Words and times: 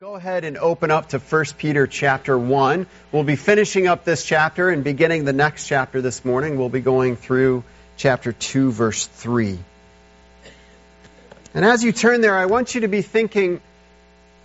Go 0.00 0.14
ahead 0.14 0.44
and 0.44 0.56
open 0.56 0.90
up 0.90 1.10
to 1.10 1.18
1 1.18 1.44
Peter 1.58 1.86
chapter 1.86 2.38
1. 2.38 2.86
We'll 3.12 3.22
be 3.22 3.36
finishing 3.36 3.86
up 3.86 4.02
this 4.02 4.24
chapter 4.24 4.70
and 4.70 4.82
beginning 4.82 5.26
the 5.26 5.34
next 5.34 5.66
chapter 5.66 6.00
this 6.00 6.24
morning. 6.24 6.56
We'll 6.56 6.70
be 6.70 6.80
going 6.80 7.16
through 7.16 7.64
chapter 7.98 8.32
2, 8.32 8.72
verse 8.72 9.04
3. 9.04 9.58
And 11.52 11.66
as 11.66 11.84
you 11.84 11.92
turn 11.92 12.22
there, 12.22 12.34
I 12.34 12.46
want 12.46 12.74
you 12.74 12.80
to 12.80 12.88
be 12.88 13.02
thinking, 13.02 13.60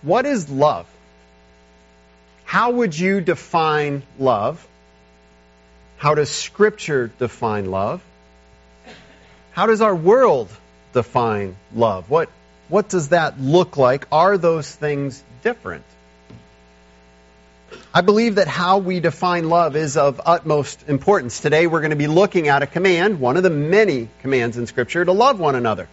what 0.02 0.26
is 0.26 0.50
love? 0.50 0.86
How 2.44 2.72
would 2.72 2.98
you 2.98 3.22
define 3.22 4.02
love? 4.18 4.62
How 5.96 6.14
does 6.14 6.28
Scripture 6.28 7.10
define 7.18 7.70
love? 7.70 8.02
How 9.52 9.64
does 9.64 9.80
our 9.80 9.96
world 9.96 10.50
define 10.92 11.56
love? 11.74 12.10
What, 12.10 12.28
what 12.68 12.88
does 12.88 13.08
that 13.10 13.40
look 13.40 13.76
like? 13.76 14.06
Are 14.10 14.38
those 14.38 14.72
things 14.72 15.22
different? 15.42 15.84
I 17.92 18.00
believe 18.00 18.36
that 18.36 18.48
how 18.48 18.78
we 18.78 19.00
define 19.00 19.48
love 19.48 19.76
is 19.76 19.96
of 19.96 20.20
utmost 20.24 20.88
importance. 20.88 21.40
Today 21.40 21.66
we're 21.66 21.80
going 21.80 21.90
to 21.90 21.96
be 21.96 22.06
looking 22.06 22.48
at 22.48 22.62
a 22.62 22.66
command, 22.66 23.20
one 23.20 23.36
of 23.36 23.42
the 23.42 23.50
many 23.50 24.08
commands 24.22 24.56
in 24.56 24.66
Scripture, 24.66 25.04
to 25.04 25.12
love 25.12 25.40
one 25.40 25.54
another. 25.54 25.88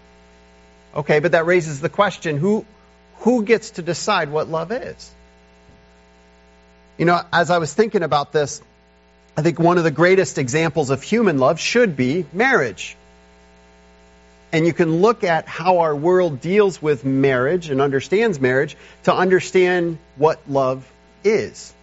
Okay, 0.96 1.20
but 1.20 1.32
that 1.32 1.46
raises 1.46 1.80
the 1.80 1.90
question 1.90 2.38
who, 2.38 2.66
who 3.20 3.44
gets 3.44 3.72
to 3.72 3.82
decide 3.82 4.30
what 4.30 4.50
love 4.50 4.72
is? 4.72 5.12
You 6.98 7.06
know, 7.06 7.22
as 7.32 7.50
I 7.50 7.58
was 7.58 7.74
thinking 7.74 8.04
about 8.04 8.32
this, 8.32 8.62
I 9.36 9.42
think 9.42 9.58
one 9.58 9.78
of 9.78 9.84
the 9.84 9.92
greatest 9.92 10.38
examples 10.38 10.92
of 10.92 11.02
human 11.02 11.40
love 11.40 11.60
should 11.60 11.98
be 11.98 12.26
marriage. 12.34 12.96
And 14.54 14.68
you 14.68 14.72
can 14.72 15.02
look 15.02 15.24
at 15.24 15.48
how 15.48 15.80
our 15.80 15.96
world 15.96 16.40
deals 16.40 16.80
with 16.80 17.04
marriage 17.04 17.72
and 17.72 17.82
understands 17.82 18.40
marriage 18.40 18.78
to 19.04 19.14
understand 19.14 19.98
what 20.16 20.40
love 20.48 20.88
is. 21.24 21.74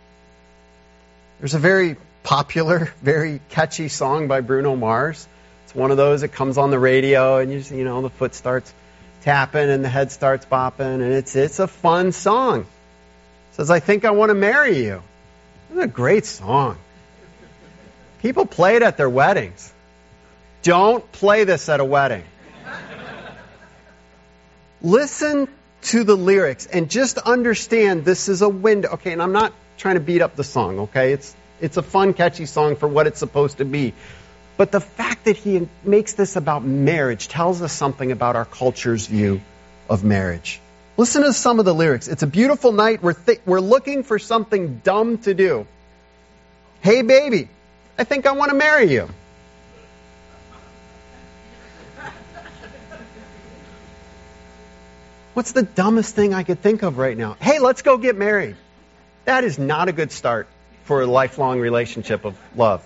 There's 1.41 1.55
a 1.55 1.59
very 1.59 1.97
popular, 2.23 2.93
very 3.03 3.41
catchy 3.49 3.89
song 3.89 4.29
by 4.29 4.41
Bruno 4.41 4.77
Mars. 4.77 5.27
It's 5.65 5.75
one 5.75 5.91
of 5.91 5.97
those 5.97 6.21
that 6.21 6.29
comes 6.29 6.59
on 6.59 6.71
the 6.71 6.79
radio 6.79 7.39
and 7.39 7.51
you 7.51 7.59
just, 7.59 7.73
you 7.73 7.83
know, 7.83 8.03
the 8.03 8.11
foot 8.11 8.37
starts 8.37 8.73
tapping 9.23 9.69
and 9.69 9.85
the 9.85 9.89
head 9.89 10.13
starts 10.13 10.47
bopping 10.47 11.03
and 11.03 11.13
it's 11.13 11.35
it's 11.35 11.59
a 11.59 11.67
fun 11.67 12.13
song. 12.13 12.61
It 12.61 13.57
says 13.57 13.71
I 13.71 13.81
think 13.81 14.05
I 14.05 14.13
want 14.13 14.31
to 14.31 14.35
marry 14.35 14.85
you. 14.85 15.03
It's 15.71 15.81
a 15.81 15.89
great 15.89 16.25
song. 16.25 16.79
People 18.21 18.47
play 18.47 18.77
it 18.77 18.83
at 18.83 18.97
their 18.97 19.11
weddings. 19.11 19.73
Don't 20.63 21.11
play 21.11 21.43
this 21.43 21.69
at 21.69 21.81
a 21.81 21.85
wedding. 21.85 22.23
Listen 24.83 25.49
to 25.83 26.05
the 26.05 26.17
lyrics 26.17 26.67
and 26.67 26.91
just 26.91 27.19
understand 27.19 28.05
this 28.05 28.29
is 28.29 28.43
a 28.43 28.49
window. 28.49 28.91
Okay, 28.91 29.13
and 29.13 29.23
I'm 29.23 29.33
not 29.33 29.53
trying 29.79 29.95
to 29.95 30.01
beat 30.01 30.23
up 30.23 30.37
the 30.37 30.45
song, 30.45 30.81
okay? 30.81 31.13
It's, 31.13 31.35
it's 31.61 31.77
a 31.77 31.83
fun, 31.83 32.15
catchy 32.15 32.47
song 32.47 32.77
for 32.77 32.89
what 32.89 33.07
it's 33.07 33.19
supposed 33.19 33.59
to 33.59 33.65
be. 33.65 33.95
But 34.57 34.73
the 34.73 34.81
fact 34.81 35.25
that 35.25 35.37
he 35.37 35.69
makes 35.85 36.13
this 36.13 36.37
about 36.37 36.65
marriage 36.65 37.29
tells 37.29 37.63
us 37.63 37.73
something 37.73 38.13
about 38.13 38.37
our 38.37 38.45
culture's 38.45 39.07
view 39.07 39.41
of 39.89 40.05
marriage. 40.05 40.61
Listen 40.99 41.23
to 41.23 41.33
some 41.33 41.59
of 41.59 41.65
the 41.65 41.75
lyrics. 41.75 42.09
It's 42.09 42.23
a 42.23 42.27
beautiful 42.27 42.73
night. 42.73 43.03
We're, 43.03 43.15
th- 43.15 43.41
we're 43.47 43.61
looking 43.61 44.03
for 44.03 44.19
something 44.19 44.81
dumb 44.85 45.17
to 45.19 45.33
do. 45.33 45.67
Hey, 46.83 47.01
baby, 47.01 47.49
I 47.99 48.05
think 48.05 48.27
I 48.27 48.33
want 48.33 48.51
to 48.51 48.57
marry 48.57 48.93
you. 48.93 49.09
What's 55.35 55.53
the 55.53 55.63
dumbest 55.63 56.15
thing 56.15 56.35
I 56.35 56.43
could 56.43 56.61
think 56.61 56.83
of 56.83 56.99
right 56.99 57.17
now? 57.17 57.37
Hey, 57.41 57.59
let's 57.61 57.83
go 57.83 57.99
get 57.99 58.17
married. 58.17 58.57
That 59.25 59.45
is 59.45 59.59
not 59.59 59.89
a 59.89 59.93
good 59.93 60.11
start 60.11 60.49
for 60.85 61.03
a 61.03 61.07
lifelong 61.07 61.61
relationship 61.61 62.25
of 62.25 62.37
love. 62.57 62.85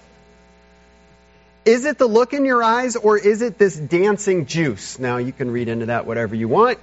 Is 1.65 1.87
it 1.87 1.97
the 1.97 2.07
look 2.07 2.35
in 2.35 2.45
your 2.45 2.63
eyes 2.63 2.97
or 2.97 3.17
is 3.17 3.41
it 3.41 3.57
this 3.57 3.75
dancing 3.75 4.45
juice? 4.45 4.99
Now, 4.99 5.17
you 5.17 5.33
can 5.33 5.51
read 5.51 5.69
into 5.69 5.87
that 5.87 6.07
whatever 6.07 6.35
you 6.35 6.47
want. 6.47 6.79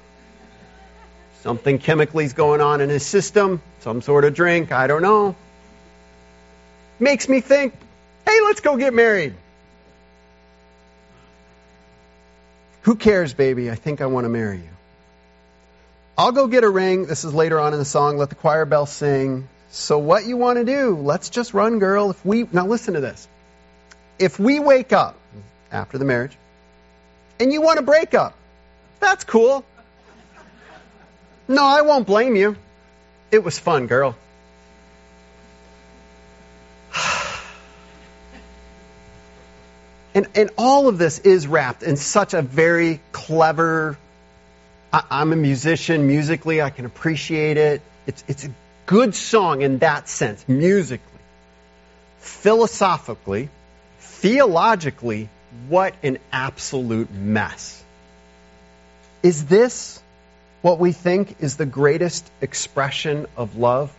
Something 1.41 1.77
chemically 1.77 2.25
is 2.25 2.33
going 2.33 2.61
on 2.61 2.81
in 2.81 2.89
his 2.89 3.05
system, 3.05 3.61
some 3.81 4.01
sort 4.01 4.25
of 4.25 4.33
drink, 4.33 4.71
I 4.71 4.87
don't 4.87 5.03
know. 5.03 5.35
Makes 6.99 7.29
me 7.29 7.41
think, 7.41 7.73
hey, 8.25 8.41
let's 8.41 8.61
go 8.61 8.77
get 8.77 8.93
married. 8.93 9.35
Who 12.83 12.95
cares, 12.95 13.33
baby? 13.33 13.69
I 13.69 13.75
think 13.75 14.01
I 14.01 14.07
want 14.07 14.25
to 14.25 14.29
marry 14.29 14.57
you. 14.57 14.69
I'll 16.21 16.31
go 16.31 16.45
get 16.45 16.63
a 16.63 16.69
ring. 16.69 17.07
This 17.07 17.23
is 17.25 17.33
later 17.33 17.59
on 17.59 17.73
in 17.73 17.79
the 17.79 17.85
song. 17.85 18.15
Let 18.19 18.29
the 18.29 18.35
choir 18.35 18.65
bell 18.65 18.85
sing. 18.85 19.47
So 19.71 19.97
what 19.97 20.23
you 20.23 20.37
want 20.37 20.59
to 20.59 20.63
do? 20.63 20.95
Let's 20.95 21.31
just 21.31 21.55
run, 21.55 21.79
girl. 21.79 22.11
If 22.11 22.23
we 22.23 22.47
now 22.51 22.67
listen 22.67 22.93
to 22.93 23.01
this. 23.01 23.27
If 24.19 24.39
we 24.39 24.59
wake 24.59 24.93
up 24.93 25.17
after 25.71 25.97
the 25.97 26.05
marriage 26.05 26.37
and 27.39 27.51
you 27.51 27.63
want 27.63 27.79
to 27.79 27.83
break 27.83 28.13
up, 28.13 28.35
that's 28.99 29.23
cool. 29.23 29.65
No, 31.47 31.65
I 31.65 31.81
won't 31.81 32.05
blame 32.05 32.35
you. 32.35 32.55
It 33.31 33.43
was 33.43 33.57
fun, 33.57 33.87
girl. 33.87 34.15
And, 40.13 40.27
and 40.35 40.49
all 40.57 40.89
of 40.89 40.97
this 40.97 41.19
is 41.19 41.47
wrapped 41.47 41.83
in 41.83 41.95
such 41.95 42.33
a 42.33 42.41
very 42.41 42.99
clever 43.13 43.97
I, 44.93 45.21
am 45.21 45.33
a 45.33 45.35
musician. 45.35 46.07
Musically, 46.07 46.61
I 46.61 46.69
can 46.69 46.85
appreciate 46.85 47.57
it. 47.57 47.81
It's, 48.07 48.23
it's 48.27 48.45
a 48.45 48.51
good 48.85 49.15
song 49.15 49.61
in 49.61 49.79
that 49.79 50.09
sense, 50.09 50.47
musically. 50.47 51.07
Philosophically, 52.19 53.49
theologically, 53.99 55.29
what 55.69 55.93
an 56.03 56.19
absolute 56.31 57.11
mess. 57.11 57.83
Is 59.23 59.45
this 59.45 60.01
what 60.61 60.79
we 60.79 60.91
think 60.91 61.37
is 61.39 61.57
the 61.57 61.65
greatest 61.65 62.29
expression 62.41 63.27
of 63.37 63.55
love? 63.55 63.93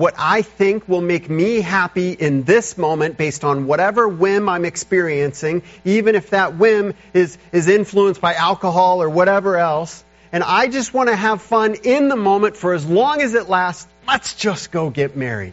What 0.00 0.14
I 0.16 0.40
think 0.40 0.88
will 0.88 1.02
make 1.02 1.28
me 1.28 1.60
happy 1.60 2.12
in 2.12 2.44
this 2.44 2.78
moment 2.78 3.18
based 3.18 3.44
on 3.44 3.66
whatever 3.66 4.08
whim 4.08 4.48
I'm 4.48 4.64
experiencing, 4.64 5.62
even 5.84 6.14
if 6.14 6.30
that 6.30 6.56
whim 6.56 6.94
is, 7.12 7.36
is 7.52 7.68
influenced 7.68 8.18
by 8.18 8.32
alcohol 8.32 9.02
or 9.02 9.10
whatever 9.10 9.58
else. 9.58 10.02
And 10.32 10.42
I 10.42 10.68
just 10.68 10.94
want 10.94 11.10
to 11.10 11.16
have 11.16 11.42
fun 11.42 11.74
in 11.84 12.08
the 12.08 12.16
moment 12.16 12.56
for 12.56 12.72
as 12.72 12.86
long 12.86 13.20
as 13.20 13.34
it 13.34 13.50
lasts. 13.50 13.86
Let's 14.08 14.34
just 14.36 14.70
go 14.70 14.88
get 14.88 15.18
married. 15.18 15.52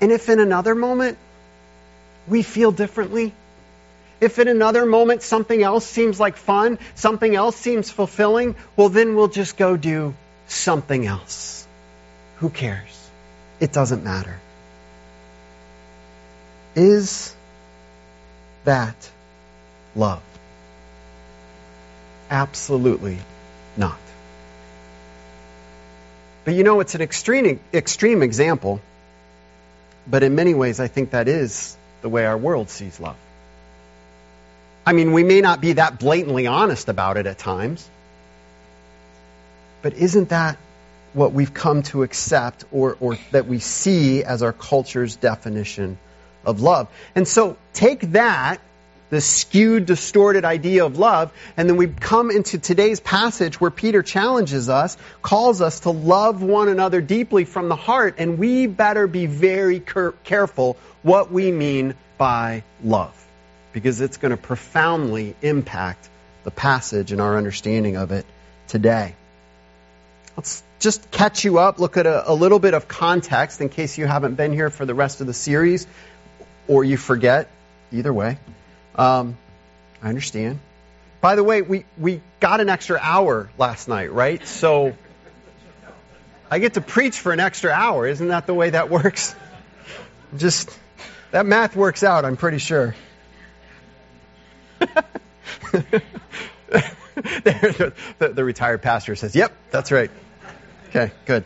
And 0.00 0.10
if 0.10 0.30
in 0.30 0.40
another 0.40 0.74
moment 0.74 1.18
we 2.28 2.42
feel 2.42 2.72
differently, 2.72 3.34
if 4.22 4.38
in 4.38 4.48
another 4.48 4.86
moment 4.86 5.20
something 5.20 5.62
else 5.62 5.84
seems 5.84 6.18
like 6.18 6.38
fun, 6.38 6.78
something 6.94 7.34
else 7.34 7.56
seems 7.56 7.90
fulfilling, 7.90 8.56
well, 8.74 8.88
then 8.88 9.16
we'll 9.16 9.28
just 9.28 9.58
go 9.58 9.76
do 9.76 10.14
something 10.46 11.04
else. 11.04 11.59
Who 12.40 12.48
cares? 12.48 13.10
It 13.60 13.72
doesn't 13.72 14.02
matter. 14.02 14.38
Is 16.74 17.34
that 18.64 19.10
love? 19.94 20.22
Absolutely 22.30 23.18
not. 23.76 23.98
But 26.46 26.54
you 26.54 26.64
know, 26.64 26.80
it's 26.80 26.94
an 26.94 27.02
extreme, 27.02 27.60
extreme 27.74 28.22
example, 28.22 28.80
but 30.06 30.22
in 30.22 30.34
many 30.34 30.54
ways, 30.54 30.80
I 30.80 30.86
think 30.86 31.10
that 31.10 31.28
is 31.28 31.76
the 32.00 32.08
way 32.08 32.24
our 32.24 32.38
world 32.38 32.70
sees 32.70 32.98
love. 32.98 33.16
I 34.86 34.94
mean, 34.94 35.12
we 35.12 35.24
may 35.24 35.42
not 35.42 35.60
be 35.60 35.74
that 35.74 35.98
blatantly 35.98 36.46
honest 36.46 36.88
about 36.88 37.18
it 37.18 37.26
at 37.26 37.36
times, 37.36 37.86
but 39.82 39.92
isn't 39.92 40.30
that 40.30 40.56
what 41.12 41.32
we've 41.32 41.52
come 41.52 41.82
to 41.82 42.02
accept 42.02 42.64
or, 42.70 42.96
or 43.00 43.18
that 43.32 43.46
we 43.46 43.58
see 43.58 44.22
as 44.22 44.42
our 44.42 44.52
culture's 44.52 45.16
definition 45.16 45.98
of 46.44 46.60
love. 46.60 46.88
And 47.14 47.26
so 47.26 47.56
take 47.72 48.12
that, 48.12 48.60
the 49.10 49.20
skewed, 49.20 49.86
distorted 49.86 50.44
idea 50.44 50.86
of 50.86 50.98
love, 50.98 51.32
and 51.56 51.68
then 51.68 51.76
we 51.76 51.88
come 51.88 52.30
into 52.30 52.58
today's 52.58 53.00
passage 53.00 53.60
where 53.60 53.72
Peter 53.72 54.04
challenges 54.04 54.68
us, 54.68 54.96
calls 55.20 55.60
us 55.60 55.80
to 55.80 55.90
love 55.90 56.42
one 56.42 56.68
another 56.68 57.00
deeply 57.00 57.44
from 57.44 57.68
the 57.68 57.76
heart, 57.76 58.14
and 58.18 58.38
we 58.38 58.68
better 58.68 59.08
be 59.08 59.26
very 59.26 59.80
careful 60.24 60.76
what 61.02 61.32
we 61.32 61.50
mean 61.50 61.94
by 62.18 62.62
love, 62.84 63.26
because 63.72 64.00
it's 64.00 64.16
going 64.16 64.30
to 64.30 64.36
profoundly 64.36 65.34
impact 65.42 66.08
the 66.44 66.50
passage 66.52 67.10
and 67.10 67.20
our 67.20 67.36
understanding 67.36 67.96
of 67.96 68.12
it 68.12 68.24
today. 68.68 69.14
Let's 70.36 70.62
just 70.80 71.10
catch 71.10 71.44
you 71.44 71.58
up, 71.58 71.78
look 71.78 71.96
at 71.96 72.06
a, 72.06 72.30
a, 72.30 72.34
little 72.34 72.58
bit 72.58 72.74
of 72.74 72.88
context 72.88 73.60
in 73.60 73.68
case 73.68 73.98
you 73.98 74.06
haven't 74.06 74.34
been 74.34 74.52
here 74.52 74.70
for 74.70 74.86
the 74.86 74.94
rest 74.94 75.20
of 75.20 75.26
the 75.26 75.34
series 75.34 75.86
or 76.66 76.82
you 76.82 76.96
forget. 76.96 77.48
Either 77.92 78.12
way. 78.12 78.38
Um, 78.94 79.36
I 80.02 80.08
understand. 80.08 80.58
By 81.20 81.36
the 81.36 81.44
way, 81.44 81.60
we, 81.60 81.84
we 81.98 82.22
got 82.38 82.60
an 82.60 82.68
extra 82.68 82.98
hour 83.00 83.50
last 83.58 83.88
night, 83.88 84.12
right? 84.12 84.46
So 84.46 84.96
I 86.50 86.60
get 86.60 86.74
to 86.74 86.80
preach 86.80 87.18
for 87.18 87.32
an 87.32 87.40
extra 87.40 87.72
hour. 87.72 88.06
Isn't 88.06 88.28
that 88.28 88.46
the 88.46 88.54
way 88.54 88.70
that 88.70 88.88
works? 88.90 89.34
Just, 90.36 90.70
that 91.32 91.46
math 91.46 91.76
works 91.76 92.02
out, 92.02 92.24
I'm 92.24 92.36
pretty 92.36 92.58
sure. 92.58 92.94
the, 95.72 96.02
the, 98.18 98.28
the 98.28 98.44
retired 98.44 98.80
pastor 98.80 99.14
says, 99.16 99.34
Yep, 99.34 99.52
that's 99.70 99.92
right. 99.92 100.10
Okay, 100.90 101.12
good. 101.24 101.44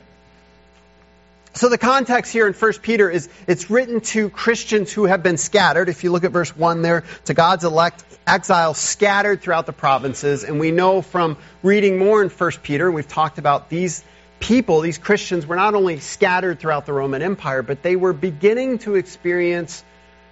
So 1.52 1.68
the 1.68 1.76
context 1.76 2.32
here 2.32 2.46
in 2.46 2.54
1 2.54 2.72
Peter 2.80 3.10
is 3.10 3.28
it's 3.46 3.68
written 3.68 4.00
to 4.00 4.30
Christians 4.30 4.90
who 4.90 5.04
have 5.04 5.22
been 5.22 5.36
scattered. 5.36 5.90
If 5.90 6.02
you 6.02 6.10
look 6.10 6.24
at 6.24 6.32
verse 6.32 6.56
1 6.56 6.80
there, 6.80 7.04
to 7.26 7.34
God's 7.34 7.64
elect 7.64 8.02
exiles 8.26 8.78
scattered 8.78 9.42
throughout 9.42 9.66
the 9.66 9.74
provinces. 9.74 10.44
And 10.44 10.58
we 10.58 10.70
know 10.70 11.02
from 11.02 11.36
reading 11.62 11.98
more 11.98 12.22
in 12.22 12.30
1 12.30 12.50
Peter, 12.62 12.90
we've 12.90 13.06
talked 13.06 13.36
about 13.36 13.68
these 13.68 14.02
people, 14.40 14.80
these 14.80 14.96
Christians, 14.96 15.46
were 15.46 15.56
not 15.56 15.74
only 15.74 16.00
scattered 16.00 16.58
throughout 16.58 16.86
the 16.86 16.94
Roman 16.94 17.20
Empire, 17.20 17.62
but 17.62 17.82
they 17.82 17.96
were 17.96 18.14
beginning 18.14 18.78
to 18.78 18.94
experience 18.94 19.84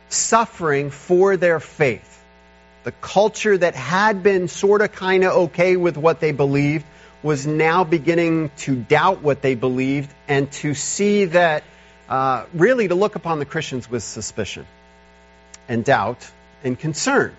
suffering 0.08 0.88
for 0.88 1.36
their 1.36 1.60
faith. 1.60 2.08
The 2.84 2.92
culture 2.92 3.58
that 3.58 3.74
had 3.74 4.22
been 4.22 4.48
sort 4.48 4.80
of 4.80 4.92
kind 4.92 5.22
of 5.22 5.32
okay 5.32 5.76
with 5.76 5.98
what 5.98 6.18
they 6.18 6.32
believed 6.32 6.86
was 7.22 7.46
now 7.46 7.84
beginning 7.84 8.50
to 8.58 8.74
doubt 8.74 9.22
what 9.22 9.42
they 9.42 9.54
believed 9.54 10.12
and 10.28 10.50
to 10.52 10.74
see 10.74 11.26
that 11.26 11.62
uh, 12.08 12.44
really 12.52 12.88
to 12.88 12.94
look 12.94 13.14
upon 13.14 13.38
the 13.38 13.44
Christians 13.44 13.90
with 13.90 14.02
suspicion 14.02 14.66
and 15.68 15.84
doubt 15.84 16.30
and 16.64 16.78
concern. 16.78 17.34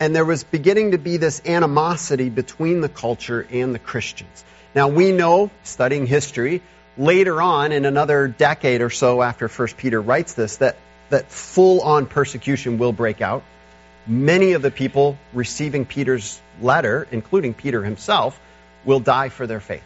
And 0.00 0.14
there 0.14 0.24
was 0.24 0.44
beginning 0.44 0.92
to 0.92 0.98
be 0.98 1.16
this 1.16 1.40
animosity 1.46 2.28
between 2.28 2.80
the 2.80 2.88
culture 2.88 3.46
and 3.50 3.74
the 3.74 3.78
Christians. 3.78 4.44
Now 4.74 4.88
we 4.88 5.12
know, 5.12 5.50
studying 5.62 6.06
history, 6.06 6.62
later 6.98 7.40
on 7.40 7.72
in 7.72 7.84
another 7.84 8.28
decade 8.28 8.80
or 8.80 8.90
so 8.90 9.22
after 9.22 9.48
1 9.48 9.68
Peter 9.76 10.00
writes 10.00 10.34
this, 10.34 10.58
that, 10.58 10.76
that 11.10 11.30
full 11.30 11.80
on 11.80 12.06
persecution 12.06 12.78
will 12.78 12.92
break 12.92 13.20
out. 13.20 13.42
Many 14.06 14.52
of 14.52 14.62
the 14.62 14.70
people 14.70 15.18
receiving 15.32 15.84
Peter's 15.84 16.40
letter, 16.60 17.06
including 17.10 17.54
Peter 17.54 17.82
himself, 17.82 18.38
will 18.84 19.00
die 19.00 19.28
for 19.28 19.46
their 19.46 19.60
faith. 19.60 19.82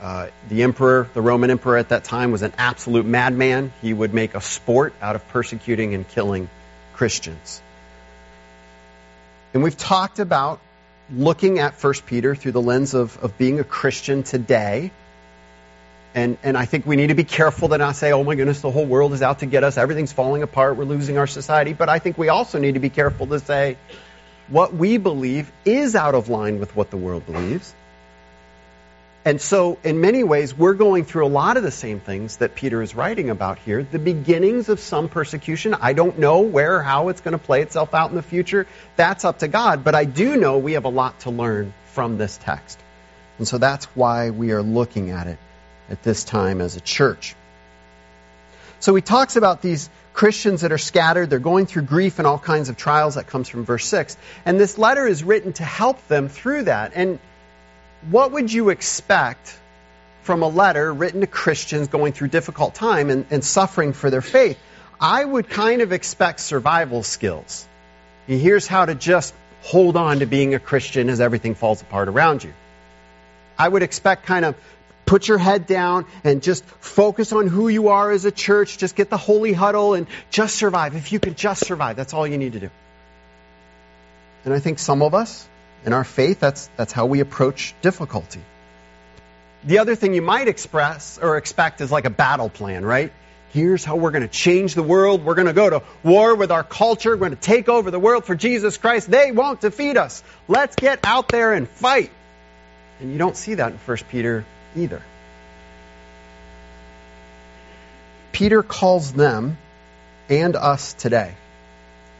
Uh, 0.00 0.28
the 0.48 0.62
emperor, 0.62 1.08
the 1.12 1.20
Roman 1.20 1.50
emperor 1.50 1.76
at 1.76 1.90
that 1.90 2.04
time, 2.04 2.32
was 2.32 2.42
an 2.42 2.52
absolute 2.56 3.04
madman. 3.04 3.72
He 3.82 3.92
would 3.92 4.14
make 4.14 4.34
a 4.34 4.40
sport 4.40 4.94
out 5.02 5.14
of 5.14 5.28
persecuting 5.28 5.94
and 5.94 6.08
killing 6.08 6.48
Christians. 6.94 7.60
And 9.52 9.62
we've 9.62 9.76
talked 9.76 10.18
about 10.18 10.60
looking 11.12 11.58
at 11.58 11.74
1 11.74 11.94
Peter 12.06 12.34
through 12.34 12.52
the 12.52 12.62
lens 12.62 12.94
of, 12.94 13.18
of 13.22 13.36
being 13.36 13.60
a 13.60 13.64
Christian 13.64 14.22
today. 14.22 14.90
And, 16.14 16.38
and 16.42 16.58
I 16.58 16.64
think 16.64 16.86
we 16.86 16.96
need 16.96 17.08
to 17.08 17.14
be 17.14 17.24
careful 17.24 17.68
to 17.68 17.78
not 17.78 17.94
say, 17.94 18.12
oh 18.12 18.24
my 18.24 18.34
goodness, 18.34 18.60
the 18.60 18.70
whole 18.70 18.86
world 18.86 19.12
is 19.12 19.22
out 19.22 19.40
to 19.40 19.46
get 19.46 19.62
us, 19.62 19.78
everything's 19.78 20.12
falling 20.12 20.42
apart, 20.42 20.76
we're 20.76 20.84
losing 20.84 21.18
our 21.18 21.28
society. 21.28 21.72
But 21.72 21.88
I 21.88 22.00
think 22.00 22.18
we 22.18 22.28
also 22.28 22.58
need 22.58 22.74
to 22.74 22.80
be 22.80 22.90
careful 22.90 23.28
to 23.28 23.38
say, 23.38 23.76
what 24.48 24.74
we 24.74 24.96
believe 24.96 25.50
is 25.64 25.94
out 25.94 26.16
of 26.16 26.28
line 26.28 26.58
with 26.58 26.74
what 26.74 26.90
the 26.90 26.96
world 26.96 27.24
believes. 27.26 27.72
And 29.24 29.40
so, 29.40 29.78
in 29.84 30.00
many 30.00 30.24
ways, 30.24 30.56
we're 30.56 30.74
going 30.74 31.04
through 31.04 31.26
a 31.26 31.28
lot 31.28 31.58
of 31.58 31.62
the 31.62 31.70
same 31.70 32.00
things 32.00 32.38
that 32.38 32.54
Peter 32.54 32.80
is 32.80 32.94
writing 32.94 33.28
about 33.28 33.58
here. 33.58 33.82
The 33.82 33.98
beginnings 33.98 34.70
of 34.70 34.80
some 34.80 35.10
persecution. 35.10 35.74
I 35.74 35.92
don't 35.92 36.18
know 36.18 36.40
where 36.40 36.76
or 36.76 36.82
how 36.82 37.10
it's 37.10 37.20
going 37.20 37.32
to 37.32 37.38
play 37.38 37.60
itself 37.60 37.92
out 37.92 38.08
in 38.08 38.16
the 38.16 38.22
future. 38.22 38.66
That's 38.96 39.26
up 39.26 39.40
to 39.40 39.48
God. 39.48 39.84
But 39.84 39.94
I 39.94 40.06
do 40.06 40.36
know 40.36 40.56
we 40.56 40.72
have 40.72 40.86
a 40.86 40.88
lot 40.88 41.20
to 41.20 41.30
learn 41.30 41.74
from 41.92 42.16
this 42.16 42.38
text. 42.38 42.80
And 43.36 43.46
so 43.46 43.58
that's 43.58 43.84
why 43.94 44.30
we 44.30 44.52
are 44.52 44.62
looking 44.62 45.10
at 45.10 45.26
it 45.26 45.38
at 45.90 46.02
this 46.02 46.24
time 46.24 46.60
as 46.60 46.76
a 46.76 46.80
church. 46.80 47.34
So 48.78 48.94
he 48.94 49.02
talks 49.02 49.36
about 49.36 49.60
these 49.60 49.90
Christians 50.12 50.62
that 50.62 50.72
are 50.72 50.78
scattered, 50.78 51.30
they're 51.30 51.38
going 51.38 51.66
through 51.66 51.82
grief 51.82 52.18
and 52.18 52.26
all 52.26 52.38
kinds 52.38 52.68
of 52.68 52.76
trials. 52.76 53.14
That 53.14 53.26
comes 53.26 53.48
from 53.48 53.64
verse 53.64 53.86
6. 53.86 54.16
And 54.44 54.58
this 54.58 54.78
letter 54.78 55.06
is 55.06 55.22
written 55.22 55.52
to 55.54 55.64
help 55.64 56.06
them 56.08 56.28
through 56.28 56.64
that. 56.64 56.92
And 56.94 57.18
what 58.10 58.32
would 58.32 58.52
you 58.52 58.70
expect 58.70 59.56
from 60.22 60.42
a 60.42 60.48
letter 60.48 60.92
written 60.92 61.20
to 61.20 61.26
Christians 61.26 61.88
going 61.88 62.12
through 62.12 62.28
difficult 62.28 62.74
time 62.74 63.10
and, 63.10 63.26
and 63.30 63.44
suffering 63.44 63.92
for 63.92 64.10
their 64.10 64.22
faith? 64.22 64.58
I 65.00 65.24
would 65.24 65.48
kind 65.48 65.80
of 65.80 65.92
expect 65.92 66.40
survival 66.40 67.02
skills. 67.02 67.66
And 68.28 68.40
Here's 68.40 68.66
how 68.66 68.84
to 68.84 68.94
just 68.94 69.34
hold 69.62 69.96
on 69.96 70.20
to 70.20 70.26
being 70.26 70.54
a 70.54 70.58
Christian 70.58 71.08
as 71.08 71.20
everything 71.20 71.54
falls 71.54 71.82
apart 71.82 72.08
around 72.08 72.44
you. 72.44 72.52
I 73.58 73.68
would 73.68 73.82
expect 73.82 74.26
kind 74.26 74.44
of 74.44 74.56
put 75.10 75.26
your 75.26 75.38
head 75.38 75.66
down 75.66 76.06
and 76.22 76.40
just 76.40 76.64
focus 76.64 77.32
on 77.32 77.48
who 77.48 77.66
you 77.66 77.88
are 77.88 78.12
as 78.12 78.24
a 78.26 78.30
church. 78.30 78.78
Just 78.78 78.94
get 78.94 79.10
the 79.10 79.16
holy 79.16 79.52
huddle 79.52 79.94
and 79.94 80.06
just 80.30 80.54
survive. 80.54 80.94
If 80.94 81.10
you 81.10 81.18
can 81.18 81.34
just 81.34 81.66
survive, 81.66 81.96
that's 81.96 82.14
all 82.14 82.28
you 82.28 82.38
need 82.38 82.52
to 82.52 82.60
do. 82.60 82.70
And 84.44 84.54
I 84.54 84.60
think 84.60 84.78
some 84.78 85.02
of 85.02 85.12
us, 85.12 85.48
in 85.84 85.92
our 85.92 86.04
faith, 86.04 86.38
that's, 86.38 86.70
that's 86.76 86.92
how 86.92 87.06
we 87.06 87.18
approach 87.18 87.74
difficulty. 87.82 88.40
The 89.64 89.78
other 89.78 89.96
thing 89.96 90.14
you 90.14 90.22
might 90.22 90.46
express 90.46 91.18
or 91.20 91.36
expect 91.38 91.80
is 91.80 91.90
like 91.90 92.04
a 92.04 92.10
battle 92.10 92.48
plan, 92.48 92.84
right? 92.84 93.12
Here's 93.52 93.84
how 93.84 93.96
we're 93.96 94.12
going 94.12 94.22
to 94.22 94.28
change 94.28 94.76
the 94.76 94.84
world. 94.84 95.24
We're 95.24 95.34
going 95.34 95.48
to 95.48 95.52
go 95.52 95.70
to 95.70 95.82
war 96.04 96.36
with 96.36 96.52
our 96.52 96.62
culture. 96.62 97.10
We're 97.10 97.16
going 97.16 97.34
to 97.34 97.48
take 97.56 97.68
over 97.68 97.90
the 97.90 97.98
world 97.98 98.26
for 98.26 98.36
Jesus 98.36 98.78
Christ. 98.78 99.10
They 99.10 99.32
won't 99.32 99.60
defeat 99.60 99.96
us. 99.96 100.22
Let's 100.46 100.76
get 100.76 101.00
out 101.02 101.26
there 101.26 101.52
and 101.52 101.68
fight. 101.68 102.12
And 103.00 103.10
you 103.10 103.18
don't 103.18 103.36
see 103.36 103.54
that 103.54 103.72
in 103.72 103.78
1 103.78 103.96
Peter 104.08 104.44
either. 104.76 105.02
Peter 108.32 108.62
calls 108.62 109.12
them 109.12 109.58
and 110.28 110.56
us 110.56 110.94
today, 110.94 111.34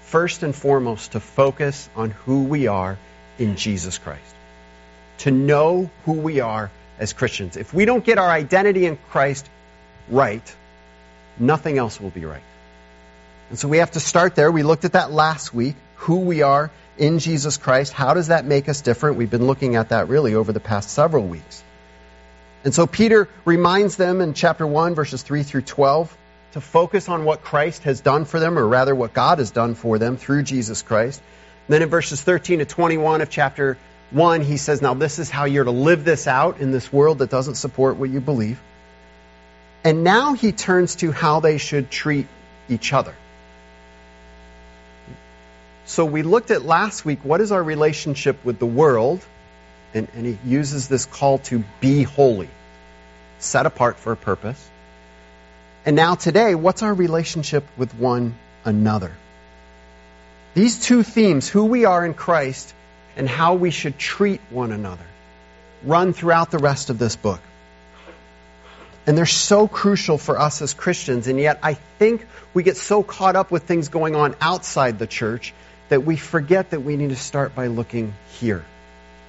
first 0.03 0.43
and 0.43 0.55
foremost, 0.55 1.13
to 1.13 1.21
focus 1.21 1.89
on 1.97 2.11
who 2.11 2.45
we 2.45 2.67
are 2.67 2.99
in 3.39 3.57
Jesus 3.57 3.99
Christ. 3.99 4.35
To 5.19 5.31
know 5.31 5.91
who 6.05 6.13
we 6.13 6.41
are 6.41 6.71
as 6.99 7.13
Christians. 7.13 7.57
If 7.57 7.73
we 7.73 7.85
don't 7.85 8.05
get 8.05 8.19
our 8.19 8.29
identity 8.29 8.87
in 8.87 8.99
Christ 9.11 9.49
right, 10.09 10.57
nothing 11.39 11.79
else 11.79 12.01
will 12.01 12.11
be 12.11 12.25
right. 12.25 12.43
And 13.49 13.59
so 13.59 13.69
we 13.69 13.79
have 13.79 13.93
to 13.93 14.01
start 14.01 14.35
there. 14.35 14.51
We 14.51 14.63
looked 14.63 14.85
at 14.85 14.93
that 14.93 15.11
last 15.11 15.55
week, 15.55 15.77
who 15.97 16.21
we 16.21 16.43
are 16.43 16.71
in 16.99 17.19
Jesus 17.19 17.57
Christ. 17.57 17.93
How 17.93 18.15
does 18.15 18.29
that 18.29 18.45
make 18.45 18.69
us 18.69 18.81
different? 18.81 19.17
We've 19.17 19.31
been 19.31 19.47
looking 19.47 19.77
at 19.77 19.89
that 19.89 20.09
really 20.09 20.35
over 20.35 20.53
the 20.53 20.61
past 20.61 20.91
several 20.91 21.27
weeks. 21.27 21.63
And 22.65 22.75
so 22.75 22.87
Peter 22.87 23.29
reminds 23.45 23.97
them 23.97 24.21
in 24.21 24.35
chapter 24.35 24.67
1, 24.67 24.95
verses 24.95 25.23
3 25.23 25.43
through 25.43 25.63
12, 25.63 26.17
to 26.53 26.61
focus 26.61 27.09
on 27.09 27.25
what 27.25 27.43
Christ 27.43 27.85
has 27.85 28.01
done 28.01 28.25
for 28.25 28.39
them, 28.39 28.59
or 28.59 28.67
rather 28.67 28.95
what 28.95 29.15
God 29.15 29.39
has 29.39 29.51
done 29.51 29.75
for 29.75 29.99
them 29.99 30.17
through 30.17 30.43
Jesus 30.43 30.83
Christ. 30.83 31.23
And 31.67 31.75
then 31.75 31.83
in 31.83 31.89
verses 31.89 32.21
13 32.21 32.59
to 32.59 32.65
21 32.65 33.23
of 33.23 33.31
chapter 33.31 33.79
1, 34.11 34.43
he 34.43 34.57
says, 34.57 34.83
Now 34.83 34.95
this 34.95 35.19
is 35.19 35.31
how 35.31 35.45
you're 35.45 35.65
to 35.65 35.71
live 35.71 36.05
this 36.05 36.27
out 36.27 36.61
in 36.61 36.71
this 36.71 36.93
world 36.93 37.19
that 37.19 37.31
doesn't 37.31 37.55
support 37.55 37.97
what 37.97 38.11
you 38.11 38.21
believe. 38.21 38.61
And 39.83 40.05
now 40.05 40.35
he 40.35 40.53
turns 40.53 40.97
to 40.97 41.13
how 41.13 41.41
they 41.41 41.57
should 41.57 41.91
treat 41.91 42.27
each 42.69 42.93
other. 42.93 43.15
So 45.87 46.05
we 46.05 46.23
looked 46.23 46.51
at 46.51 46.65
last 46.65 47.05
week 47.05 47.21
what 47.25 47.41
is 47.41 47.53
our 47.53 47.63
relationship 47.63 48.45
with 48.45 48.59
the 48.59 48.67
world 48.67 49.25
and, 49.95 50.09
and 50.15 50.27
he 50.27 50.39
uses 50.45 50.89
this 50.89 51.07
call 51.07 51.39
to 51.39 51.65
be 51.81 52.03
holy, 52.03 52.49
set 53.39 53.67
apart 53.67 53.99
for 53.99 54.13
a 54.13 54.17
purpose. 54.17 54.69
And 55.85 55.97
now 55.97 56.15
today, 56.15 56.55
what's 56.55 56.83
our 56.83 56.93
relationship 56.93 57.65
with 57.77 57.95
one 57.95 58.35
another? 58.65 59.13
These 60.55 60.81
two 60.81 61.03
themes, 61.03 61.49
who 61.49 61.65
we 61.65 61.85
are 61.85 62.05
in 62.05 62.15
Christ 62.15 62.75
and 63.17 63.29
how 63.29 63.55
we 63.55 63.71
should 63.71 63.99
treat 63.99 64.41
one 64.51 64.73
another, 64.73 65.07
run 65.85 66.13
throughout 66.13 66.51
the 66.51 66.59
rest 66.59 66.91
of 66.91 66.99
this 66.99 67.17
book. 67.17 67.41
And 69.07 69.17
they're 69.17 69.27
so 69.27 69.67
crucial 69.67 70.19
for 70.19 70.39
us 70.39 70.61
as 70.61 70.75
Christians, 70.75 71.27
and 71.27 71.39
yet 71.41 71.59
I 71.63 71.75
think 71.75 72.27
we 72.53 72.63
get 72.63 72.77
so 72.77 73.03
caught 73.03 73.35
up 73.35 73.51
with 73.51 73.63
things 73.63 73.89
going 73.89 74.15
on 74.15 74.37
outside 74.41 74.99
the 74.99 75.07
church 75.07 75.55
that 75.89 76.05
we 76.05 76.17
forget 76.17 76.71
that 76.71 76.83
we 76.83 76.97
need 76.97 77.11
to 77.11 77.17
start 77.17 77.55
by 77.55 77.69
looking 77.69 78.13
here 78.39 78.65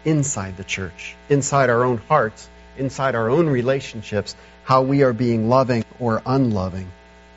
inside 0.06 0.58
the 0.58 0.64
church, 0.64 1.16
inside 1.30 1.70
our 1.70 1.84
own 1.84 1.98
hearts, 1.98 2.50
inside 2.78 3.16
our 3.16 3.30
own 3.30 3.48
relationships, 3.48 4.36
how 4.64 4.82
we 4.82 5.04
are 5.04 5.14
being 5.14 5.50
loving 5.50 5.84
or 6.00 6.22
unloving 6.26 6.92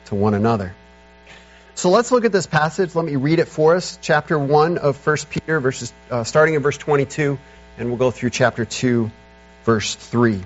to 0.06 0.14
one 0.14 0.35
another. 0.35 0.75
So 1.75 1.90
let's 1.90 2.12
look 2.12 2.25
at 2.25 2.33
this 2.33 2.47
passage. 2.47 2.94
Let 2.94 3.04
me 3.04 3.16
read 3.16 3.40
it 3.40 3.49
for 3.49 3.75
us. 3.75 3.99
Chapter 4.00 4.38
1 4.38 4.78
of 4.78 5.04
1 5.04 5.16
Peter, 5.28 5.59
verses, 5.59 5.92
uh, 6.11 6.23
starting 6.23 6.54
in 6.54 6.62
verse 6.62 6.78
22, 6.78 7.38
and 7.78 7.88
we'll 7.88 7.99
go 7.99 8.11
through 8.11 8.30
chapter 8.30 8.64
2, 8.64 9.11
verse 9.64 9.94
3. 9.94 10.40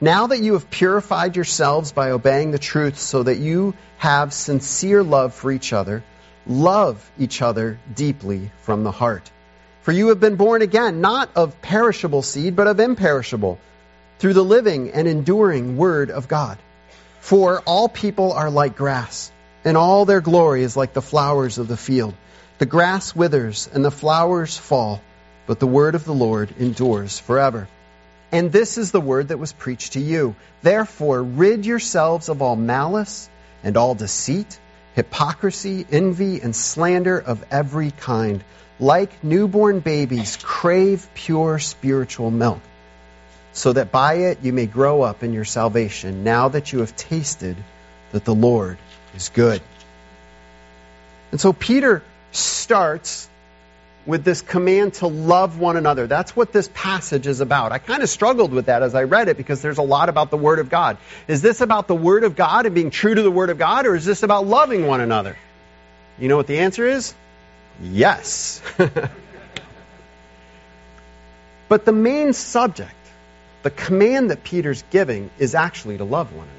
Now 0.00 0.28
that 0.28 0.40
you 0.40 0.54
have 0.54 0.70
purified 0.70 1.36
yourselves 1.36 1.92
by 1.92 2.12
obeying 2.12 2.52
the 2.52 2.58
truth 2.58 2.98
so 2.98 3.22
that 3.22 3.36
you 3.36 3.74
have 3.98 4.32
sincere 4.32 5.02
love 5.02 5.34
for 5.34 5.52
each 5.52 5.74
other, 5.74 6.02
love 6.46 7.10
each 7.18 7.42
other 7.42 7.78
deeply 7.94 8.50
from 8.62 8.82
the 8.82 8.90
heart. 8.90 9.30
For 9.82 9.92
you 9.92 10.08
have 10.08 10.20
been 10.20 10.36
born 10.36 10.62
again, 10.62 11.00
not 11.00 11.30
of 11.34 11.60
perishable 11.62 12.22
seed, 12.22 12.54
but 12.54 12.66
of 12.66 12.80
imperishable, 12.80 13.58
through 14.18 14.34
the 14.34 14.44
living 14.44 14.90
and 14.92 15.08
enduring 15.08 15.76
Word 15.76 16.10
of 16.10 16.28
God. 16.28 16.58
For 17.20 17.60
all 17.60 17.88
people 17.88 18.32
are 18.32 18.50
like 18.50 18.76
grass, 18.76 19.30
and 19.64 19.76
all 19.76 20.04
their 20.04 20.20
glory 20.20 20.62
is 20.62 20.76
like 20.76 20.92
the 20.92 21.02
flowers 21.02 21.58
of 21.58 21.68
the 21.68 21.76
field. 21.76 22.14
The 22.58 22.66
grass 22.66 23.16
withers 23.16 23.70
and 23.72 23.82
the 23.82 23.90
flowers 23.90 24.56
fall, 24.56 25.00
but 25.46 25.60
the 25.60 25.66
word 25.66 25.94
of 25.94 26.04
the 26.04 26.12
Lord 26.12 26.52
endures 26.58 27.18
forever. 27.18 27.68
And 28.32 28.52
this 28.52 28.76
is 28.76 28.92
the 28.92 29.00
word 29.00 29.28
that 29.28 29.38
was 29.38 29.52
preached 29.52 29.94
to 29.94 30.00
you. 30.00 30.34
Therefore, 30.62 31.22
rid 31.22 31.64
yourselves 31.64 32.28
of 32.28 32.42
all 32.42 32.56
malice 32.56 33.30
and 33.64 33.76
all 33.76 33.94
deceit, 33.94 34.58
hypocrisy, 34.94 35.86
envy, 35.90 36.40
and 36.40 36.54
slander 36.54 37.18
of 37.18 37.44
every 37.50 37.90
kind. 37.92 38.44
Like 38.80 39.22
newborn 39.22 39.80
babies, 39.80 40.38
crave 40.42 41.08
pure 41.14 41.58
spiritual 41.58 42.30
milk 42.30 42.60
so 43.52 43.72
that 43.72 43.90
by 43.90 44.14
it 44.14 44.38
you 44.42 44.52
may 44.52 44.66
grow 44.66 45.02
up 45.02 45.22
in 45.22 45.32
your 45.32 45.44
salvation, 45.44 46.24
now 46.24 46.48
that 46.48 46.72
you 46.72 46.80
have 46.80 46.94
tasted 46.96 47.56
that 48.12 48.24
the 48.24 48.34
Lord 48.34 48.78
is 49.14 49.28
good. 49.30 49.60
And 51.30 51.40
so 51.40 51.52
Peter 51.52 52.02
starts 52.32 53.28
with 54.06 54.24
this 54.24 54.40
command 54.40 54.94
to 54.94 55.06
love 55.06 55.58
one 55.58 55.76
another. 55.76 56.06
That's 56.06 56.34
what 56.34 56.52
this 56.52 56.70
passage 56.72 57.26
is 57.26 57.40
about. 57.40 57.70
I 57.70 57.78
kind 57.78 58.02
of 58.02 58.08
struggled 58.08 58.52
with 58.52 58.66
that 58.66 58.82
as 58.82 58.94
I 58.94 59.04
read 59.04 59.28
it 59.28 59.36
because 59.36 59.62
there's 59.62 59.78
a 59.78 59.82
lot 59.82 60.08
about 60.08 60.30
the 60.30 60.36
Word 60.36 60.58
of 60.58 60.70
God. 60.70 60.96
Is 61.28 61.42
this 61.42 61.60
about 61.60 61.86
the 61.86 61.94
Word 61.94 62.24
of 62.24 62.34
God 62.34 62.66
and 62.66 62.74
being 62.74 62.90
true 62.90 63.14
to 63.14 63.22
the 63.22 63.30
Word 63.30 63.50
of 63.50 63.58
God, 63.58 63.86
or 63.86 63.94
is 63.94 64.04
this 64.04 64.22
about 64.22 64.46
loving 64.46 64.86
one 64.86 65.00
another? 65.00 65.36
You 66.18 66.28
know 66.28 66.36
what 66.36 66.46
the 66.46 66.60
answer 66.60 66.86
is? 66.86 67.14
Yes. 67.82 68.62
but 71.68 71.84
the 71.84 71.92
main 71.92 72.32
subject 72.32 72.94
the 73.62 73.70
command 73.70 74.30
that 74.30 74.42
Peter's 74.42 74.82
giving 74.90 75.30
is 75.38 75.54
actually 75.54 75.98
to 75.98 76.04
love 76.04 76.32
one 76.32 76.46
another. 76.46 76.56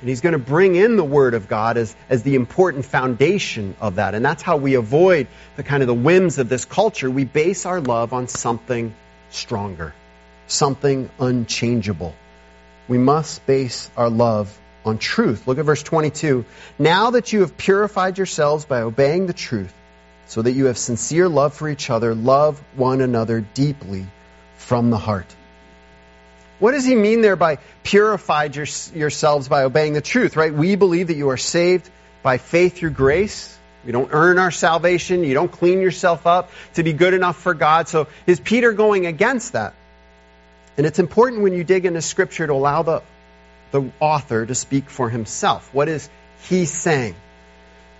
And 0.00 0.08
he's 0.08 0.20
going 0.20 0.34
to 0.34 0.38
bring 0.38 0.76
in 0.76 0.96
the 0.96 1.04
Word 1.04 1.34
of 1.34 1.48
God 1.48 1.76
as, 1.76 1.96
as 2.08 2.22
the 2.22 2.34
important 2.34 2.84
foundation 2.84 3.74
of 3.80 3.96
that. 3.96 4.14
And 4.14 4.24
that's 4.24 4.42
how 4.42 4.58
we 4.58 4.74
avoid 4.74 5.26
the 5.56 5.62
kind 5.62 5.82
of 5.82 5.86
the 5.86 5.94
whims 5.94 6.38
of 6.38 6.48
this 6.48 6.64
culture. 6.64 7.10
We 7.10 7.24
base 7.24 7.66
our 7.66 7.80
love 7.80 8.12
on 8.12 8.28
something 8.28 8.94
stronger, 9.30 9.94
something 10.46 11.10
unchangeable. 11.18 12.14
We 12.88 12.98
must 12.98 13.44
base 13.46 13.90
our 13.96 14.10
love 14.10 14.56
on 14.86 14.98
truth. 14.98 15.46
Look 15.46 15.58
at 15.58 15.64
verse 15.64 15.82
22. 15.82 16.44
Now 16.78 17.10
that 17.10 17.32
you 17.32 17.40
have 17.40 17.56
purified 17.56 18.18
yourselves 18.18 18.64
by 18.64 18.80
obeying 18.80 19.26
the 19.26 19.32
truth, 19.32 19.72
so 20.28 20.42
that 20.42 20.52
you 20.52 20.66
have 20.66 20.78
sincere 20.78 21.28
love 21.28 21.54
for 21.54 21.68
each 21.68 21.88
other, 21.90 22.14
love 22.14 22.62
one 22.74 23.00
another 23.00 23.40
deeply 23.54 24.06
from 24.56 24.90
the 24.90 24.98
heart. 24.98 25.34
What 26.58 26.72
does 26.72 26.84
he 26.84 26.94
mean 26.94 27.20
there 27.20 27.36
by 27.36 27.58
purified 27.82 28.56
your, 28.56 28.66
yourselves 28.94 29.46
by 29.46 29.62
obeying 29.62 29.92
the 29.92 30.00
truth, 30.00 30.36
right? 30.36 30.52
We 30.52 30.74
believe 30.74 31.08
that 31.08 31.16
you 31.16 31.28
are 31.30 31.36
saved 31.36 31.88
by 32.22 32.38
faith 32.38 32.78
through 32.78 32.90
grace. 32.90 33.56
We 33.84 33.92
don't 33.92 34.08
earn 34.10 34.38
our 34.38 34.50
salvation. 34.50 35.22
You 35.22 35.34
don't 35.34 35.52
clean 35.52 35.80
yourself 35.80 36.26
up 36.26 36.50
to 36.74 36.82
be 36.82 36.92
good 36.92 37.14
enough 37.14 37.36
for 37.36 37.54
God. 37.54 37.88
So 37.88 38.08
is 38.26 38.40
Peter 38.40 38.72
going 38.72 39.06
against 39.06 39.52
that? 39.52 39.74
And 40.76 40.86
it's 40.86 40.98
important 40.98 41.42
when 41.42 41.52
you 41.52 41.62
dig 41.62 41.86
into 41.86 42.02
Scripture 42.02 42.46
to 42.46 42.52
allow 42.52 42.82
the, 42.82 43.02
the 43.70 43.90
author 44.00 44.46
to 44.46 44.54
speak 44.54 44.90
for 44.90 45.10
himself. 45.10 45.72
What 45.72 45.88
is 45.88 46.08
he 46.48 46.64
saying? 46.64 47.14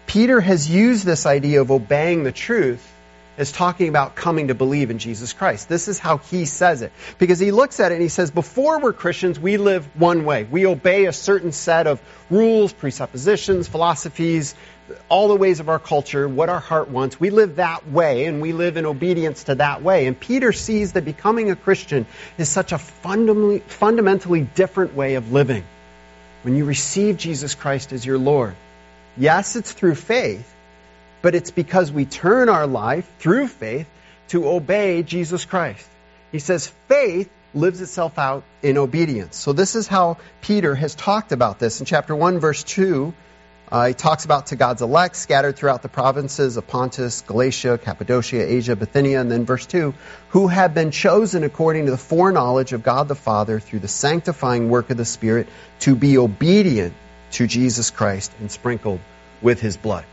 Peter 0.06 0.40
has 0.40 0.70
used 0.70 1.04
this 1.04 1.26
idea 1.26 1.60
of 1.60 1.70
obeying 1.70 2.22
the 2.22 2.32
truth 2.32 2.92
is 3.38 3.52
talking 3.52 3.88
about 3.88 4.14
coming 4.14 4.48
to 4.48 4.54
believe 4.54 4.90
in 4.90 4.98
Jesus 4.98 5.32
Christ. 5.32 5.68
This 5.68 5.88
is 5.88 5.98
how 5.98 6.18
he 6.18 6.44
says 6.44 6.82
it. 6.82 6.92
Because 7.18 7.38
he 7.38 7.50
looks 7.50 7.80
at 7.80 7.92
it 7.92 7.96
and 7.96 8.02
he 8.02 8.08
says, 8.08 8.30
before 8.30 8.80
we're 8.80 8.92
Christians, 8.92 9.38
we 9.38 9.56
live 9.56 9.88
one 9.98 10.24
way. 10.24 10.44
We 10.44 10.66
obey 10.66 11.06
a 11.06 11.12
certain 11.12 11.52
set 11.52 11.86
of 11.86 12.00
rules, 12.30 12.72
presuppositions, 12.72 13.68
philosophies, 13.68 14.54
all 15.08 15.28
the 15.28 15.36
ways 15.36 15.60
of 15.60 15.68
our 15.68 15.78
culture, 15.78 16.28
what 16.28 16.48
our 16.48 16.60
heart 16.60 16.88
wants. 16.88 17.18
We 17.18 17.30
live 17.30 17.56
that 17.56 17.88
way 17.90 18.26
and 18.26 18.40
we 18.40 18.52
live 18.52 18.76
in 18.76 18.86
obedience 18.86 19.44
to 19.44 19.56
that 19.56 19.82
way. 19.82 20.06
And 20.06 20.18
Peter 20.18 20.52
sees 20.52 20.92
that 20.92 21.04
becoming 21.04 21.50
a 21.50 21.56
Christian 21.56 22.06
is 22.38 22.48
such 22.48 22.72
a 22.72 22.78
fundamentally, 22.78 23.58
fundamentally 23.60 24.42
different 24.42 24.94
way 24.94 25.14
of 25.16 25.32
living. 25.32 25.64
When 26.42 26.56
you 26.56 26.64
receive 26.64 27.16
Jesus 27.16 27.56
Christ 27.56 27.92
as 27.92 28.06
your 28.06 28.18
Lord, 28.18 28.54
yes, 29.16 29.56
it's 29.56 29.72
through 29.72 29.96
faith, 29.96 30.54
but 31.26 31.34
it's 31.34 31.50
because 31.50 31.90
we 31.90 32.04
turn 32.04 32.48
our 32.48 32.68
life 32.68 33.04
through 33.18 33.48
faith 33.48 33.88
to 34.28 34.48
obey 34.48 35.02
Jesus 35.02 35.44
Christ. 35.44 35.84
He 36.30 36.38
says 36.38 36.68
faith 36.86 37.28
lives 37.52 37.80
itself 37.80 38.16
out 38.16 38.44
in 38.62 38.78
obedience. 38.78 39.34
So 39.34 39.52
this 39.52 39.74
is 39.74 39.88
how 39.88 40.18
Peter 40.40 40.76
has 40.76 40.94
talked 40.94 41.32
about 41.32 41.58
this. 41.58 41.80
In 41.80 41.86
chapter 41.86 42.14
1, 42.14 42.38
verse 42.38 42.62
2, 42.62 43.12
uh, 43.72 43.86
he 43.88 43.94
talks 43.94 44.24
about 44.24 44.46
to 44.46 44.54
God's 44.54 44.82
elect 44.82 45.16
scattered 45.16 45.56
throughout 45.56 45.82
the 45.82 45.88
provinces 45.88 46.56
of 46.56 46.68
Pontus, 46.68 47.22
Galatia, 47.22 47.76
Cappadocia, 47.76 48.48
Asia, 48.48 48.76
Bithynia, 48.76 49.20
and 49.20 49.28
then 49.28 49.46
verse 49.46 49.66
2, 49.66 49.94
who 50.28 50.46
have 50.46 50.74
been 50.74 50.92
chosen 50.92 51.42
according 51.42 51.86
to 51.86 51.90
the 51.90 51.98
foreknowledge 51.98 52.72
of 52.72 52.84
God 52.84 53.08
the 53.08 53.16
Father 53.16 53.58
through 53.58 53.80
the 53.80 53.88
sanctifying 53.88 54.70
work 54.70 54.90
of 54.90 54.96
the 54.96 55.04
Spirit 55.04 55.48
to 55.80 55.96
be 55.96 56.18
obedient 56.18 56.94
to 57.32 57.48
Jesus 57.48 57.90
Christ 57.90 58.30
and 58.38 58.48
sprinkled 58.48 59.00
with 59.42 59.60
his 59.60 59.76
blood. 59.76 60.04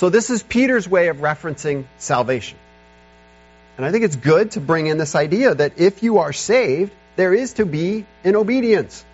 So 0.00 0.08
this 0.08 0.30
is 0.30 0.42
Peter's 0.42 0.88
way 0.88 1.08
of 1.08 1.18
referencing 1.18 1.84
salvation. 1.98 2.56
And 3.76 3.84
I 3.84 3.92
think 3.92 4.02
it's 4.04 4.16
good 4.16 4.52
to 4.52 4.60
bring 4.60 4.86
in 4.86 4.96
this 4.96 5.14
idea 5.14 5.54
that 5.54 5.78
if 5.78 6.02
you 6.02 6.20
are 6.20 6.32
saved, 6.32 6.90
there 7.16 7.34
is 7.34 7.52
to 7.54 7.66
be 7.66 8.06
an 8.24 8.34
obedience. 8.34 9.04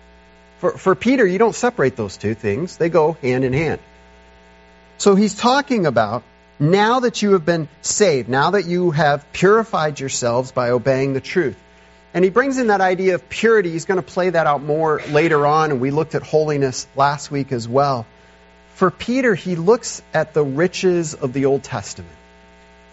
For, 0.59 0.77
for 0.77 0.95
Peter, 0.95 1.27
you 1.27 1.39
don't 1.39 1.53
separate 1.53 1.97
those 1.97 2.15
two 2.15 2.35
things. 2.35 2.77
They 2.77 2.87
go 2.87 3.17
hand 3.21 3.43
in 3.43 3.51
hand. 3.51 3.81
So 4.97 5.15
he's 5.15 5.35
talking 5.35 5.87
about 5.87 6.23
now 6.57 7.01
that 7.01 7.21
you 7.21 7.33
have 7.33 7.45
been 7.45 7.67
saved, 7.81 8.29
now 8.29 8.51
that 8.51 8.65
you 8.65 8.91
have 8.91 9.29
purified 9.33 9.99
yourselves 9.99 10.53
by 10.53 10.69
obeying 10.69 11.11
the 11.11 11.19
truth. 11.19 11.57
And 12.13 12.23
he 12.23 12.29
brings 12.29 12.59
in 12.59 12.67
that 12.67 12.79
idea 12.79 13.15
of 13.15 13.27
purity. 13.27 13.71
He's 13.71 13.83
going 13.83 13.99
to 13.99 14.09
play 14.13 14.29
that 14.29 14.47
out 14.47 14.63
more 14.63 15.01
later 15.09 15.45
on, 15.45 15.71
and 15.71 15.81
we 15.81 15.91
looked 15.91 16.15
at 16.15 16.23
holiness 16.23 16.87
last 16.95 17.29
week 17.29 17.51
as 17.51 17.67
well. 17.67 18.05
For 18.77 18.91
Peter, 18.91 19.33
he 19.33 19.55
looks 19.55 20.03
at 20.13 20.35
the 20.35 20.43
riches 20.43 21.15
of 21.15 21.33
the 21.33 21.45
Old 21.45 21.63
Testament, 21.63 22.13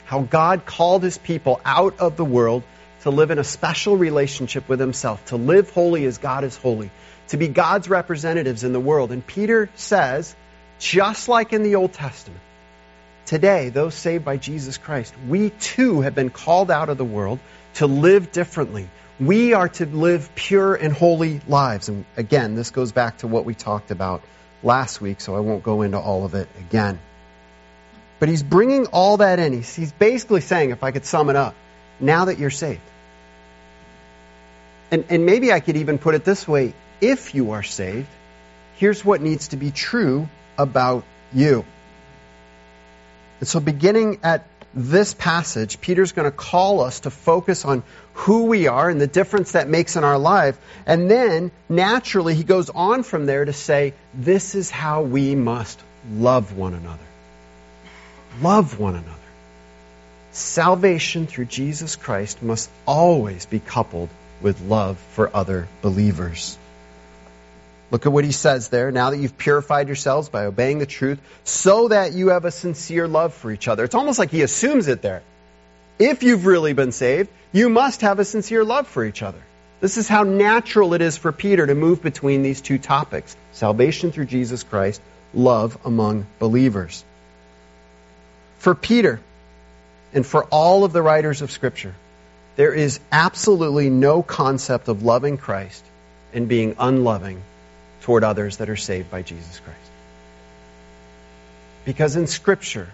how 0.07 0.23
God 0.23 0.65
called 0.65 1.03
his 1.03 1.19
people 1.19 1.61
out 1.63 2.01
of 2.01 2.17
the 2.17 2.25
world 2.25 2.63
to 3.03 3.11
live 3.11 3.31
in 3.31 3.39
a 3.39 3.45
special 3.45 3.95
relationship 3.95 4.67
with 4.67 4.81
himself, 4.81 5.23
to 5.27 5.37
live 5.37 5.69
holy 5.69 6.07
as 6.07 6.17
God 6.17 6.43
is 6.43 6.57
holy, 6.57 6.91
to 7.29 7.37
be 7.37 7.49
God's 7.49 7.87
representatives 7.87 8.65
in 8.65 8.73
the 8.73 8.81
world. 8.81 9.13
And 9.13 9.27
Peter 9.27 9.69
says, 9.75 10.35
just 10.79 11.29
like 11.29 11.53
in 11.53 11.63
the 11.63 11.75
Old 11.75 11.93
Testament, 11.93 12.41
today, 13.27 13.69
those 13.69 13.95
saved 13.95 14.25
by 14.25 14.39
Jesus 14.39 14.79
Christ, 14.79 15.13
we 15.29 15.51
too 15.51 16.01
have 16.01 16.15
been 16.15 16.31
called 16.31 16.71
out 16.71 16.89
of 16.89 16.97
the 16.97 17.05
world 17.05 17.41
to 17.75 17.87
live 17.87 18.33
differently. 18.33 18.89
We 19.21 19.53
are 19.53 19.69
to 19.69 19.85
live 19.85 20.35
pure 20.35 20.75
and 20.75 20.95
holy 20.95 21.43
lives. 21.47 21.91
And 21.91 22.07
again, 22.17 22.55
this 22.55 22.71
goes 22.71 22.91
back 22.91 23.19
to 23.19 23.27
what 23.27 23.45
we 23.45 23.55
talked 23.55 23.91
about 23.91 24.23
last 24.65 25.01
week, 25.01 25.21
so 25.21 25.37
I 25.37 25.41
won't 25.41 25.63
go 25.63 25.83
into 25.83 25.99
all 25.99 26.25
of 26.25 26.35
it 26.35 26.49
again. 26.59 26.99
But 28.19 28.29
he's 28.29 28.43
bringing 28.43 28.87
all 28.87 29.19
that 29.19 29.39
in. 29.39 29.53
He's, 29.53 29.75
he's 29.75 29.93
basically 29.93 30.41
saying, 30.41 30.71
if 30.71 30.83
I 30.83 30.91
could 30.91 31.05
sum 31.05 31.31
it 31.31 31.37
up, 31.37 31.55
now 32.01 32.27
that 32.27 32.39
you're 32.39 32.51
saved. 32.51 32.81
And, 34.91 35.05
and 35.09 35.27
maybe 35.27 35.53
I 35.53 35.61
could 35.61 35.77
even 35.77 35.99
put 35.99 36.15
it 36.15 36.25
this 36.25 36.47
way 36.47 36.75
if 37.01 37.35
you 37.35 37.53
are 37.53 37.63
saved, 37.63 38.09
here's 38.77 39.05
what 39.05 39.21
needs 39.21 39.49
to 39.49 39.57
be 39.57 39.71
true 39.71 40.29
about 40.57 41.05
you. 41.33 41.65
And 43.41 43.49
so, 43.49 43.61
beginning 43.61 44.21
at 44.23 44.47
this 44.75 45.15
passage, 45.15 45.81
Peter's 45.81 46.13
going 46.13 46.31
to 46.31 46.37
call 46.37 46.81
us 46.81 47.01
to 47.01 47.11
focus 47.11 47.65
on 47.65 47.83
who 48.15 48.45
we 48.45 48.67
are 48.67 48.89
and 48.89 49.01
the 49.01 49.07
difference 49.07 49.53
that 49.53 49.69
makes 49.69 49.97
in 49.97 50.05
our 50.05 50.19
life. 50.19 50.59
And 50.87 51.11
then, 51.11 51.51
naturally, 51.69 52.35
he 52.35 52.45
goes 52.45 52.71
on 52.71 53.03
from 53.03 53.27
there 53.27 53.45
to 53.45 53.53
say, 53.53 53.95
this 54.15 54.55
is 54.55 54.71
how 54.71 55.03
we 55.03 55.35
must 55.35 55.81
love 56.13 56.57
one 56.57 56.75
another. 56.75 56.99
Love 58.41 58.79
one 58.79 58.95
another. 58.95 59.11
Salvation 60.33 61.27
through 61.29 61.45
Jesus 61.45 61.95
Christ 61.95 62.43
must 62.43 62.69
always 62.87 63.47
be 63.47 63.61
coupled 63.61 64.09
with 64.43 64.61
love 64.61 64.99
for 65.13 65.31
other 65.35 65.69
believers. 65.81 66.59
Look 67.95 68.07
at 68.07 68.13
what 68.13 68.25
he 68.25 68.33
says 68.33 68.71
there. 68.71 68.91
Now 68.91 69.11
that 69.11 69.19
you've 69.19 69.39
purified 69.39 69.87
yourselves 69.87 70.29
by 70.29 70.47
obeying 70.47 70.81
the 70.81 70.85
truth, 70.85 71.21
so 71.45 71.87
that 71.87 72.13
you 72.13 72.31
have 72.31 72.45
a 72.45 72.51
sincere 72.51 73.07
love 73.07 73.33
for 73.35 73.53
each 73.53 73.69
other. 73.69 73.85
It's 73.85 73.95
almost 73.95 74.19
like 74.19 74.33
he 74.33 74.43
assumes 74.43 74.89
it 74.89 75.01
there. 75.01 75.23
If 76.01 76.25
you've 76.25 76.45
really 76.45 76.73
been 76.73 76.91
saved, 76.91 77.31
you 77.53 77.69
must 77.69 78.01
have 78.01 78.19
a 78.19 78.25
sincere 78.25 78.65
love 78.65 78.89
for 78.89 79.05
each 79.05 79.23
other. 79.23 79.39
This 79.81 79.97
is 79.97 80.09
how 80.09 80.25
natural 80.25 80.95
it 80.95 81.03
is 81.03 81.17
for 81.17 81.31
Peter 81.31 81.65
to 81.65 81.77
move 81.77 82.03
between 82.03 82.43
these 82.43 82.61
two 82.61 82.79
topics 82.79 83.37
salvation 83.53 84.11
through 84.11 84.25
Jesus 84.25 84.65
Christ, 84.65 85.01
love 85.33 85.79
among 85.85 86.27
believers. 86.41 87.05
For 88.59 88.75
Peter, 88.75 89.21
and 90.13 90.27
for 90.27 90.43
all 90.47 90.83
of 90.83 90.93
the 90.93 91.01
writers 91.01 91.43
of 91.43 91.53
Scripture, 91.53 91.95
There 92.57 92.75
is 92.75 92.99
absolutely 93.13 93.89
no 93.89 94.21
concept 94.21 94.89
of 94.89 95.05
loving 95.05 95.39
Christ 95.39 95.85
and 96.33 96.49
being 96.49 96.75
unloving 96.77 97.41
toward 98.05 98.23
others 98.23 98.59
that 98.59 98.69
are 98.69 98.77
saved 98.77 99.11
by 99.11 99.23
Jesus 99.23 99.61
Christ. 99.61 99.91
Because 101.87 102.17
in 102.17 102.27
Scripture, 102.27 102.89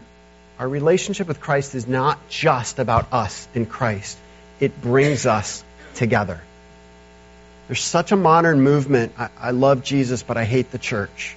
our 0.57 0.69
relationship 0.69 1.27
with 1.27 1.41
Christ 1.41 1.75
is 1.75 1.89
not 1.89 2.29
just 2.29 2.79
about 2.79 3.13
us 3.13 3.49
in 3.53 3.67
Christ, 3.67 4.17
it 4.61 4.81
brings 4.81 5.27
us 5.27 5.65
together. 5.97 6.41
There's 7.67 7.83
such 7.83 8.13
a 8.13 8.17
modern 8.17 8.61
movement. 8.61 9.13
I, 9.19 9.31
I 9.37 9.51
love 9.51 9.83
Jesus, 9.83 10.23
but 10.23 10.37
I 10.37 10.45
hate 10.45 10.71
the 10.71 10.79
church. 10.79 11.37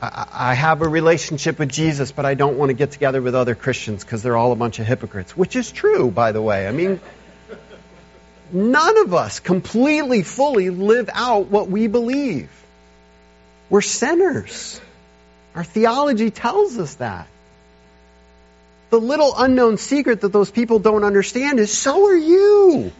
I, 0.00 0.26
I 0.32 0.54
have 0.54 0.80
a 0.82 0.88
relationship 0.88 1.58
with 1.58 1.70
Jesus, 1.70 2.12
but 2.12 2.24
I 2.24 2.34
don't 2.34 2.56
want 2.56 2.70
to 2.70 2.74
get 2.74 2.92
together 2.92 3.20
with 3.20 3.34
other 3.34 3.56
Christians 3.56 4.04
because 4.04 4.22
they're 4.22 4.36
all 4.36 4.52
a 4.52 4.56
bunch 4.56 4.78
of 4.78 4.86
hypocrites, 4.86 5.36
which 5.36 5.56
is 5.56 5.72
true, 5.72 6.08
by 6.08 6.30
the 6.30 6.42
way. 6.42 6.68
I 6.68 6.70
mean, 6.70 7.00
none 8.52 8.98
of 8.98 9.14
us 9.14 9.40
completely, 9.40 10.22
fully 10.22 10.70
live 10.70 11.10
out 11.12 11.46
what 11.48 11.68
we 11.68 11.86
believe. 11.86 12.50
We're 13.70 13.82
sinners. 13.82 14.80
Our 15.54 15.64
theology 15.64 16.30
tells 16.30 16.78
us 16.78 16.94
that. 16.96 17.26
The 18.90 18.98
little 18.98 19.34
unknown 19.36 19.76
secret 19.76 20.22
that 20.22 20.32
those 20.32 20.50
people 20.50 20.78
don't 20.78 21.04
understand 21.04 21.60
is 21.60 21.76
so 21.76 22.06
are 22.06 22.16
you. 22.16 22.92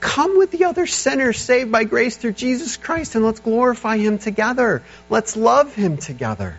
Come 0.00 0.38
with 0.38 0.50
the 0.50 0.64
other 0.64 0.86
sinners 0.86 1.38
saved 1.38 1.72
by 1.72 1.84
grace 1.84 2.16
through 2.16 2.32
Jesus 2.32 2.76
Christ 2.76 3.14
and 3.14 3.24
let's 3.24 3.40
glorify 3.40 3.96
Him 3.96 4.18
together. 4.18 4.82
Let's 5.08 5.36
love 5.36 5.74
Him 5.74 5.96
together. 5.96 6.58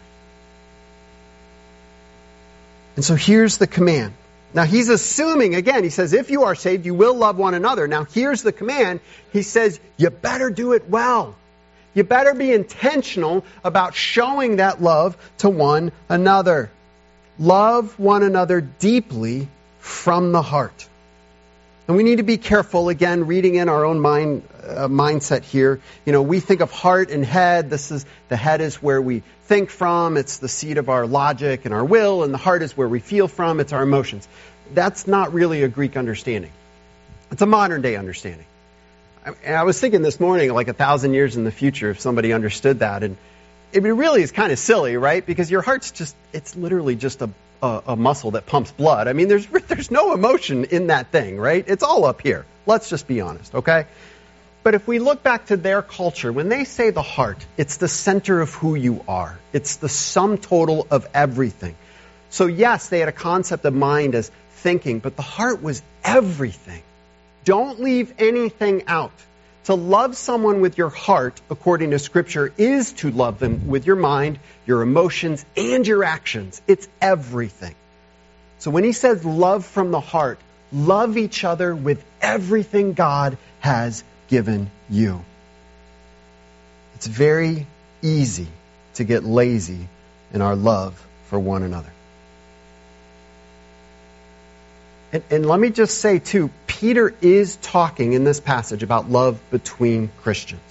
And 2.96 3.06
so 3.06 3.16
here's 3.16 3.58
the 3.58 3.68
command. 3.68 4.14
Now 4.54 4.64
he's 4.64 4.90
assuming, 4.90 5.56
again, 5.56 5.84
he 5.84 5.90
says, 5.90 6.14
if 6.14 6.32
you 6.32 6.44
are 6.44 6.56
saved, 6.56 6.86
you 6.86 6.96
will 6.96 7.14
love 7.14 7.38
one 7.38 7.54
another. 7.54 7.88
Now 7.88 8.06
here's 8.06 8.42
the 8.42 8.52
command. 8.52 9.00
He 9.32 9.44
says, 9.44 9.80
you 9.98 10.10
better 10.10 10.50
do 10.50 10.74
it 10.74 10.90
well. 10.90 11.36
You 11.94 12.04
better 12.04 12.34
be 12.34 12.52
intentional 12.52 13.46
about 13.64 13.94
showing 13.94 14.58
that 14.58 14.82
love 14.82 15.18
to 15.40 15.50
one 15.50 15.92
another. 16.08 16.72
Love 17.38 17.98
one 18.00 18.24
another 18.24 18.62
deeply 18.62 19.48
from 19.80 20.32
the 20.32 20.42
heart. 20.42 20.88
And 21.88 21.98
we 21.98 22.04
need 22.04 22.18
to 22.18 22.24
be 22.24 22.38
careful, 22.38 22.90
again, 22.90 23.26
reading 23.26 23.56
in 23.56 23.70
our 23.70 23.86
own 23.86 24.00
mind, 24.00 24.44
uh, 24.70 24.88
mindset 24.88 25.44
here. 25.44 25.82
You 26.06 26.12
know, 26.12 26.22
we 26.22 26.40
think 26.40 26.62
of 26.62 26.72
heart 26.72 27.10
and 27.10 27.26
head. 27.26 27.70
This 27.70 27.92
is, 27.92 28.06
the 28.30 28.36
head 28.36 28.62
is 28.62 28.76
where 28.82 29.02
we 29.02 29.24
think 29.44 29.70
from. 29.70 30.18
It's 30.18 30.38
the 30.38 30.48
seat 30.48 30.78
of 30.78 30.90
our 30.90 31.06
logic 31.06 31.66
and 31.66 31.74
our 31.74 31.84
will, 31.84 32.24
and 32.24 32.34
the 32.34 32.38
heart 32.38 32.62
is 32.62 32.76
where 32.78 32.88
we 32.88 33.00
feel 33.00 33.28
from. 33.28 33.60
It's 33.60 33.74
our 33.74 33.84
emotions. 33.84 34.28
That's 34.74 35.08
not 35.08 35.34
really 35.34 35.64
a 35.64 35.68
Greek 35.68 35.98
understanding. 35.98 36.52
It's 37.32 37.42
a 37.42 37.48
modern 37.48 37.82
day 37.82 37.96
understanding. 37.96 38.46
I, 39.26 39.52
I 39.52 39.64
was 39.64 39.80
thinking 39.80 40.02
this 40.02 40.20
morning, 40.20 40.54
like 40.54 40.68
a 40.68 40.74
thousand 40.74 41.14
years 41.14 41.36
in 41.36 41.44
the 41.44 41.52
future, 41.52 41.90
if 41.90 42.00
somebody 42.00 42.34
understood 42.34 42.80
that, 42.80 43.04
and 43.04 43.18
it 43.72 43.84
really 43.84 44.24
is 44.24 44.32
kind 44.32 44.52
of 44.52 44.60
silly, 44.60 44.98
right? 44.98 45.26
Because 45.26 45.52
your 45.52 45.62
heart's 45.62 45.92
just, 45.92 46.16
it's 46.34 46.56
literally 46.56 46.96
just 46.96 47.22
a 47.22 47.30
a, 47.62 47.82
a, 47.88 47.96
muscle 47.96 48.32
that 48.32 48.46
pumps 48.46 48.72
blood. 48.72 49.08
I 49.08 49.14
mean, 49.14 49.28
there's 49.28 49.46
there's 49.68 49.92
no 49.92 50.14
emotion 50.14 50.66
in 50.66 50.88
that 50.88 51.12
thing, 51.12 51.38
right? 51.38 51.64
It's 51.68 51.84
all 51.84 52.06
up 52.06 52.22
here. 52.22 52.46
Let's 52.66 52.90
just 52.90 53.08
be 53.08 53.22
honest, 53.22 53.54
okay? 53.56 53.86
But 54.62 54.76
if 54.76 54.88
we 54.88 55.00
look 55.00 55.24
back 55.24 55.48
to 55.48 55.58
their 55.58 55.82
culture, 55.82 56.32
when 56.32 56.50
they 56.50 56.66
say 56.66 56.90
the 56.90 57.02
heart, 57.02 57.46
it's 57.58 57.78
the 57.78 57.88
center 57.88 58.42
of 58.42 58.54
who 58.54 58.76
you 58.76 59.04
are. 59.08 59.40
It's 59.54 59.78
the 59.78 59.90
sum 59.90 60.38
total 60.38 60.86
of 60.92 61.08
everything. 61.14 61.76
So 62.30 62.46
yes, 62.46 62.90
they 62.90 63.00
had 63.00 63.10
a 63.10 63.14
concept 63.14 63.66
of 63.66 63.74
mind 63.74 64.16
as 64.16 64.30
thinking, 64.52 65.00
but 65.00 65.16
the 65.16 65.22
heart 65.22 65.64
was 65.64 65.82
everything. 66.04 66.84
Don't 67.46 67.80
leave 67.80 68.14
anything 68.20 68.84
out. 68.88 69.14
To 69.66 69.76
love 69.76 70.18
someone 70.18 70.62
with 70.62 70.78
your 70.78 70.90
heart, 70.90 71.40
according 71.50 71.92
to 71.92 72.00
Scripture, 72.00 72.52
is 72.58 72.92
to 72.94 73.12
love 73.12 73.40
them 73.40 73.68
with 73.68 73.86
your 73.86 73.96
mind, 73.96 74.40
your 74.66 74.82
emotions, 74.82 75.46
and 75.56 75.86
your 75.86 76.04
actions. 76.04 76.62
It's 76.68 76.88
everything. 77.02 77.76
So 78.60 78.72
when 78.72 78.84
he 78.84 78.92
says 78.92 79.24
love 79.24 79.66
from 79.66 79.92
the 79.92 80.00
heart, 80.00 80.40
love 80.74 81.18
each 81.18 81.44
other 81.44 81.74
with 81.74 82.04
everything 82.22 82.94
God 82.94 83.38
has 83.60 84.04
given 84.30 84.72
you. 84.90 85.24
It's 86.96 87.08
very 87.08 87.68
easy 88.02 88.48
to 88.96 89.04
get 89.04 89.24
lazy 89.24 89.88
in 90.34 90.42
our 90.42 90.56
love 90.56 91.06
for 91.26 91.40
one 91.40 91.64
another. 91.64 91.92
And, 95.12 95.24
and, 95.32 95.46
let 95.46 95.60
me 95.60 95.72
just 95.72 95.98
say, 95.98 96.20
too, 96.20 96.52
Peter 96.68 97.16
is 97.22 97.56
talking 97.56 98.14
in 98.14 98.24
this 98.24 98.40
passage 98.40 98.84
about 98.84 99.10
love 99.10 99.40
between 99.50 100.12
Christians. 100.22 100.62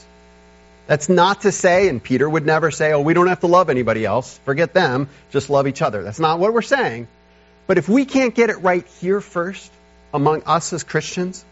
That's 0.86 1.08
not 1.08 1.40
to 1.42 1.50
say, 1.50 1.88
and 1.88 2.02
Peter 2.02 2.28
would 2.28 2.46
never 2.46 2.70
say, 2.70 2.92
oh, 2.92 3.00
we 3.00 3.14
don't 3.14 3.26
have 3.26 3.40
to 3.40 3.48
love 3.48 3.68
anybody 3.68 4.04
else. 4.04 4.38
Forget 4.44 4.72
them. 4.72 5.08
Just 5.30 5.50
love 5.50 5.66
each 5.66 5.82
other. 5.82 6.04
That's 6.04 6.20
not 6.20 6.38
what 6.38 6.54
we're 6.54 6.62
saying. 6.62 7.08
But 7.66 7.78
if 7.78 7.88
we 7.88 8.04
can't 8.04 8.34
get 8.34 8.48
it 8.48 8.62
right 8.62 8.86
here 9.00 9.20
first, 9.20 9.70
among 10.14 10.44
us 10.44 10.72
as 10.72 10.84
Christians, 10.84 11.44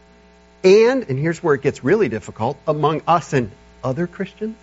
and, 0.65 1.05
and 1.09 1.19
here's 1.19 1.43
where 1.43 1.55
it 1.55 1.63
gets 1.63 1.85
really 1.85 2.09
difficult, 2.09 2.59
among 2.67 3.03
us 3.07 3.33
and 3.33 3.51
other 3.85 4.07
Christians, 4.07 4.57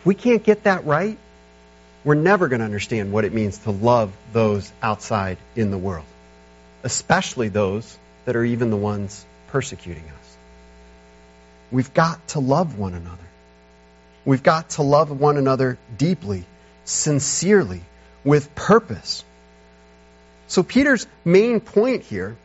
if 0.00 0.06
we 0.06 0.14
can't 0.14 0.42
get 0.42 0.64
that 0.64 0.84
right, 0.84 1.18
we're 2.04 2.14
never 2.14 2.48
going 2.48 2.60
to 2.60 2.64
understand 2.64 3.12
what 3.12 3.24
it 3.24 3.32
means 3.32 3.58
to 3.58 3.70
love 3.70 4.12
those 4.32 4.72
outside 4.82 5.38
in 5.54 5.70
the 5.70 5.78
world 5.78 6.04
especially 6.82 7.48
those 7.48 7.98
that 8.24 8.36
are 8.36 8.44
even 8.44 8.70
the 8.70 8.76
ones 8.76 9.24
persecuting 9.48 10.04
us. 10.04 10.36
We've 11.70 11.92
got 11.94 12.26
to 12.28 12.40
love 12.40 12.78
one 12.78 12.94
another. 12.94 13.16
We've 14.24 14.42
got 14.42 14.70
to 14.70 14.82
love 14.82 15.10
one 15.10 15.36
another 15.36 15.78
deeply, 15.96 16.44
sincerely, 16.84 17.80
with 18.24 18.54
purpose. 18.54 19.24
So, 20.46 20.62
Peter's 20.62 21.06
main 21.24 21.60
point 21.60 22.02
here 22.02 22.36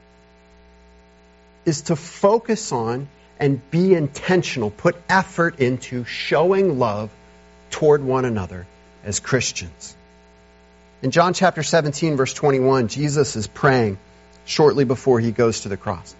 is 1.67 1.81
to 1.83 1.95
focus 1.95 2.71
on 2.71 3.07
and 3.39 3.61
be 3.69 3.93
intentional, 3.93 4.71
put 4.71 4.95
effort 5.09 5.59
into 5.59 6.05
showing 6.05 6.79
love 6.79 7.11
toward 7.69 8.01
one 8.03 8.25
another 8.25 8.65
as 9.03 9.19
Christians. 9.19 9.95
In 11.03 11.11
John 11.11 11.33
chapter 11.33 11.61
17, 11.61 12.15
verse 12.15 12.33
21, 12.33 12.87
Jesus 12.87 13.35
is 13.35 13.45
praying 13.45 13.99
shortly 14.45 14.85
before 14.85 15.19
he 15.19 15.31
goes 15.31 15.61
to 15.61 15.69
the 15.69 15.77
cross. 15.77 16.15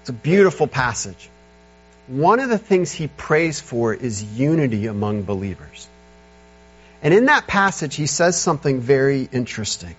It's 0.00 0.10
a 0.10 0.14
beautiful 0.14 0.66
passage. 0.66 1.28
One 2.08 2.40
of 2.40 2.48
the 2.48 2.58
things 2.58 2.90
he 2.90 3.06
prays 3.06 3.60
for 3.60 3.92
is 3.92 4.24
unity 4.24 4.86
among 4.86 5.22
believers. 5.22 5.86
And 7.02 7.14
in 7.14 7.26
that 7.26 7.46
passage, 7.46 7.94
he 7.94 8.06
says 8.06 8.40
something 8.40 8.80
very 8.80 9.28
interesting. 9.30 9.94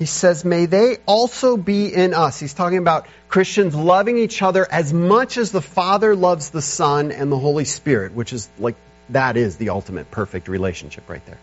He 0.00 0.06
says, 0.06 0.46
May 0.46 0.64
they 0.64 0.96
also 1.04 1.58
be 1.58 1.94
in 1.94 2.14
us. 2.14 2.40
He's 2.40 2.54
talking 2.54 2.78
about 2.78 3.06
Christians 3.28 3.74
loving 3.74 4.16
each 4.16 4.40
other 4.40 4.66
as 4.68 4.94
much 4.94 5.36
as 5.36 5.52
the 5.52 5.60
Father 5.60 6.16
loves 6.16 6.48
the 6.48 6.62
Son 6.62 7.12
and 7.12 7.30
the 7.30 7.38
Holy 7.38 7.66
Spirit, 7.66 8.14
which 8.14 8.32
is 8.32 8.48
like, 8.58 8.76
that 9.10 9.36
is 9.36 9.58
the 9.58 9.68
ultimate 9.68 10.10
perfect 10.10 10.48
relationship 10.48 11.06
right 11.06 11.24
there. 11.26 11.36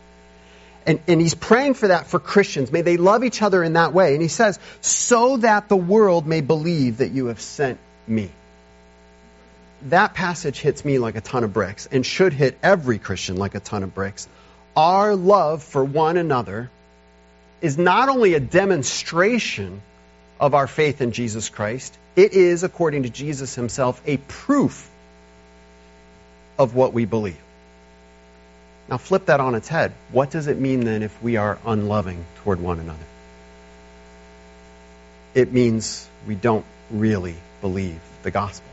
And, 0.87 0.99
and 1.07 1.21
he's 1.21 1.35
praying 1.35 1.75
for 1.75 1.89
that 1.89 2.07
for 2.07 2.17
Christians. 2.17 2.71
May 2.71 2.81
they 2.81 2.97
love 2.97 3.23
each 3.23 3.43
other 3.43 3.63
in 3.63 3.73
that 3.73 3.93
way. 3.93 4.13
And 4.13 4.23
he 4.23 4.27
says, 4.27 4.57
so 4.81 5.37
that 5.37 5.69
the 5.69 5.77
world 5.77 6.25
may 6.25 6.41
believe 6.41 6.97
that 6.97 7.11
you 7.11 7.27
have 7.27 7.39
sent 7.39 7.77
me. 8.07 8.31
That 9.83 10.15
passage 10.15 10.59
hits 10.59 10.83
me 10.83 10.97
like 10.97 11.15
a 11.15 11.21
ton 11.21 11.43
of 11.43 11.53
bricks 11.53 11.87
and 11.91 12.03
should 12.03 12.33
hit 12.33 12.57
every 12.63 12.97
Christian 12.97 13.35
like 13.35 13.53
a 13.53 13.59
ton 13.59 13.83
of 13.83 13.93
bricks. 13.93 14.27
Our 14.75 15.15
love 15.15 15.61
for 15.61 15.83
one 15.83 16.17
another 16.17 16.71
is 17.61 17.77
not 17.77 18.09
only 18.09 18.33
a 18.33 18.39
demonstration 18.39 19.81
of 20.39 20.53
our 20.53 20.67
faith 20.67 21.01
in 21.01 21.11
Jesus 21.11 21.49
Christ, 21.49 21.97
it 22.15 22.33
is, 22.33 22.63
according 22.63 23.03
to 23.03 23.09
Jesus 23.09 23.55
himself, 23.55 24.01
a 24.05 24.17
proof 24.17 24.89
of 26.57 26.75
what 26.75 26.93
we 26.93 27.05
believe. 27.05 27.37
Now 28.89 28.97
flip 28.97 29.25
that 29.25 29.39
on 29.39 29.55
its 29.55 29.67
head. 29.67 29.91
What 30.11 30.31
does 30.31 30.47
it 30.47 30.57
mean 30.57 30.81
then 30.81 31.03
if 31.03 31.21
we 31.21 31.35
are 31.35 31.57
unloving 31.65 32.23
toward 32.43 32.61
one 32.61 32.79
another? 32.79 32.99
It 35.33 35.51
means 35.51 36.07
we 36.25 36.35
don't 36.35 36.65
really 36.89 37.35
believe 37.61 37.99
the 38.23 38.31
gospel. 38.31 38.69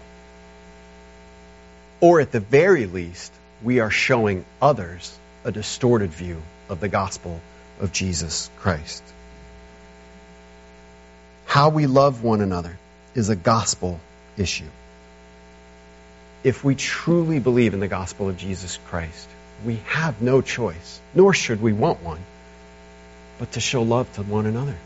Or 2.01 2.21
at 2.21 2.33
the 2.33 2.41
very 2.41 2.87
least, 2.87 3.33
we 3.63 3.81
are 3.81 3.91
showing 3.91 4.45
others 4.63 5.17
a 5.45 5.51
distorted 5.51 6.11
view 6.11 6.41
of 6.69 6.81
the 6.81 6.89
gospel 6.89 7.41
of 7.81 7.93
Jesus 7.93 8.51
Christ. 8.59 9.03
How 11.47 11.69
we 11.69 11.87
love 11.87 12.23
one 12.23 12.41
another 12.41 12.79
is 13.15 13.29
a 13.29 13.37
gospel 13.37 14.01
issue. 14.37 14.69
If 16.43 16.65
we 16.65 16.75
truly 16.75 17.39
believe 17.39 17.75
in 17.75 17.81
the 17.81 17.89
gospel 17.89 18.29
of 18.29 18.37
Jesus 18.37 18.79
Christ, 18.87 19.29
we 19.65 19.77
have 19.87 20.21
no 20.21 20.43
choice, 20.43 21.01
nor 21.15 21.33
should 21.33 21.63
we 21.63 21.73
want 21.73 22.03
one, 22.03 22.21
but 23.39 23.53
to 23.53 23.61
show 23.61 23.83
love 23.83 24.13
to 24.15 24.23
one 24.23 24.47
another. 24.47 24.77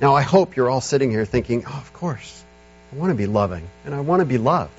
Now, 0.00 0.14
I 0.14 0.22
hope 0.22 0.56
you're 0.56 0.70
all 0.70 0.80
sitting 0.80 1.10
here 1.10 1.24
thinking, 1.24 1.64
oh, 1.66 1.76
of 1.76 1.92
course, 1.92 2.44
I 2.92 2.96
want 2.96 3.10
to 3.10 3.16
be 3.16 3.26
loving 3.26 3.68
and 3.84 3.94
I 3.94 4.00
want 4.00 4.20
to 4.20 4.26
be 4.26 4.38
loved. 4.38 4.72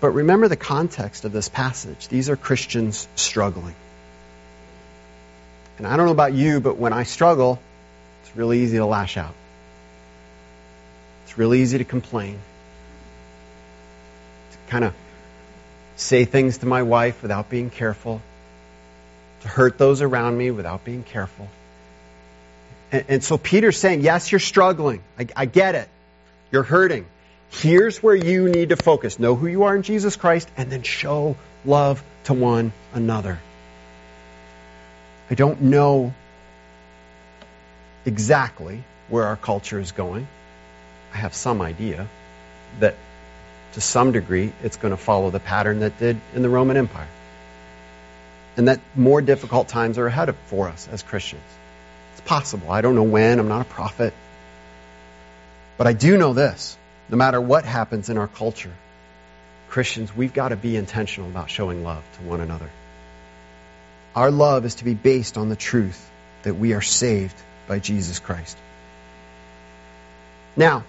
But 0.00 0.10
remember 0.10 0.48
the 0.48 0.56
context 0.56 1.24
of 1.24 1.32
this 1.32 1.48
passage. 1.48 2.08
These 2.08 2.30
are 2.30 2.36
Christians 2.36 3.06
struggling. 3.16 3.74
And 5.78 5.86
I 5.86 5.96
don't 5.96 6.06
know 6.06 6.12
about 6.12 6.32
you, 6.32 6.60
but 6.60 6.76
when 6.78 6.92
I 6.92 7.04
struggle, 7.04 7.58
it's 8.22 8.36
really 8.36 8.60
easy 8.60 8.78
to 8.78 8.86
lash 8.86 9.16
out. 9.16 9.34
It's 11.24 11.36
really 11.38 11.60
easy 11.60 11.78
to 11.78 11.84
complain. 11.84 12.38
To 14.52 14.70
kind 14.70 14.84
of 14.84 14.94
say 15.96 16.24
things 16.24 16.58
to 16.58 16.66
my 16.66 16.82
wife 16.82 17.22
without 17.22 17.50
being 17.50 17.70
careful. 17.70 18.20
To 19.42 19.48
hurt 19.48 19.78
those 19.78 20.02
around 20.02 20.36
me 20.36 20.50
without 20.50 20.84
being 20.84 21.02
careful. 21.02 21.48
And, 22.90 23.04
and 23.08 23.24
so 23.24 23.38
Peter's 23.38 23.78
saying, 23.78 24.00
yes, 24.00 24.32
you're 24.32 24.38
struggling. 24.38 25.02
I, 25.18 25.26
I 25.36 25.44
get 25.46 25.74
it. 25.74 25.88
You're 26.52 26.62
hurting. 26.62 27.06
Here's 27.50 28.02
where 28.02 28.14
you 28.14 28.48
need 28.48 28.68
to 28.68 28.76
focus. 28.76 29.18
Know 29.18 29.34
who 29.34 29.46
you 29.46 29.64
are 29.64 29.74
in 29.74 29.82
Jesus 29.82 30.16
Christ 30.16 30.48
and 30.56 30.70
then 30.70 30.82
show 30.82 31.36
love 31.64 32.02
to 32.24 32.32
one 32.32 32.72
another. 32.94 33.40
I 35.28 35.34
don't 35.34 35.62
know 35.62 36.14
exactly 38.06 38.82
where 39.08 39.24
our 39.24 39.36
culture 39.36 39.78
is 39.78 39.92
going. 39.92 40.26
I 41.12 41.18
have 41.18 41.34
some 41.34 41.60
idea 41.60 42.08
that 42.78 42.94
to 43.72 43.80
some 43.80 44.12
degree 44.12 44.52
it's 44.62 44.76
going 44.76 44.92
to 44.92 44.96
follow 44.96 45.30
the 45.30 45.40
pattern 45.40 45.80
that 45.80 45.98
did 45.98 46.20
in 46.34 46.42
the 46.42 46.48
Roman 46.48 46.76
Empire. 46.76 47.08
And 48.56 48.68
that 48.68 48.80
more 48.94 49.20
difficult 49.22 49.68
times 49.68 49.98
are 49.98 50.06
ahead 50.06 50.28
of, 50.28 50.36
for 50.46 50.68
us 50.68 50.88
as 50.90 51.02
Christians. 51.02 51.42
It's 52.12 52.20
possible. 52.22 52.70
I 52.70 52.80
don't 52.80 52.94
know 52.94 53.04
when. 53.04 53.38
I'm 53.38 53.48
not 53.48 53.62
a 53.62 53.70
prophet. 53.70 54.12
But 55.78 55.86
I 55.86 55.92
do 55.92 56.16
know 56.16 56.32
this. 56.32 56.76
No 57.10 57.16
matter 57.16 57.40
what 57.40 57.64
happens 57.64 58.08
in 58.08 58.18
our 58.18 58.28
culture, 58.28 58.72
Christians, 59.68 60.14
we've 60.16 60.32
got 60.32 60.48
to 60.48 60.56
be 60.56 60.76
intentional 60.76 61.28
about 61.28 61.50
showing 61.50 61.82
love 61.82 62.04
to 62.18 62.22
one 62.22 62.40
another. 62.40 62.70
Our 64.14 64.30
love 64.30 64.64
is 64.64 64.76
to 64.76 64.84
be 64.84 64.94
based 64.94 65.36
on 65.36 65.48
the 65.48 65.56
truth 65.56 66.08
that 66.44 66.54
we 66.54 66.72
are 66.72 66.80
saved 66.80 67.34
by 67.66 67.80
Jesus 67.80 68.20
Christ. 68.20 68.56
Now, 70.56 70.84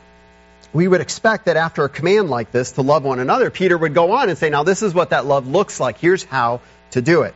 we 0.73 0.87
would 0.87 1.01
expect 1.01 1.45
that 1.45 1.57
after 1.57 1.83
a 1.83 1.89
command 1.89 2.29
like 2.29 2.51
this 2.51 2.73
to 2.73 2.81
love 2.83 3.03
one 3.03 3.19
another, 3.19 3.49
Peter 3.49 3.77
would 3.77 3.93
go 3.93 4.11
on 4.11 4.29
and 4.29 4.37
say, 4.37 4.49
Now, 4.49 4.63
this 4.63 4.83
is 4.83 4.93
what 4.93 5.09
that 5.09 5.25
love 5.25 5.47
looks 5.47 5.79
like. 5.79 5.97
Here's 5.97 6.23
how 6.23 6.61
to 6.91 7.01
do 7.01 7.23
it. 7.23 7.33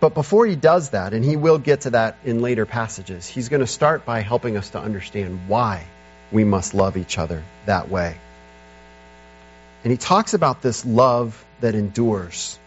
But 0.00 0.14
before 0.14 0.46
he 0.46 0.54
does 0.54 0.90
that, 0.90 1.12
and 1.12 1.24
he 1.24 1.36
will 1.36 1.58
get 1.58 1.82
to 1.82 1.90
that 1.90 2.16
in 2.24 2.40
later 2.40 2.64
passages, 2.64 3.26
he's 3.26 3.48
going 3.48 3.60
to 3.60 3.66
start 3.66 4.04
by 4.04 4.20
helping 4.20 4.56
us 4.56 4.70
to 4.70 4.80
understand 4.80 5.48
why 5.48 5.84
we 6.30 6.44
must 6.44 6.74
love 6.74 6.96
each 6.96 7.18
other 7.18 7.42
that 7.66 7.88
way. 7.88 8.16
And 9.84 9.90
he 9.90 9.96
talks 9.96 10.34
about 10.34 10.60
this 10.62 10.84
love 10.84 11.44
that 11.60 11.74
endures. 11.74 12.58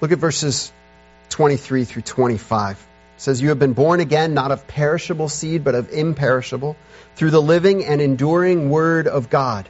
Look 0.00 0.12
at 0.12 0.18
verses 0.18 0.72
23 1.30 1.84
through 1.84 2.02
25. 2.02 2.76
It 2.76 3.20
says, 3.20 3.42
You 3.42 3.48
have 3.48 3.58
been 3.58 3.72
born 3.72 4.00
again, 4.00 4.34
not 4.34 4.52
of 4.52 4.66
perishable 4.68 5.28
seed, 5.28 5.64
but 5.64 5.74
of 5.74 5.90
imperishable, 5.90 6.76
through 7.16 7.30
the 7.30 7.42
living 7.42 7.84
and 7.84 8.00
enduring 8.00 8.70
word 8.70 9.08
of 9.08 9.28
God. 9.28 9.68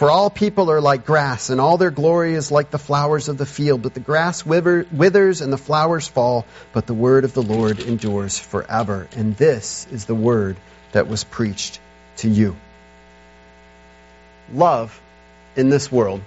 For 0.00 0.08
all 0.08 0.30
people 0.30 0.70
are 0.70 0.80
like 0.80 1.04
grass, 1.04 1.50
and 1.50 1.60
all 1.60 1.76
their 1.76 1.90
glory 1.90 2.32
is 2.32 2.50
like 2.50 2.70
the 2.70 2.78
flowers 2.78 3.28
of 3.28 3.36
the 3.36 3.44
field. 3.44 3.82
But 3.82 3.92
the 3.92 4.00
grass 4.00 4.46
withers 4.46 5.42
and 5.42 5.52
the 5.52 5.58
flowers 5.58 6.08
fall, 6.08 6.46
but 6.72 6.86
the 6.86 6.94
word 6.94 7.24
of 7.24 7.34
the 7.34 7.42
Lord 7.42 7.80
endures 7.80 8.38
forever. 8.38 9.08
And 9.14 9.36
this 9.36 9.86
is 9.92 10.06
the 10.06 10.14
word 10.14 10.56
that 10.92 11.06
was 11.06 11.24
preached 11.24 11.80
to 12.16 12.30
you. 12.30 12.56
Love 14.54 14.98
in 15.54 15.68
this 15.68 15.92
world 15.92 16.22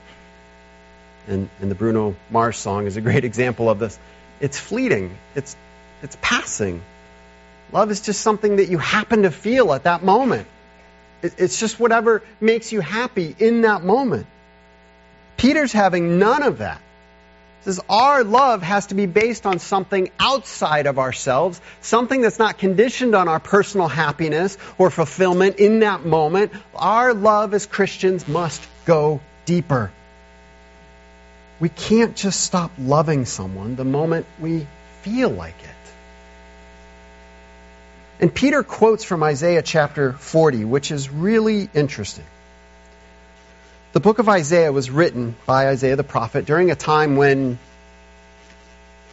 and, 1.27 1.49
and 1.59 1.71
the 1.71 1.75
Bruno 1.75 2.15
Mars 2.29 2.57
song 2.57 2.85
is 2.85 2.95
a 2.95 3.01
great 3.01 3.25
example 3.31 3.71
of 3.71 3.79
this. 3.79 3.97
It's 4.39 4.59
fleeting. 4.59 5.17
It's, 5.33 5.55
it's 6.03 6.15
passing. 6.21 6.83
Love 7.71 7.89
is 7.89 8.01
just 8.01 8.21
something 8.21 8.57
that 8.57 8.69
you 8.69 8.77
happen 8.77 9.23
to 9.23 9.31
feel 9.31 9.73
at 9.73 9.85
that 9.85 10.03
moment. 10.03 10.47
It, 11.23 11.35
it's 11.37 11.59
just 11.59 11.79
whatever 11.79 12.21
makes 12.39 12.71
you 12.71 12.81
happy 12.81 13.35
in 13.39 13.61
that 13.61 13.83
moment. 13.83 14.27
Peter's 15.37 15.71
having 15.71 16.19
none 16.19 16.43
of 16.43 16.59
that. 16.59 16.79
He 17.59 17.65
says 17.65 17.79
our 17.89 18.23
love 18.23 18.61
has 18.61 18.87
to 18.87 18.95
be 18.95 19.05
based 19.05 19.45
on 19.45 19.59
something 19.59 20.11
outside 20.19 20.85
of 20.85 20.99
ourselves, 20.99 21.59
something 21.81 22.21
that's 22.21 22.37
not 22.37 22.57
conditioned 22.57 23.15
on 23.15 23.27
our 23.27 23.39
personal 23.39 23.87
happiness 23.87 24.57
or 24.77 24.91
fulfillment 24.91 25.55
in 25.55 25.79
that 25.79 26.05
moment. 26.05 26.51
Our 26.75 27.13
love 27.13 27.53
as 27.53 27.65
Christians 27.65 28.27
must 28.27 28.61
go 28.85 29.21
deeper. 29.45 29.91
We 31.59 31.69
can't 31.69 32.15
just 32.15 32.41
stop 32.41 32.71
loving 32.77 33.25
someone 33.25 33.77
the 33.77 33.85
moment 33.85 34.25
we 34.39 34.67
feel 35.01 35.29
like 35.29 35.55
it. 35.63 35.82
And 38.19 38.33
Peter 38.33 38.63
quotes 38.63 39.03
from 39.03 39.23
Isaiah 39.23 39.61
chapter 39.61 40.13
40, 40.13 40.65
which 40.65 40.91
is 40.91 41.09
really 41.09 41.69
interesting. 41.73 42.25
The 43.93 43.99
book 43.99 44.19
of 44.19 44.29
Isaiah 44.29 44.71
was 44.71 44.89
written 44.89 45.35
by 45.45 45.67
Isaiah 45.67 45.95
the 45.95 46.03
prophet 46.03 46.45
during 46.45 46.71
a 46.71 46.75
time 46.75 47.15
when 47.15 47.59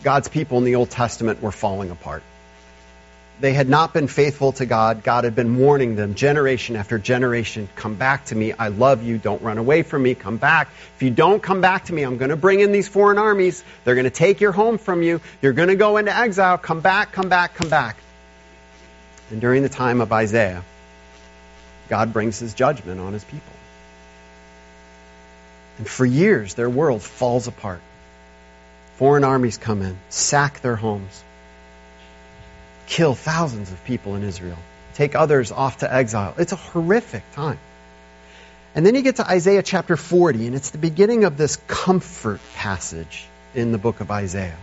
God's 0.03 0.29
people 0.29 0.59
in 0.59 0.65
the 0.65 0.77
Old 0.77 0.91
Testament 0.91 1.43
were 1.43 1.53
falling 1.53 1.91
apart. 1.91 2.23
They 3.41 3.55
had 3.55 3.71
not 3.71 3.95
been 3.95 4.07
faithful 4.07 4.53
to 4.53 4.67
God. 4.67 5.03
God 5.03 5.25
had 5.25 5.35
been 5.35 5.57
warning 5.57 5.97
them 5.97 6.15
generation 6.15 6.77
after 6.77 6.99
generation 6.99 7.71
come 7.75 7.95
back 7.95 8.27
to 8.27 8.35
me. 8.35 8.53
I 8.53 8.69
love 8.69 9.03
you. 9.03 9.17
Don't 9.17 9.41
run 9.41 9.57
away 9.57 9.83
from 9.83 10.03
me. 10.03 10.15
Come 10.15 10.37
back. 10.37 10.69
If 10.97 11.03
you 11.03 11.11
don't 11.11 11.43
come 11.43 11.63
back 11.63 11.87
to 11.87 11.95
me, 11.95 12.03
I'm 12.03 12.19
going 12.19 12.31
to 12.31 12.37
bring 12.37 12.61
in 12.61 12.71
these 12.71 12.87
foreign 12.87 13.17
armies. 13.17 13.65
They're 13.85 13.95
going 13.95 14.05
to 14.05 14.11
take 14.11 14.43
your 14.43 14.53
home 14.53 14.77
from 14.77 15.03
you. 15.03 15.23
You're 15.41 15.55
going 15.55 15.69
to 15.69 15.77
go 15.77 15.97
into 15.97 16.15
exile. 16.15 16.59
Come 16.59 16.81
back, 16.81 17.13
come 17.13 17.31
back, 17.31 17.55
come 17.55 17.71
back. 17.71 17.97
And 19.31 19.41
during 19.41 19.63
the 19.63 19.69
time 19.69 20.01
of 20.01 20.13
Isaiah, 20.13 20.65
God 21.89 22.13
brings 22.13 22.39
his 22.39 22.55
judgment 22.55 23.01
on 23.01 23.13
his 23.13 23.25
people. 23.25 23.53
And 25.79 25.89
for 25.89 26.05
years, 26.05 26.55
their 26.55 26.71
world 26.71 27.03
falls 27.03 27.47
apart. 27.47 27.81
Foreign 28.97 29.25
armies 29.25 29.57
come 29.57 29.83
in, 29.83 29.97
sack 30.09 30.61
their 30.61 30.77
homes 30.77 31.25
kill 32.91 33.15
thousands 33.15 33.71
of 33.71 33.83
people 33.85 34.17
in 34.17 34.25
Israel, 34.25 34.59
take 34.95 35.15
others 35.15 35.53
off 35.53 35.79
to 35.79 35.93
exile. 35.93 36.35
It's 36.37 36.53
a 36.53 36.57
horrific 36.57 37.23
time. 37.33 37.59
And 38.75 38.85
then 38.85 38.95
you 38.95 39.03
get 39.03 39.17
to 39.17 39.29
Isaiah 39.29 39.63
chapter 39.63 39.97
40, 39.97 40.47
and 40.47 40.57
it's 40.57 40.71
the 40.71 40.79
beginning 40.79 41.25
of 41.25 41.37
this 41.37 41.57
comfort 41.67 42.41
passage 42.55 43.27
in 43.55 43.73
the 43.73 43.79
book 43.79 44.01
of 44.01 44.11
Isaiah. 44.11 44.57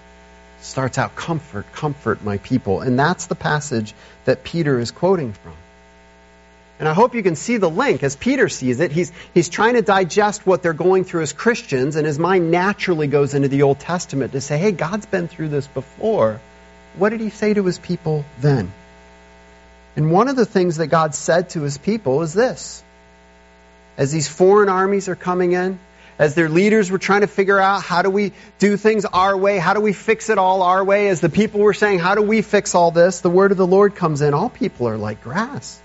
Starts 0.62 0.98
out, 0.98 1.16
Comfort, 1.16 1.72
comfort 1.74 2.24
my 2.24 2.38
people. 2.38 2.82
And 2.82 2.98
that's 2.98 3.28
the 3.28 3.36
passage 3.36 3.94
that 4.26 4.44
Peter 4.44 4.80
is 4.80 4.92
quoting 4.92 5.34
from. 5.34 5.54
And 6.80 6.88
I 6.88 6.94
hope 6.94 7.16
you 7.16 7.24
can 7.24 7.36
see 7.36 7.58
the 7.58 7.70
link 7.70 8.04
as 8.04 8.16
Peter 8.16 8.50
sees 8.50 8.80
it. 8.80 8.92
He's, 8.92 9.12
he's 9.34 9.50
trying 9.50 9.74
to 9.74 9.82
digest 9.82 10.46
what 10.46 10.62
they're 10.62 10.74
going 10.74 11.06
through 11.06 11.24
as 11.24 11.34
Christians, 11.34 11.96
and 11.96 12.06
his 12.06 12.20
mind 12.20 12.52
naturally 12.52 13.08
goes 13.08 13.34
into 13.34 13.48
the 13.48 13.64
Old 13.64 13.80
Testament 13.80 14.34
to 14.34 14.42
say, 14.42 14.60
hey, 14.60 14.72
God's 14.72 15.08
been 15.08 15.28
through 15.28 15.50
this 15.50 15.66
before 15.66 16.40
what 16.98 17.10
did 17.10 17.22
he 17.22 17.30
say 17.30 17.54
to 17.54 17.64
his 17.64 17.78
people 17.78 18.26
then? 18.40 18.72
And 19.96 20.12
one 20.12 20.28
of 20.28 20.36
the 20.36 20.46
things 20.46 20.78
that 20.78 20.88
God 20.88 21.16
said 21.16 21.50
to 21.52 21.62
his 21.62 21.78
people 21.78 22.22
is 22.22 22.34
this. 22.34 22.84
As 23.98 24.12
these 24.12 24.28
foreign 24.28 24.70
armies 24.70 25.10
are 25.10 25.16
coming 25.16 25.54
in, 25.54 25.80
as 26.20 26.34
their 26.34 26.50
leaders 26.50 26.90
were 26.90 26.98
trying 26.98 27.22
to 27.22 27.28
figure 27.28 27.60
out 27.60 27.84
how 27.84 28.02
do 28.02 28.10
we 28.10 28.34
do 28.60 28.78
things 28.78 29.06
our 29.06 29.38
way, 29.38 29.58
how 29.58 29.74
do 29.74 29.82
we 29.82 29.94
fix 29.94 30.30
it 30.30 30.38
all 30.38 30.64
our 30.64 30.84
way, 30.84 31.10
as 31.10 31.22
the 31.22 31.30
people 31.30 31.60
were 31.60 31.74
saying, 31.74 32.00
how 32.00 32.16
do 32.16 32.22
we 32.22 32.42
fix 32.42 32.74
all 32.74 32.92
this, 32.92 33.22
the 33.22 33.30
word 33.30 33.52
of 33.52 33.58
the 33.58 33.68
Lord 33.68 33.96
comes 33.96 34.22
in. 34.22 34.34
All 34.34 34.50
people 34.50 34.88
are 34.88 34.98
like 34.98 35.24
grass. 35.24 35.80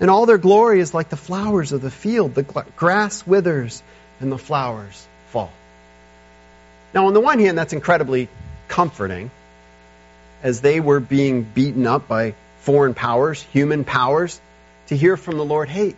And 0.00 0.10
all 0.10 0.26
their 0.26 0.38
glory 0.38 0.80
is 0.80 0.94
like 0.94 1.08
the 1.08 1.16
flowers 1.16 1.72
of 1.72 1.80
the 1.80 1.90
field. 1.90 2.34
The 2.34 2.44
grass 2.76 3.26
withers 3.26 3.82
and 4.20 4.30
the 4.30 4.38
flowers 4.38 5.06
fall. 5.30 5.50
Now, 6.94 7.06
on 7.06 7.14
the 7.14 7.20
one 7.20 7.38
hand, 7.38 7.58
that's 7.58 7.72
incredibly 7.72 8.28
comforting 8.68 9.30
as 10.42 10.60
they 10.60 10.80
were 10.80 11.00
being 11.00 11.42
beaten 11.42 11.86
up 11.86 12.06
by 12.06 12.34
foreign 12.60 12.94
powers, 12.94 13.42
human 13.42 13.84
powers, 13.84 14.40
to 14.86 14.96
hear 14.96 15.16
from 15.16 15.36
the 15.36 15.44
Lord, 15.44 15.68
hey, 15.68 15.96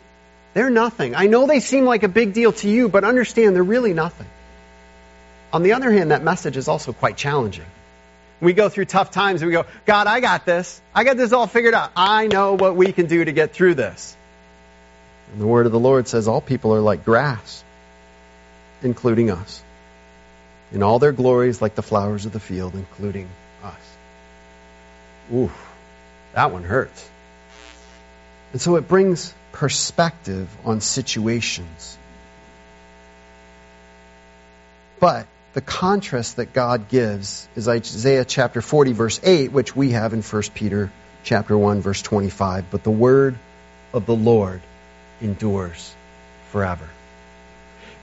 they're 0.54 0.70
nothing. 0.70 1.14
I 1.14 1.26
know 1.26 1.46
they 1.46 1.60
seem 1.60 1.84
like 1.84 2.02
a 2.02 2.08
big 2.08 2.32
deal 2.32 2.52
to 2.52 2.68
you, 2.68 2.88
but 2.88 3.04
understand 3.04 3.54
they're 3.54 3.62
really 3.62 3.94
nothing. 3.94 4.26
On 5.52 5.62
the 5.62 5.72
other 5.72 5.90
hand, 5.90 6.10
that 6.10 6.22
message 6.22 6.56
is 6.56 6.68
also 6.68 6.92
quite 6.92 7.16
challenging. 7.16 7.66
We 8.40 8.52
go 8.52 8.68
through 8.68 8.86
tough 8.86 9.10
times 9.10 9.42
and 9.42 9.48
we 9.48 9.52
go, 9.52 9.66
God, 9.84 10.06
I 10.06 10.20
got 10.20 10.46
this. 10.46 10.80
I 10.94 11.04
got 11.04 11.16
this 11.16 11.32
all 11.32 11.46
figured 11.46 11.74
out. 11.74 11.90
I 11.94 12.26
know 12.26 12.54
what 12.54 12.74
we 12.74 12.92
can 12.92 13.06
do 13.06 13.24
to 13.24 13.32
get 13.32 13.52
through 13.52 13.74
this. 13.74 14.16
And 15.32 15.40
the 15.40 15.46
word 15.46 15.66
of 15.66 15.72
the 15.72 15.78
Lord 15.78 16.08
says 16.08 16.26
all 16.26 16.40
people 16.40 16.74
are 16.74 16.80
like 16.80 17.04
grass, 17.04 17.62
including 18.82 19.30
us. 19.30 19.62
in 20.72 20.82
all 20.82 20.98
their 20.98 21.12
glories 21.12 21.60
like 21.60 21.74
the 21.74 21.82
flowers 21.82 22.26
of 22.26 22.32
the 22.32 22.40
field, 22.40 22.74
including 22.74 23.28
us. 23.62 23.96
Ooh, 25.32 25.50
that 26.34 26.52
one 26.52 26.62
hurts. 26.62 27.08
And 28.52 28.60
so 28.60 28.76
it 28.76 28.88
brings 28.88 29.34
perspective 29.52 30.48
on 30.64 30.80
situations. 30.80 31.98
But 34.98 35.26
the 35.54 35.60
contrast 35.60 36.36
that 36.36 36.52
God 36.52 36.88
gives 36.88 37.48
is 37.56 37.68
Isaiah 37.68 38.24
chapter 38.24 38.60
40 38.60 38.92
verse 38.92 39.20
8, 39.22 39.50
which 39.52 39.74
we 39.74 39.90
have 39.90 40.12
in 40.12 40.22
1 40.22 40.42
Peter 40.54 40.92
chapter 41.24 41.56
1 41.56 41.80
verse 41.80 42.02
25. 42.02 42.70
But 42.70 42.84
the 42.84 42.90
word 42.90 43.36
of 43.92 44.06
the 44.06 44.14
Lord 44.14 44.60
endures 45.20 45.94
forever. 46.50 46.88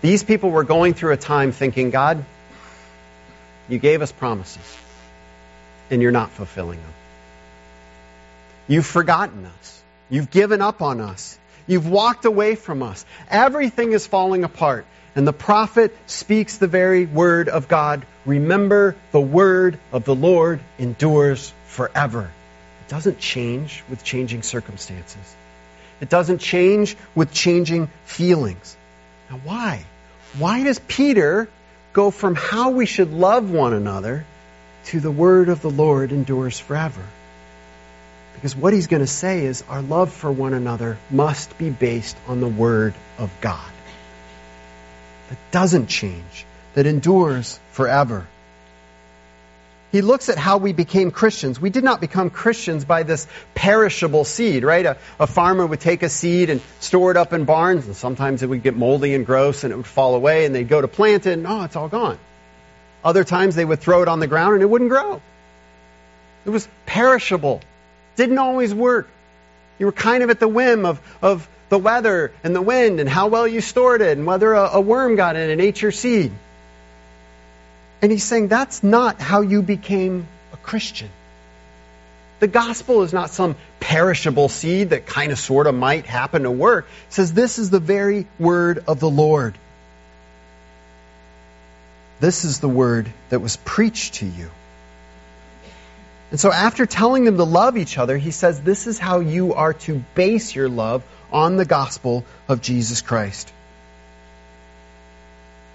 These 0.02 0.24
people 0.24 0.52
were 0.52 0.64
going 0.64 0.94
through 0.94 1.14
a 1.14 1.18
time 1.18 1.52
thinking, 1.52 1.90
God, 1.90 2.24
you 3.70 3.80
gave 3.80 4.02
us 4.02 4.12
promises, 4.12 4.78
and 5.90 6.02
you're 6.02 6.12
not 6.12 6.32
fulfilling 6.32 6.80
them. 6.80 6.94
You've 8.68 8.86
forgotten 8.86 9.46
us. 9.46 9.77
You've 10.10 10.32
given 10.32 10.62
up 10.62 10.82
on 10.82 11.02
us. 11.02 11.38
You've 11.68 11.88
walked 11.88 12.26
away 12.26 12.56
from 12.56 12.82
us. 12.82 13.06
Everything 13.30 13.92
is 13.92 14.08
falling 14.08 14.44
apart. 14.44 14.86
And 15.16 15.28
the 15.28 15.34
prophet 15.34 15.96
speaks 16.06 16.58
the 16.58 16.68
very 16.68 17.06
word 17.06 17.50
of 17.50 17.68
God. 17.68 18.06
Remember, 18.26 18.96
the 19.12 19.22
word 19.22 19.80
of 19.92 20.06
the 20.06 20.16
Lord 20.16 20.60
endures 20.78 21.52
forever. 21.66 22.32
It 22.86 22.90
doesn't 22.90 23.20
change 23.20 23.84
with 23.90 24.04
changing 24.04 24.44
circumstances. 24.44 25.36
It 26.00 26.10
doesn't 26.10 26.38
change 26.38 26.96
with 27.16 27.34
changing 27.34 27.90
feelings. 28.06 28.78
Now, 29.30 29.42
why? 29.44 29.86
Why 30.38 30.64
does 30.64 30.80
Peter 30.80 31.50
go 31.94 32.12
from 32.12 32.36
how 32.36 32.70
we 32.70 32.86
should 32.86 33.12
love 33.12 33.50
one 33.50 33.74
another 33.74 34.26
to 34.86 35.00
the 35.00 35.12
word 35.12 35.50
of 35.50 35.62
the 35.62 35.72
Lord 35.72 36.12
endures 36.12 36.60
forever? 36.60 37.02
Because 38.38 38.56
what 38.56 38.72
he's 38.72 38.86
going 38.86 39.02
to 39.02 39.08
say 39.08 39.46
is 39.46 39.64
our 39.68 39.82
love 39.82 40.14
for 40.14 40.32
one 40.32 40.54
another 40.54 41.00
must 41.10 41.58
be 41.58 41.72
based 41.72 42.16
on 42.28 42.40
the 42.40 42.48
word 42.48 42.94
of 43.18 43.32
God. 43.42 43.72
That 45.30 45.40
doesn't 45.52 45.88
change, 45.88 46.46
that 46.76 46.86
endures 46.86 47.60
forever. 47.72 48.28
He 49.92 50.02
looks 50.02 50.30
at 50.30 50.38
how 50.38 50.58
we 50.58 50.72
became 50.72 51.10
Christians. 51.10 51.60
We 51.60 51.72
did 51.72 51.84
not 51.84 52.00
become 52.00 52.30
Christians 52.30 52.86
by 52.86 53.02
this 53.04 53.26
perishable 53.56 54.24
seed, 54.24 54.64
right? 54.64 54.86
A, 54.86 54.98
a, 55.20 55.26
farmer 55.26 55.66
would 55.66 55.80
take 55.80 56.04
a 56.04 56.10
seed 56.10 56.52
and 56.52 56.62
store 56.80 57.10
it 57.10 57.18
up 57.18 57.34
in 57.34 57.46
barns, 57.46 57.88
and 57.88 57.96
sometimes 57.96 58.44
it 58.44 58.48
would 58.50 58.62
get 58.62 58.76
moldy 58.76 59.16
and 59.16 59.26
gross 59.26 59.64
and 59.64 59.74
it 59.74 59.78
would 59.78 59.88
fall 59.88 60.14
away, 60.14 60.46
and 60.46 60.54
they'd 60.54 60.68
go 60.68 60.80
to 60.80 60.88
plant 60.88 61.26
it, 61.26 61.34
and 61.34 61.48
oh, 61.48 61.64
it's 61.64 61.76
all 61.76 61.88
gone. 61.88 62.20
Other 63.04 63.24
times 63.24 63.56
they 63.56 63.66
would 63.66 63.80
throw 63.80 64.04
it 64.04 64.08
on 64.08 64.20
the 64.20 64.28
ground 64.28 64.56
and 64.56 64.62
it 64.62 64.70
wouldn't 64.70 64.92
grow. 64.92 65.22
It 66.46 66.50
was 66.50 66.68
perishable. 66.86 67.62
Didn't 68.18 68.38
always 68.38 68.74
work. 68.74 69.08
You 69.80 69.86
were 69.86 69.94
kind 69.94 70.24
of 70.24 70.30
at 70.30 70.40
the 70.40 70.48
whim 70.48 70.86
of, 70.86 71.00
of 71.22 71.48
the 71.70 71.78
weather 71.78 72.32
and 72.44 72.56
the 72.56 72.62
wind 72.62 73.00
and 73.00 73.08
how 73.08 73.28
well 73.28 73.48
you 73.48 73.62
stored 73.62 74.02
it 74.02 74.18
and 74.18 74.28
whether 74.28 74.54
a, 74.54 74.70
a 74.74 74.82
worm 74.82 75.16
got 75.16 75.36
in 75.36 75.50
and 75.50 75.62
ate 75.62 75.82
your 75.82 75.92
seed. 75.92 76.32
And 78.02 78.12
he's 78.12 78.24
saying 78.24 78.48
that's 78.48 78.84
not 78.84 79.20
how 79.22 79.42
you 79.42 79.62
became 79.62 80.28
a 80.54 80.58
Christian. 80.58 81.10
The 82.40 82.48
gospel 82.48 83.02
is 83.04 83.14
not 83.14 83.32
some 83.32 83.56
perishable 83.80 84.50
seed 84.50 84.92
that 84.92 85.08
kind 85.08 85.32
of 85.32 85.40
sort 85.40 85.66
of 85.66 85.74
might 85.74 86.06
happen 86.06 86.44
to 86.44 86.52
work. 86.52 86.88
It 87.08 87.14
says 87.14 87.34
this 87.34 87.58
is 87.58 87.70
the 87.70 87.80
very 87.80 88.28
word 88.38 88.84
of 88.88 89.00
the 89.00 89.10
Lord. 89.10 89.56
This 92.20 92.46
is 92.46 92.60
the 92.60 92.70
word 92.70 93.12
that 93.30 93.40
was 93.40 93.58
preached 93.58 94.16
to 94.16 94.26
you. 94.26 94.50
And 96.30 96.40
so 96.40 96.52
after 96.52 96.86
telling 96.86 97.24
them 97.24 97.38
to 97.38 97.44
love 97.44 97.78
each 97.78 97.98
other, 97.98 98.18
he 98.18 98.32
says 98.32 98.62
this 98.62 98.88
is 98.88 99.00
how 99.00 99.20
you 99.20 99.54
are 99.54 99.74
to 99.74 100.04
base 100.14 100.54
your 100.54 100.68
love 100.68 101.04
on 101.32 101.56
the 101.56 101.66
gospel 101.66 102.26
of 102.50 102.62
Jesus 102.62 103.02
Christ. 103.02 103.52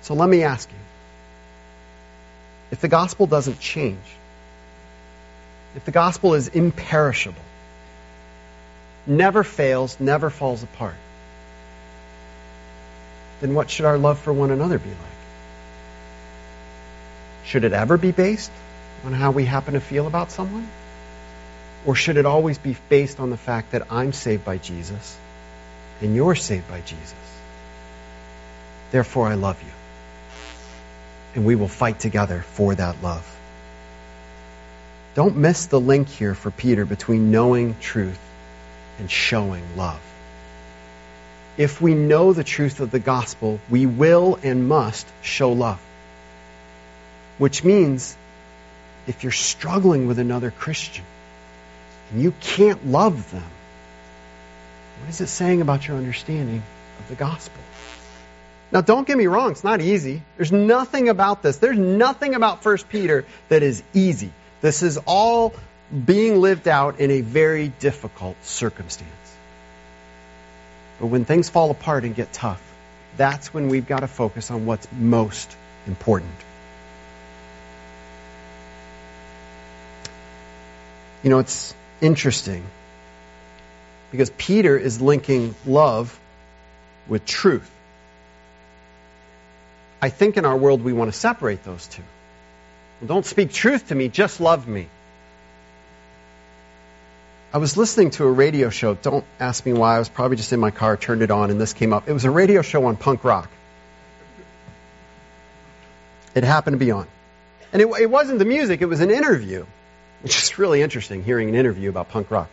So 0.02 0.14
let 0.14 0.28
me 0.28 0.42
ask 0.42 0.68
you 0.68 0.76
if 2.70 2.80
the 2.80 2.88
gospel 2.88 3.26
doesn't 3.26 3.60
change, 3.60 4.04
if 5.74 5.84
the 5.84 5.90
gospel 5.90 6.34
is 6.34 6.48
imperishable, 6.48 7.40
never 9.06 9.44
fails, 9.44 9.98
never 10.00 10.28
falls 10.28 10.62
apart, 10.62 10.96
then 13.40 13.54
what 13.54 13.70
should 13.70 13.86
our 13.86 13.98
love 13.98 14.18
for 14.18 14.32
one 14.32 14.50
another 14.50 14.78
be 14.78 14.88
like? 14.88 14.98
Should 17.44 17.64
it 17.64 17.72
ever 17.72 17.96
be 17.96 18.12
based 18.12 18.50
on 19.04 19.12
how 19.12 19.30
we 19.30 19.44
happen 19.44 19.74
to 19.74 19.80
feel 19.80 20.06
about 20.06 20.30
someone? 20.30 20.68
Or 21.84 21.94
should 21.94 22.16
it 22.16 22.26
always 22.26 22.58
be 22.58 22.76
based 22.88 23.18
on 23.18 23.30
the 23.30 23.36
fact 23.36 23.72
that 23.72 23.90
I'm 23.90 24.12
saved 24.12 24.44
by 24.44 24.58
Jesus 24.58 25.18
and 26.00 26.14
you're 26.14 26.36
saved 26.36 26.68
by 26.68 26.80
Jesus? 26.80 27.14
Therefore, 28.90 29.26
I 29.26 29.34
love 29.34 29.60
you 29.62 29.72
and 31.34 31.44
we 31.44 31.54
will 31.54 31.68
fight 31.68 31.98
together 31.98 32.42
for 32.42 32.74
that 32.74 33.02
love. 33.02 33.26
Don't 35.14 35.36
miss 35.36 35.66
the 35.66 35.80
link 35.80 36.08
here 36.08 36.34
for 36.34 36.50
Peter 36.50 36.84
between 36.84 37.30
knowing 37.30 37.76
truth 37.80 38.20
and 38.98 39.10
showing 39.10 39.64
love. 39.76 40.00
If 41.56 41.80
we 41.82 41.94
know 41.94 42.32
the 42.32 42.44
truth 42.44 42.80
of 42.80 42.90
the 42.90 42.98
gospel, 42.98 43.60
we 43.70 43.84
will 43.84 44.38
and 44.42 44.68
must 44.68 45.06
show 45.22 45.52
love. 45.52 45.80
Which 47.36 47.62
means 47.62 48.16
if 49.06 49.22
you're 49.22 49.32
struggling 49.32 50.06
with 50.06 50.18
another 50.18 50.50
Christian 50.50 51.04
and 52.10 52.22
you 52.22 52.32
can't 52.40 52.86
love 52.86 53.30
them, 53.30 53.44
what 55.00 55.10
is 55.10 55.20
it 55.20 55.28
saying 55.28 55.60
about 55.60 55.86
your 55.86 55.96
understanding 55.96 56.62
of 57.00 57.08
the 57.08 57.14
gospel? 57.14 57.60
Now, 58.70 58.80
don't 58.80 59.06
get 59.06 59.18
me 59.18 59.26
wrong, 59.26 59.50
it's 59.50 59.64
not 59.64 59.82
easy. 59.82 60.22
There's 60.36 60.52
nothing 60.52 61.08
about 61.08 61.42
this. 61.42 61.58
There's 61.58 61.78
nothing 61.78 62.34
about 62.34 62.64
1 62.64 62.78
Peter 62.88 63.26
that 63.48 63.62
is 63.62 63.82
easy. 63.92 64.32
This 64.62 64.82
is 64.82 64.98
all 65.04 65.52
being 66.06 66.40
lived 66.40 66.68
out 66.68 66.98
in 67.00 67.10
a 67.10 67.20
very 67.20 67.68
difficult 67.68 68.36
circumstance. 68.44 69.10
But 70.98 71.08
when 71.08 71.26
things 71.26 71.50
fall 71.50 71.70
apart 71.70 72.04
and 72.04 72.14
get 72.14 72.32
tough, 72.32 72.62
that's 73.16 73.52
when 73.52 73.68
we've 73.68 73.86
got 73.86 74.00
to 74.00 74.06
focus 74.06 74.50
on 74.50 74.64
what's 74.64 74.86
most 74.92 75.54
important. 75.86 76.32
You 81.22 81.30
know, 81.30 81.38
it's 81.38 81.74
interesting 82.00 82.64
because 84.10 84.30
Peter 84.30 84.76
is 84.76 85.00
linking 85.00 85.54
love 85.66 86.18
with 87.08 87.24
truth. 87.24 87.70
I 90.00 90.08
think 90.08 90.36
in 90.36 90.44
our 90.44 90.56
world 90.56 90.82
we 90.82 90.92
want 90.92 91.12
to 91.12 91.18
separate 91.18 91.62
those 91.64 91.86
two. 91.86 92.02
Well, 93.00 93.08
don't 93.08 93.26
speak 93.26 93.52
truth 93.52 93.88
to 93.88 93.94
me, 93.94 94.08
just 94.08 94.40
love 94.40 94.66
me. 94.66 94.88
I 97.54 97.58
was 97.58 97.76
listening 97.76 98.10
to 98.12 98.24
a 98.24 98.32
radio 98.32 98.70
show. 98.70 98.94
Don't 98.94 99.26
ask 99.38 99.66
me 99.66 99.74
why. 99.74 99.96
I 99.96 99.98
was 99.98 100.08
probably 100.08 100.38
just 100.38 100.52
in 100.54 100.60
my 100.60 100.70
car, 100.70 100.96
turned 100.96 101.20
it 101.20 101.30
on, 101.30 101.50
and 101.50 101.60
this 101.60 101.74
came 101.74 101.92
up. 101.92 102.08
It 102.08 102.12
was 102.12 102.24
a 102.24 102.30
radio 102.30 102.62
show 102.62 102.86
on 102.86 102.96
punk 102.96 103.24
rock. 103.24 103.50
It 106.34 106.44
happened 106.44 106.74
to 106.74 106.78
be 106.78 106.90
on. 106.90 107.06
And 107.72 107.82
it, 107.82 107.88
it 108.00 108.10
wasn't 108.10 108.38
the 108.38 108.46
music, 108.46 108.80
it 108.80 108.86
was 108.86 109.00
an 109.00 109.10
interview, 109.10 109.66
which 110.22 110.36
is 110.42 110.58
really 110.58 110.82
interesting, 110.82 111.22
hearing 111.22 111.48
an 111.48 111.54
interview 111.54 111.88
about 111.88 112.08
punk 112.08 112.30
rock. 112.30 112.48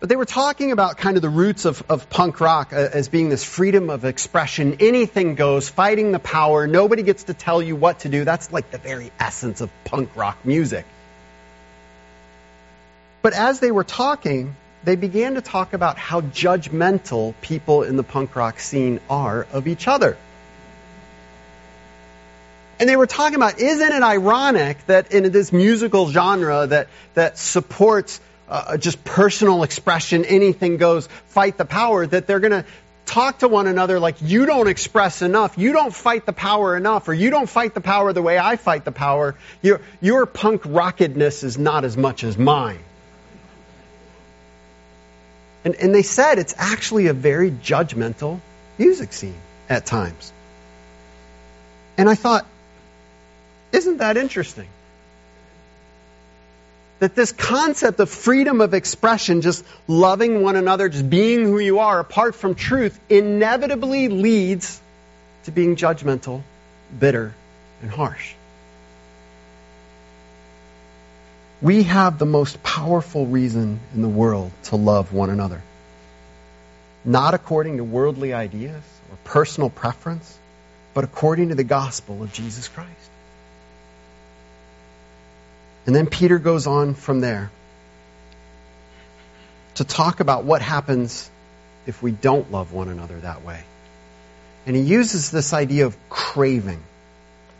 But 0.00 0.08
they 0.10 0.16
were 0.16 0.26
talking 0.26 0.70
about 0.70 0.98
kind 0.98 1.16
of 1.16 1.22
the 1.22 1.30
roots 1.30 1.64
of, 1.64 1.82
of 1.88 2.10
punk 2.10 2.40
rock 2.40 2.72
uh, 2.72 2.76
as 2.76 3.08
being 3.08 3.30
this 3.30 3.42
freedom 3.42 3.88
of 3.88 4.04
expression. 4.04 4.76
Anything 4.80 5.34
goes, 5.34 5.70
fighting 5.70 6.12
the 6.12 6.18
power. 6.18 6.66
Nobody 6.66 7.02
gets 7.02 7.24
to 7.24 7.34
tell 7.34 7.62
you 7.62 7.74
what 7.74 8.00
to 8.00 8.10
do. 8.10 8.24
That's 8.24 8.52
like 8.52 8.70
the 8.70 8.76
very 8.78 9.12
essence 9.18 9.62
of 9.62 9.70
punk 9.84 10.14
rock 10.14 10.44
music. 10.44 10.84
But 13.22 13.32
as 13.32 13.60
they 13.60 13.70
were 13.70 13.84
talking, 13.84 14.54
they 14.84 14.96
began 14.96 15.36
to 15.36 15.40
talk 15.40 15.72
about 15.72 15.96
how 15.96 16.20
judgmental 16.20 17.34
people 17.40 17.82
in 17.82 17.96
the 17.96 18.02
punk 18.02 18.36
rock 18.36 18.60
scene 18.60 19.00
are 19.08 19.46
of 19.52 19.66
each 19.66 19.88
other. 19.88 20.18
And 22.78 22.88
they 22.88 22.96
were 22.96 23.06
talking 23.06 23.36
about, 23.36 23.60
isn't 23.60 23.92
it 23.92 24.02
ironic 24.02 24.84
that 24.86 25.12
in 25.12 25.30
this 25.30 25.52
musical 25.52 26.10
genre 26.10 26.66
that, 26.66 26.88
that 27.14 27.38
supports 27.38 28.20
uh, 28.48 28.76
just 28.76 29.04
personal 29.04 29.62
expression, 29.62 30.24
anything 30.24 30.76
goes, 30.76 31.06
fight 31.26 31.56
the 31.56 31.64
power, 31.64 32.06
that 32.06 32.26
they're 32.26 32.40
going 32.40 32.52
to 32.52 32.64
talk 33.06 33.40
to 33.40 33.48
one 33.48 33.66
another 33.66 34.00
like 34.00 34.16
you 34.20 34.46
don't 34.46 34.66
express 34.66 35.22
enough, 35.22 35.56
you 35.58 35.72
don't 35.72 35.94
fight 35.94 36.26
the 36.26 36.32
power 36.32 36.76
enough, 36.76 37.08
or 37.08 37.14
you 37.14 37.30
don't 37.30 37.48
fight 37.48 37.74
the 37.74 37.80
power 37.80 38.12
the 38.12 38.22
way 38.22 38.38
I 38.38 38.56
fight 38.56 38.84
the 38.84 38.92
power. 38.92 39.36
Your, 39.62 39.80
your 40.00 40.26
punk 40.26 40.62
rockedness 40.62 41.44
is 41.44 41.58
not 41.58 41.84
as 41.84 41.96
much 41.96 42.24
as 42.24 42.36
mine. 42.36 42.80
And, 45.64 45.74
and 45.76 45.94
they 45.94 46.02
said 46.02 46.38
it's 46.38 46.54
actually 46.58 47.06
a 47.06 47.14
very 47.14 47.50
judgmental 47.50 48.40
music 48.78 49.12
scene 49.12 49.36
at 49.68 49.86
times. 49.86 50.32
And 51.96 52.08
I 52.08 52.14
thought, 52.14 52.46
Isn't 53.74 53.98
that 53.98 54.16
interesting? 54.16 54.68
That 57.00 57.16
this 57.16 57.32
concept 57.32 57.98
of 57.98 58.08
freedom 58.08 58.60
of 58.60 58.72
expression, 58.72 59.40
just 59.40 59.64
loving 59.88 60.42
one 60.42 60.54
another, 60.54 60.88
just 60.88 61.10
being 61.10 61.42
who 61.42 61.58
you 61.58 61.80
are 61.80 61.98
apart 61.98 62.36
from 62.36 62.54
truth, 62.54 62.98
inevitably 63.10 64.06
leads 64.06 64.80
to 65.46 65.50
being 65.50 65.74
judgmental, 65.74 66.42
bitter, 67.00 67.34
and 67.82 67.90
harsh. 67.90 68.34
We 71.60 71.82
have 71.82 72.20
the 72.20 72.26
most 72.26 72.62
powerful 72.62 73.26
reason 73.26 73.80
in 73.92 74.02
the 74.02 74.08
world 74.08 74.52
to 74.64 74.76
love 74.76 75.12
one 75.12 75.30
another. 75.30 75.60
Not 77.04 77.34
according 77.34 77.78
to 77.78 77.84
worldly 77.84 78.34
ideas 78.34 78.82
or 79.10 79.16
personal 79.24 79.68
preference, 79.68 80.38
but 80.94 81.02
according 81.02 81.48
to 81.48 81.56
the 81.56 81.64
gospel 81.64 82.22
of 82.22 82.32
Jesus 82.32 82.68
Christ. 82.68 83.10
And 85.86 85.94
then 85.94 86.06
Peter 86.06 86.38
goes 86.38 86.66
on 86.66 86.94
from 86.94 87.20
there 87.20 87.50
to 89.74 89.84
talk 89.84 90.20
about 90.20 90.44
what 90.44 90.62
happens 90.62 91.30
if 91.86 92.02
we 92.02 92.12
don't 92.12 92.50
love 92.50 92.72
one 92.72 92.88
another 92.88 93.18
that 93.20 93.44
way. 93.44 93.62
And 94.66 94.74
he 94.74 94.82
uses 94.82 95.30
this 95.30 95.52
idea 95.52 95.86
of 95.86 95.96
craving. 96.08 96.82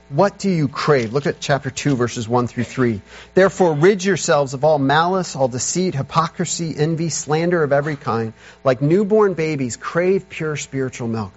What 0.08 0.38
do 0.38 0.48
you 0.48 0.68
crave? 0.68 1.12
Look 1.12 1.26
at 1.26 1.40
chapter 1.40 1.70
2, 1.70 1.96
verses 1.96 2.28
1 2.28 2.46
through 2.46 2.64
3. 2.64 3.00
Therefore, 3.34 3.74
rid 3.74 4.04
yourselves 4.04 4.54
of 4.54 4.64
all 4.64 4.78
malice, 4.78 5.34
all 5.34 5.48
deceit, 5.48 5.94
hypocrisy, 5.94 6.74
envy, 6.76 7.08
slander 7.08 7.62
of 7.62 7.72
every 7.72 7.96
kind. 7.96 8.32
Like 8.62 8.80
newborn 8.80 9.34
babies, 9.34 9.76
crave 9.76 10.28
pure 10.28 10.56
spiritual 10.56 11.08
milk, 11.08 11.32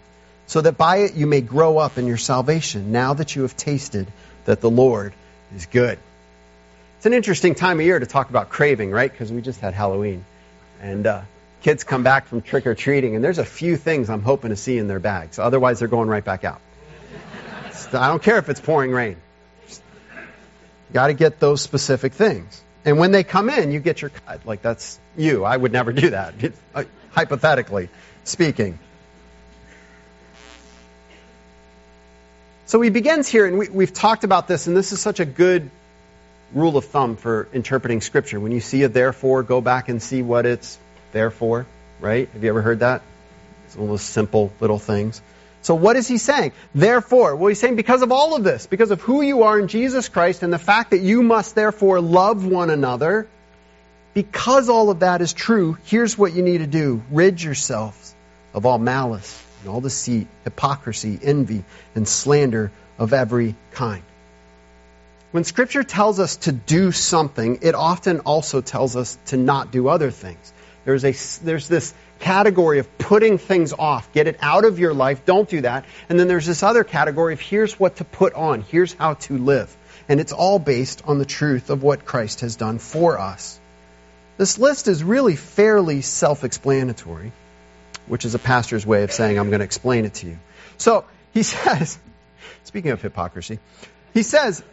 so 0.48 0.62
that 0.62 0.78
by 0.78 0.98
it 0.98 1.16
you 1.16 1.28
may 1.28 1.42
grow 1.42 1.78
up 1.78 1.98
in 1.98 2.08
your 2.08 2.18
salvation, 2.18 2.92
now 2.92 3.14
that 3.14 3.36
you 3.36 3.42
have 3.44 3.58
tasted 3.58 4.08
that 4.46 4.62
the 4.62 4.70
Lord 4.70 5.14
is 5.56 5.66
good. 5.66 5.98
An 7.08 7.14
interesting 7.14 7.56
time 7.56 7.80
of 7.80 7.86
year 7.86 7.98
to 7.98 8.06
talk 8.06 8.30
about 8.30 8.50
craving, 8.50 8.92
right? 8.92 9.10
Because 9.10 9.32
we 9.32 9.42
just 9.42 9.62
had 9.62 9.74
Halloween. 9.74 10.26
And 10.82 11.08
uh, 11.08 11.22
kids 11.62 11.86
come 11.86 12.04
back 12.04 12.28
from 12.28 12.42
trick 12.42 12.68
or 12.68 12.76
treating, 12.76 13.16
and 13.16 13.24
there's 13.24 13.38
a 13.38 13.46
few 13.46 13.78
things 13.78 14.10
I'm 14.10 14.24
hoping 14.24 14.50
to 14.50 14.58
see 14.58 14.78
in 14.78 14.90
their 14.90 15.00
bags. 15.00 15.40
Otherwise, 15.40 15.80
they're 15.80 15.88
going 15.88 16.10
right 16.10 16.26
back 16.26 16.44
out. 16.44 16.60
I 17.94 18.10
don't 18.10 18.22
care 18.22 18.40
if 18.40 18.50
it's 18.50 18.60
pouring 18.60 18.92
rain. 18.92 19.16
Got 20.92 21.08
to 21.08 21.14
get 21.14 21.40
those 21.40 21.62
specific 21.62 22.12
things. 22.12 22.62
And 22.84 23.00
when 23.00 23.14
they 23.14 23.24
come 23.24 23.50
in, 23.50 23.72
you 23.72 23.80
get 23.80 24.02
your 24.02 24.10
cut. 24.10 24.46
Like 24.46 24.62
that's 24.62 25.00
you. 25.16 25.46
I 25.46 25.56
would 25.56 25.72
never 25.72 25.94
do 25.94 26.10
that, 26.10 26.34
uh, 26.76 26.84
hypothetically 27.12 27.88
speaking. 28.26 28.80
So 32.66 32.82
he 32.82 32.90
begins 32.90 33.30
here, 33.30 33.46
and 33.46 33.58
we, 33.58 33.86
have 33.86 33.94
talked 33.94 34.26
about 34.26 34.50
this, 34.50 34.68
and 34.68 34.76
this 34.76 34.92
is 34.92 35.00
such 35.00 35.22
a 35.22 35.26
good 35.26 35.72
rule 36.54 36.78
of 36.78 36.86
thumb 36.86 37.16
for 37.16 37.48
interpreting 37.54 38.02
Scripture. 38.02 38.40
When 38.40 38.52
you 38.52 38.62
see 38.62 38.84
a 38.84 38.90
therefore, 38.90 39.44
go 39.44 39.62
back 39.62 39.90
and 39.90 40.02
see 40.02 40.22
what 40.22 40.46
it's 40.46 40.78
there 41.12 41.32
for, 41.32 41.66
right? 42.00 42.30
Have 42.34 42.44
you 42.44 42.50
ever 42.50 42.62
heard 42.62 42.80
that? 42.80 43.02
It's 43.66 43.76
one 43.76 43.86
of 43.86 43.90
those 43.90 44.02
simple 44.02 44.52
little 44.60 44.80
things. 44.80 45.22
So 45.62 45.76
what 45.76 45.98
is 45.98 46.08
he 46.08 46.18
saying? 46.18 46.54
Therefore, 46.74 47.36
well, 47.36 47.50
he's 47.50 47.60
saying 47.60 47.76
because 47.76 48.02
of 48.02 48.12
all 48.12 48.36
of 48.36 48.44
this, 48.44 48.68
because 48.68 48.92
of 48.92 49.02
who 49.02 49.22
you 49.22 49.44
are 49.44 49.60
in 49.60 49.68
Jesus 49.68 50.08
Christ 50.08 50.44
and 50.44 50.54
the 50.54 50.60
fact 50.60 50.92
that 50.92 51.00
you 51.00 51.24
must 51.24 51.56
therefore 51.56 52.00
love 52.00 52.46
one 52.46 52.70
another, 52.70 53.28
because 54.14 54.70
all 54.70 54.90
of 54.90 55.00
that 55.00 55.22
is 55.22 55.34
true, 55.34 55.78
here's 55.84 56.18
what 56.18 56.34
you 56.34 56.42
need 56.42 56.60
to 56.60 56.68
do. 56.68 57.02
Rid 57.12 57.42
yourselves 57.42 58.16
of 58.54 58.66
all 58.66 58.78
malice 58.78 59.44
and 59.62 59.70
all 59.70 59.82
deceit, 59.82 60.28
hypocrisy, 60.44 61.20
envy, 61.22 61.64
and 61.96 62.08
slander 62.08 62.72
of 62.98 63.12
every 63.12 63.56
kind. 63.72 64.04
When 65.38 65.44
Scripture 65.44 65.84
tells 65.84 66.20
us 66.20 66.38
to 66.38 66.52
do 66.52 66.92
something, 66.92 67.60
it 67.62 67.76
often 67.76 68.22
also 68.22 68.60
tells 68.62 68.96
us 68.96 69.20
to 69.28 69.38
not 69.38 69.72
do 69.72 69.88
other 69.88 70.10
things. 70.10 70.52
There's, 70.84 71.06
a, 71.06 71.14
there's 71.46 71.68
this 71.68 71.94
category 72.18 72.80
of 72.80 72.98
putting 72.98 73.38
things 73.38 73.72
off. 73.72 74.12
Get 74.14 74.26
it 74.26 74.40
out 74.42 74.66
of 74.66 74.80
your 74.80 74.96
life. 74.96 75.26
Don't 75.26 75.48
do 75.48 75.62
that. 75.62 75.86
And 76.10 76.20
then 76.20 76.28
there's 76.28 76.48
this 76.48 76.64
other 76.64 76.84
category 76.84 77.34
of 77.34 77.40
here's 77.40 77.80
what 77.80 77.98
to 77.98 78.04
put 78.04 78.34
on. 78.34 78.62
Here's 78.62 78.94
how 78.94 79.14
to 79.14 79.38
live. 79.38 79.78
And 80.10 80.20
it's 80.20 80.32
all 80.32 80.58
based 80.58 81.04
on 81.06 81.20
the 81.20 81.26
truth 81.26 81.70
of 81.70 81.84
what 81.84 82.04
Christ 82.04 82.42
has 82.42 82.56
done 82.56 82.80
for 82.80 83.20
us. 83.20 83.60
This 84.38 84.58
list 84.58 84.88
is 84.88 85.04
really 85.04 85.36
fairly 85.36 86.02
self 86.02 86.46
explanatory, 86.46 87.32
which 88.08 88.26
is 88.26 88.34
a 88.34 88.40
pastor's 88.40 88.88
way 88.88 89.04
of 89.04 89.12
saying, 89.12 89.38
I'm 89.38 89.50
going 89.52 89.60
to 89.60 89.66
explain 89.66 90.06
it 90.06 90.16
to 90.16 90.26
you. 90.30 90.40
So 90.80 91.06
he 91.32 91.44
says, 91.54 92.00
speaking 92.64 92.90
of 92.90 93.04
hypocrisy, 93.04 93.60
he 94.16 94.24
says, 94.24 94.64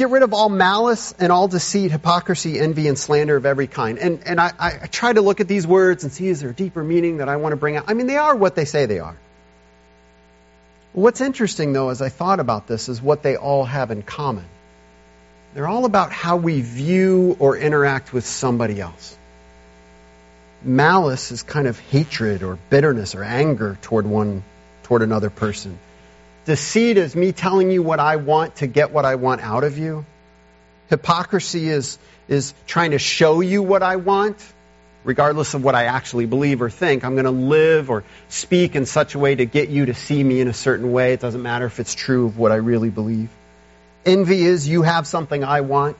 Get 0.00 0.08
rid 0.08 0.22
of 0.22 0.32
all 0.32 0.48
malice 0.48 1.12
and 1.18 1.30
all 1.30 1.46
deceit, 1.46 1.90
hypocrisy, 1.90 2.58
envy, 2.58 2.88
and 2.88 2.98
slander 2.98 3.36
of 3.36 3.44
every 3.44 3.66
kind. 3.66 3.98
And, 3.98 4.22
and 4.24 4.40
I, 4.40 4.50
I 4.58 4.86
try 4.86 5.12
to 5.12 5.20
look 5.20 5.40
at 5.40 5.46
these 5.46 5.66
words 5.66 6.04
and 6.04 6.10
see 6.10 6.28
is 6.28 6.40
there 6.40 6.48
a 6.48 6.54
deeper 6.54 6.82
meaning 6.82 7.18
that 7.18 7.28
I 7.28 7.36
want 7.36 7.52
to 7.52 7.56
bring 7.56 7.76
out. 7.76 7.84
I 7.86 7.92
mean, 7.92 8.06
they 8.06 8.16
are 8.16 8.34
what 8.34 8.54
they 8.54 8.64
say 8.64 8.86
they 8.86 8.98
are. 8.98 9.14
What's 10.94 11.20
interesting, 11.20 11.74
though, 11.74 11.90
as 11.90 12.00
I 12.00 12.08
thought 12.08 12.40
about 12.40 12.66
this, 12.66 12.88
is 12.88 13.02
what 13.02 13.22
they 13.22 13.36
all 13.36 13.66
have 13.66 13.90
in 13.90 14.00
common. 14.00 14.46
They're 15.52 15.68
all 15.68 15.84
about 15.84 16.12
how 16.12 16.38
we 16.38 16.62
view 16.62 17.36
or 17.38 17.58
interact 17.58 18.10
with 18.10 18.24
somebody 18.24 18.80
else. 18.80 19.18
Malice 20.62 21.30
is 21.30 21.42
kind 21.42 21.66
of 21.66 21.78
hatred 21.78 22.42
or 22.42 22.58
bitterness 22.70 23.14
or 23.14 23.22
anger 23.22 23.76
toward 23.82 24.06
one, 24.06 24.44
toward 24.84 25.02
another 25.02 25.28
person. 25.28 25.78
Deceit 26.50 26.96
is 26.96 27.14
me 27.14 27.30
telling 27.30 27.70
you 27.70 27.80
what 27.80 28.00
I 28.00 28.16
want 28.16 28.56
to 28.56 28.66
get 28.66 28.90
what 28.90 29.04
I 29.04 29.14
want 29.14 29.40
out 29.40 29.62
of 29.62 29.78
you. 29.78 30.04
Hypocrisy 30.88 31.68
is, 31.68 31.96
is 32.26 32.54
trying 32.66 32.90
to 32.90 32.98
show 32.98 33.40
you 33.40 33.62
what 33.62 33.84
I 33.84 33.94
want, 33.94 34.36
regardless 35.04 35.54
of 35.54 35.62
what 35.62 35.76
I 35.76 35.84
actually 35.84 36.26
believe 36.26 36.60
or 36.60 36.68
think. 36.68 37.04
I'm 37.04 37.14
going 37.14 37.26
to 37.26 37.30
live 37.30 37.88
or 37.88 38.02
speak 38.30 38.74
in 38.74 38.84
such 38.84 39.14
a 39.14 39.20
way 39.20 39.36
to 39.36 39.44
get 39.44 39.68
you 39.68 39.86
to 39.86 39.94
see 39.94 40.24
me 40.24 40.40
in 40.40 40.48
a 40.48 40.52
certain 40.52 40.90
way. 40.90 41.12
It 41.12 41.20
doesn't 41.20 41.40
matter 41.40 41.66
if 41.66 41.78
it's 41.78 41.94
true 41.94 42.26
of 42.26 42.36
what 42.36 42.50
I 42.50 42.56
really 42.56 42.90
believe. 42.90 43.28
Envy 44.04 44.42
is 44.42 44.66
you 44.66 44.82
have 44.82 45.06
something 45.06 45.44
I 45.44 45.60
want. 45.60 45.96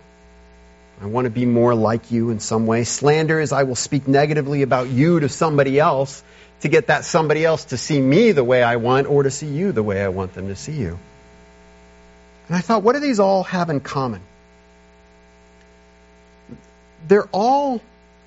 I 1.01 1.07
want 1.07 1.27
to 1.27 1.31
be 1.31 1.47
more 1.47 1.77
like 1.77 2.11
you 2.11 2.31
in 2.31 2.41
some 2.41 2.67
way. 2.67 2.83
Slander 2.83 3.39
is 3.39 3.53
I 3.53 3.63
will 3.63 3.77
speak 3.77 4.09
negatively 4.09 4.63
about 4.63 4.89
you 4.89 5.21
to 5.21 5.29
somebody 5.29 5.79
else 5.79 6.25
to 6.61 6.69
get 6.69 6.89
that 6.89 7.05
somebody 7.05 7.45
else 7.45 7.67
to 7.67 7.77
see 7.77 8.01
me 8.01 8.33
the 8.33 8.45
way 8.45 8.63
I 8.63 8.77
want 8.77 9.07
or 9.07 9.23
to 9.23 9.31
see 9.31 9.47
you 9.47 9.73
the 9.73 9.83
way 9.83 10.03
I 10.03 10.09
want 10.09 10.35
them 10.35 10.49
to 10.49 10.57
see 10.57 10.73
you. 10.73 10.99
And 12.49 12.57
I 12.57 12.61
thought, 12.61 12.83
what 12.83 12.95
do 12.95 13.01
these 13.01 13.21
all 13.21 13.45
have 13.45 13.71
in 13.71 13.81
common? 13.81 14.21
They're 17.09 17.29
all 17.33 17.81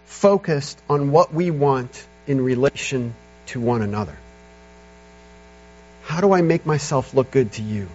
focused 0.05 0.81
on 0.89 1.11
what 1.11 1.33
we 1.33 1.51
want 1.51 2.05
in 2.25 2.41
relation 2.41 3.13
to 3.47 3.59
one 3.59 3.81
another. 3.81 4.15
How 6.03 6.21
do 6.21 6.33
I 6.33 6.41
make 6.41 6.65
myself 6.65 7.13
look 7.13 7.31
good 7.31 7.51
to 7.53 7.61
you? 7.61 7.87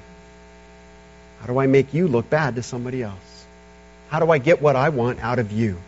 How 1.40 1.46
do 1.46 1.58
I 1.58 1.66
make 1.66 1.94
you 1.94 2.08
look 2.08 2.28
bad 2.30 2.56
to 2.56 2.62
somebody 2.62 3.02
else? 3.02 3.46
How 4.08 4.20
do 4.20 4.30
I 4.30 4.38
get 4.38 4.62
what 4.62 4.76
I 4.76 4.88
want 4.88 5.20
out 5.20 5.38
of 5.38 5.52
you? 5.52 5.78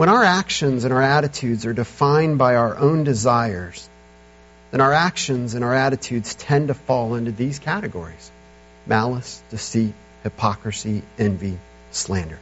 When 0.00 0.08
our 0.08 0.24
actions 0.24 0.84
and 0.84 0.94
our 0.94 1.02
attitudes 1.02 1.66
are 1.66 1.74
defined 1.74 2.38
by 2.38 2.54
our 2.54 2.74
own 2.74 3.04
desires, 3.04 3.86
then 4.70 4.80
our 4.80 4.94
actions 4.94 5.52
and 5.52 5.62
our 5.62 5.74
attitudes 5.74 6.34
tend 6.34 6.68
to 6.68 6.74
fall 6.74 7.16
into 7.16 7.32
these 7.32 7.58
categories 7.58 8.30
malice, 8.86 9.42
deceit, 9.50 9.92
hypocrisy, 10.22 11.02
envy, 11.18 11.58
slander. 11.90 12.38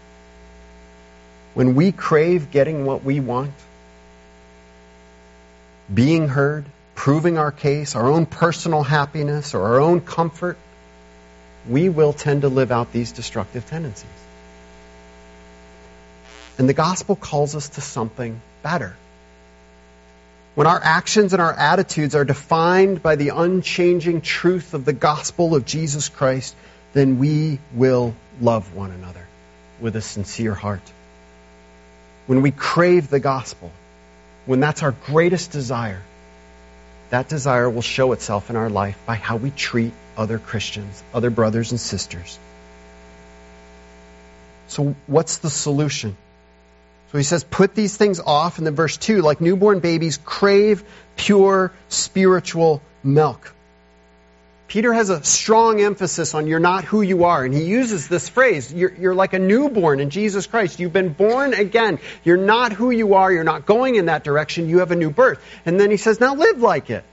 When 1.55 1.75
we 1.75 1.91
crave 1.91 2.53
getting 2.53 2.85
what 2.85 3.03
we 3.03 3.19
want, 3.19 3.55
being 5.93 6.29
heard, 6.29 6.65
proving 6.95 7.39
our 7.39 7.51
case, 7.51 7.97
our 7.97 8.09
own 8.09 8.27
personal 8.27 8.85
happiness, 8.85 9.53
or 9.53 9.67
our 9.67 9.81
own 9.81 10.01
comfort, 10.01 10.59
we 11.69 11.89
will 11.89 12.13
tend 12.13 12.43
to 12.43 12.49
live 12.49 12.71
out 12.71 12.93
these 12.93 13.11
destructive 13.11 13.67
tendencies. 13.67 14.18
And 16.59 16.69
the 16.69 16.75
gospel 16.75 17.15
calls 17.15 17.55
us 17.55 17.69
to 17.71 17.81
something 17.81 18.41
better. 18.63 18.97
When 20.57 20.67
our 20.67 20.81
actions 20.83 21.33
and 21.33 21.41
our 21.41 21.53
attitudes 21.53 22.17
are 22.17 22.25
defined 22.25 23.01
by 23.01 23.15
the 23.15 23.29
unchanging 23.29 24.23
truth 24.23 24.75
of 24.75 24.85
the 24.85 24.93
gospel 24.93 25.55
of 25.55 25.65
Jesus 25.65 26.09
Christ, 26.09 26.57
then 26.95 27.21
we 27.21 27.61
will 27.75 28.13
love 28.41 28.75
one 28.75 28.91
another 28.91 29.25
with 29.81 29.95
a 29.95 30.01
sincere 30.01 30.55
heart. 30.55 30.83
When 32.27 32.43
we 32.43 32.51
crave 32.51 33.09
the 33.09 33.21
gospel, 33.21 33.71
when 34.47 34.59
that's 34.59 34.83
our 34.83 34.93
greatest 35.07 35.53
desire, 35.53 36.03
that 37.11 37.29
desire 37.29 37.71
will 37.71 37.83
show 37.83 38.11
itself 38.13 38.51
in 38.51 38.57
our 38.57 38.69
life 38.69 38.99
by 39.07 39.15
how 39.15 39.37
we 39.37 39.51
treat 39.51 39.93
other 40.17 40.41
Christians, 40.41 41.03
other 41.15 41.31
brothers 41.31 41.71
and 41.71 41.81
sisters. 41.81 42.37
So, 44.67 44.97
what's 45.07 45.39
the 45.39 45.51
solution? 45.51 46.17
So 47.11 47.19
he 47.19 47.25
says, 47.25 47.43
put 47.43 47.75
these 47.75 47.97
things 47.97 48.21
off. 48.21 48.59
And 48.59 48.67
then 48.67 48.75
verse 48.75 48.97
2, 48.97 49.23
like 49.23 49.41
newborn 49.41 49.81
babies, 49.81 50.19
crave 50.25 50.85
pure 51.17 51.73
spiritual 51.89 52.83
milk. 53.03 53.55
Peter 54.69 54.93
has 54.93 55.09
a 55.09 55.25
strong 55.25 55.81
emphasis 55.81 56.35
on 56.35 56.47
you're 56.47 56.61
not 56.61 56.85
who 56.85 57.01
you 57.01 57.25
are. 57.25 57.43
And 57.43 57.55
he 57.55 57.65
uses 57.65 58.07
this 58.07 58.29
phrase 58.29 58.71
you're, 58.71 58.95
you're, 58.95 59.15
like 59.15 59.33
a 59.33 59.39
newborn 59.39 59.99
in 59.99 60.11
Jesus 60.11 60.47
Christ. 60.47 60.79
You've 60.79 60.93
been 60.93 61.15
born 61.15 61.55
again. 61.55 61.99
You're 62.23 62.37
not 62.37 62.73
who 62.73 62.91
you 62.91 63.15
are. 63.15 63.33
You're 63.33 63.45
not 63.45 63.65
going 63.65 63.95
in 63.95 64.07
that 64.07 64.25
direction. 64.25 64.69
You 64.69 64.81
have 64.81 64.91
a 64.91 64.97
new 64.97 65.11
birth. 65.11 65.43
And 65.65 65.81
then 65.81 65.91
he 65.91 65.97
says, 65.97 66.21
now 66.21 66.35
live 66.35 66.61
like 66.61 66.91
it. 66.91 67.05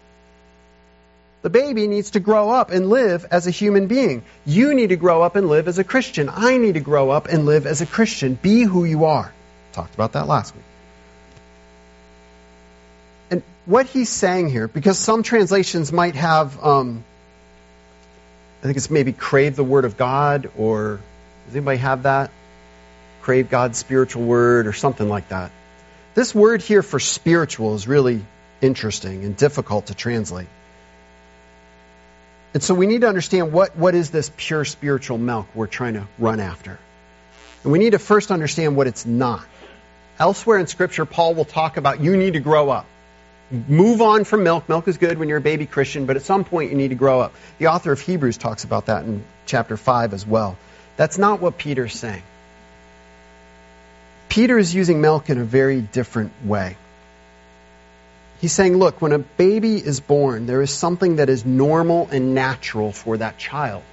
The 1.43 1.49
baby 1.49 1.87
needs 1.87 2.11
to 2.11 2.19
grow 2.19 2.49
up 2.49 2.71
and 2.71 2.89
live 2.89 3.25
as 3.31 3.47
a 3.47 3.51
human 3.51 3.87
being. 3.87 4.23
You 4.45 4.73
need 4.73 4.89
to 4.89 4.97
grow 4.97 5.21
up 5.21 5.37
and 5.37 5.47
live 5.47 5.69
as 5.69 5.79
a 5.79 5.83
Christian. 5.85 6.27
I 6.27 6.57
need 6.57 6.73
to 6.73 6.81
grow 6.81 7.11
up 7.11 7.27
and 7.27 7.45
live 7.45 7.67
as 7.67 7.81
a 7.81 7.85
Christian. 7.85 8.33
Be 8.33 8.63
who 8.63 8.83
you 8.83 9.05
are. 9.05 9.31
Talked 9.75 9.93
about 9.93 10.13
that 10.13 10.25
last 10.25 10.55
week. 10.55 10.63
And 13.29 13.43
what 13.65 13.87
he's 13.87 14.07
saying 14.07 14.49
here, 14.49 14.69
because 14.69 14.97
some 14.97 15.21
translations 15.21 15.91
might 15.91 16.15
have. 16.15 16.63
Um, 16.63 17.03
I 18.61 18.67
think 18.67 18.77
it's 18.77 18.89
maybe 18.89 19.11
crave 19.11 19.57
the 19.57 19.65
Word 19.65 19.83
of 19.83 19.97
God, 19.97 20.49
or 20.57 21.01
does 21.45 21.55
anybody 21.57 21.79
have 21.79 22.03
that? 22.03 22.31
Crave 23.21 23.49
God's 23.49 23.77
spiritual 23.77 24.23
Word, 24.23 24.65
or 24.65 24.71
something 24.71 25.09
like 25.09 25.27
that. 25.27 25.51
This 26.13 26.33
word 26.33 26.61
here 26.61 26.81
for 26.81 26.97
spiritual 26.97 27.75
is 27.75 27.85
really 27.85 28.23
interesting 28.61 29.25
and 29.25 29.35
difficult 29.35 29.87
to 29.87 29.93
translate. 29.93 30.47
And 32.53 32.63
so 32.63 32.73
we 32.73 32.87
need 32.87 33.01
to 33.01 33.09
understand 33.09 33.51
what, 33.51 33.75
what 33.75 33.93
is 33.93 34.09
this 34.09 34.31
pure 34.37 34.63
spiritual 34.63 35.17
milk 35.17 35.47
we're 35.53 35.67
trying 35.67 35.95
to 35.95 36.07
run 36.17 36.39
after. 36.39 36.79
And 37.63 37.73
we 37.73 37.79
need 37.79 37.89
to 37.91 37.99
first 37.99 38.31
understand 38.31 38.77
what 38.77 38.87
it's 38.87 39.05
not. 39.05 39.45
Elsewhere 40.17 40.59
in 40.59 40.67
Scripture, 40.67 41.05
Paul 41.05 41.33
will 41.33 41.45
talk 41.45 41.77
about 41.77 41.99
you 41.99 42.15
need 42.17 42.33
to 42.33 42.39
grow 42.39 42.69
up 42.69 42.85
move 43.51 44.01
on 44.01 44.23
from 44.23 44.43
milk. 44.43 44.67
Milk 44.67 44.87
is 44.87 44.97
good 44.97 45.17
when 45.17 45.29
you're 45.29 45.37
a 45.37 45.41
baby 45.41 45.65
Christian, 45.65 46.05
but 46.05 46.15
at 46.15 46.23
some 46.23 46.43
point 46.43 46.71
you 46.71 46.77
need 46.77 46.89
to 46.89 46.95
grow 46.95 47.19
up. 47.19 47.33
The 47.59 47.67
author 47.67 47.91
of 47.91 47.99
Hebrews 47.99 48.37
talks 48.37 48.63
about 48.63 48.87
that 48.87 49.03
in 49.05 49.23
chapter 49.45 49.77
5 49.77 50.13
as 50.13 50.25
well. 50.25 50.57
That's 50.97 51.17
not 51.17 51.41
what 51.41 51.57
Peter's 51.57 51.93
saying. 51.93 52.23
Peter 54.29 54.57
is 54.57 54.73
using 54.73 55.01
milk 55.01 55.29
in 55.29 55.37
a 55.37 55.43
very 55.43 55.81
different 55.81 56.31
way. 56.43 56.75
He's 58.41 58.51
saying, 58.51 58.77
look, 58.77 59.01
when 59.01 59.13
a 59.13 59.19
baby 59.19 59.77
is 59.77 59.99
born, 59.99 60.45
there 60.45 60.61
is 60.61 60.71
something 60.71 61.17
that 61.17 61.29
is 61.29 61.45
normal 61.45 62.09
and 62.11 62.35
natural 62.35 62.91
for 62.91 63.17
that 63.17 63.37
child. 63.37 63.83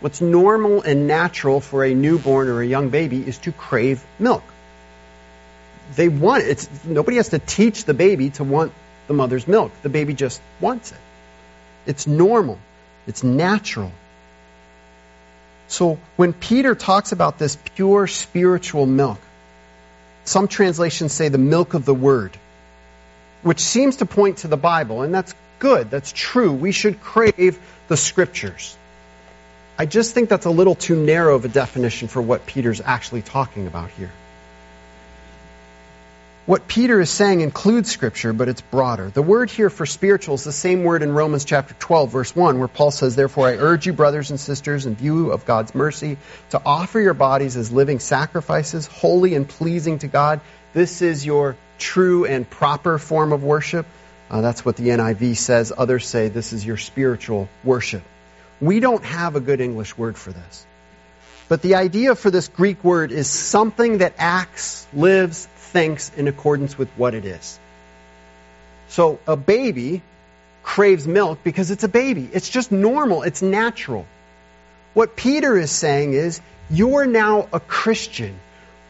What's 0.00 0.20
normal 0.20 0.82
and 0.82 1.06
natural 1.06 1.60
for 1.60 1.84
a 1.84 1.94
newborn 1.94 2.48
or 2.48 2.62
a 2.62 2.66
young 2.66 2.88
baby 2.88 3.26
is 3.26 3.38
to 3.38 3.52
crave 3.52 4.02
milk 4.18 4.42
they 5.96 6.08
want 6.08 6.42
it. 6.44 6.50
It's, 6.50 6.84
nobody 6.84 7.16
has 7.16 7.30
to 7.30 7.38
teach 7.38 7.84
the 7.84 7.94
baby 7.94 8.30
to 8.30 8.44
want 8.44 8.72
the 9.06 9.14
mother's 9.14 9.46
milk. 9.48 9.72
The 9.82 9.88
baby 9.88 10.14
just 10.14 10.40
wants 10.60 10.92
it. 10.92 10.98
It's 11.86 12.06
normal. 12.06 12.58
It's 13.06 13.24
natural. 13.24 13.92
So 15.68 15.98
when 16.16 16.32
Peter 16.32 16.74
talks 16.74 17.12
about 17.12 17.38
this 17.38 17.56
pure 17.76 18.06
spiritual 18.06 18.86
milk, 18.86 19.18
some 20.24 20.48
translations 20.48 21.12
say 21.12 21.28
the 21.28 21.38
milk 21.38 21.74
of 21.74 21.84
the 21.84 21.94
word, 21.94 22.36
which 23.42 23.60
seems 23.60 23.96
to 23.96 24.06
point 24.06 24.38
to 24.38 24.48
the 24.48 24.56
Bible, 24.56 25.02
and 25.02 25.14
that's 25.14 25.34
good. 25.58 25.90
That's 25.90 26.12
true. 26.12 26.52
We 26.52 26.72
should 26.72 27.00
crave 27.00 27.58
the 27.88 27.96
scriptures. 27.96 28.76
I 29.78 29.86
just 29.86 30.12
think 30.12 30.28
that's 30.28 30.46
a 30.46 30.50
little 30.50 30.74
too 30.74 30.94
narrow 30.94 31.36
of 31.36 31.44
a 31.44 31.48
definition 31.48 32.08
for 32.08 32.20
what 32.20 32.46
Peter's 32.46 32.80
actually 32.80 33.22
talking 33.22 33.66
about 33.66 33.90
here. 33.90 34.10
What 36.50 36.66
Peter 36.66 37.00
is 37.00 37.10
saying 37.10 37.42
includes 37.42 37.92
Scripture, 37.92 38.32
but 38.32 38.48
it's 38.48 38.60
broader. 38.60 39.08
The 39.08 39.22
word 39.22 39.50
here 39.50 39.70
for 39.70 39.86
spiritual 39.86 40.34
is 40.34 40.42
the 40.42 40.50
same 40.50 40.82
word 40.82 41.04
in 41.04 41.12
Romans 41.12 41.44
chapter 41.44 41.74
12, 41.78 42.10
verse 42.10 42.34
1, 42.34 42.58
where 42.58 42.66
Paul 42.66 42.90
says, 42.90 43.14
Therefore 43.14 43.46
I 43.46 43.52
urge 43.52 43.86
you, 43.86 43.92
brothers 43.92 44.30
and 44.30 44.40
sisters, 44.40 44.84
in 44.84 44.96
view 44.96 45.30
of 45.30 45.46
God's 45.46 45.76
mercy, 45.76 46.18
to 46.48 46.60
offer 46.66 46.98
your 46.98 47.14
bodies 47.14 47.56
as 47.56 47.70
living 47.70 48.00
sacrifices, 48.00 48.88
holy 48.88 49.36
and 49.36 49.48
pleasing 49.48 50.00
to 50.00 50.08
God. 50.08 50.40
This 50.72 51.02
is 51.02 51.24
your 51.24 51.54
true 51.78 52.24
and 52.24 52.50
proper 52.50 52.98
form 52.98 53.32
of 53.32 53.44
worship. 53.44 53.86
Uh, 54.28 54.40
that's 54.40 54.64
what 54.64 54.74
the 54.74 54.88
NIV 54.88 55.36
says. 55.36 55.72
Others 55.78 56.04
say 56.04 56.30
this 56.30 56.52
is 56.52 56.66
your 56.66 56.78
spiritual 56.78 57.48
worship. 57.62 58.02
We 58.60 58.80
don't 58.80 59.04
have 59.04 59.36
a 59.36 59.40
good 59.40 59.60
English 59.60 59.96
word 59.96 60.18
for 60.18 60.32
this. 60.32 60.66
But 61.50 61.62
the 61.62 61.74
idea 61.74 62.14
for 62.14 62.30
this 62.30 62.46
Greek 62.46 62.84
word 62.84 63.10
is 63.10 63.26
something 63.26 63.98
that 63.98 64.14
acts, 64.18 64.86
lives, 64.94 65.46
thinks 65.72 66.12
in 66.16 66.28
accordance 66.28 66.78
with 66.78 66.88
what 66.90 67.12
it 67.12 67.24
is. 67.24 67.58
So 68.90 69.18
a 69.26 69.34
baby 69.36 70.00
craves 70.62 71.08
milk 71.08 71.40
because 71.42 71.72
it's 71.72 71.82
a 71.82 71.88
baby. 71.88 72.30
It's 72.32 72.48
just 72.48 72.70
normal. 72.70 73.24
It's 73.24 73.42
natural. 73.42 74.06
What 74.94 75.16
Peter 75.16 75.58
is 75.58 75.72
saying 75.72 76.12
is, 76.12 76.40
you're 76.70 77.06
now 77.06 77.48
a 77.52 77.58
Christian. 77.58 78.38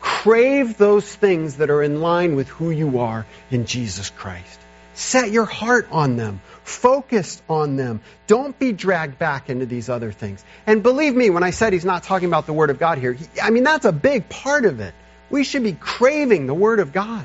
Crave 0.01 0.77
those 0.77 1.07
things 1.15 1.57
that 1.57 1.71
are 1.71 1.83
in 1.83 2.03
line 2.03 2.37
with 2.37 2.49
who 2.49 2.71
you 2.71 2.99
are 2.99 3.25
in 3.51 3.65
Jesus 3.65 4.11
Christ. 4.11 4.61
Set 4.93 5.31
your 5.31 5.47
heart 5.47 5.89
on 5.91 6.17
them. 6.17 6.43
Focus 6.65 7.43
on 7.49 7.77
them. 7.77 8.01
Don't 8.27 8.59
be 8.59 8.73
dragged 8.73 9.19
back 9.19 9.51
into 9.51 9.67
these 9.67 9.89
other 9.89 10.13
things. 10.13 10.45
And 10.67 10.83
believe 10.83 11.15
me, 11.15 11.31
when 11.31 11.43
I 11.43 11.51
said 11.51 11.73
he's 11.73 11.85
not 11.85 12.03
talking 12.03 12.29
about 12.29 12.47
the 12.47 12.53
Word 12.53 12.71
of 12.71 12.79
God 12.79 12.99
here, 12.99 13.13
he, 13.13 13.27
I 13.43 13.51
mean, 13.51 13.65
that's 13.65 13.85
a 13.85 13.93
big 13.93 14.29
part 14.29 14.65
of 14.65 14.81
it. 14.81 14.95
We 15.31 15.45
should 15.45 15.63
be 15.63 15.73
craving 15.73 16.47
the 16.47 16.55
Word 16.55 16.81
of 16.81 16.93
God. 16.93 17.25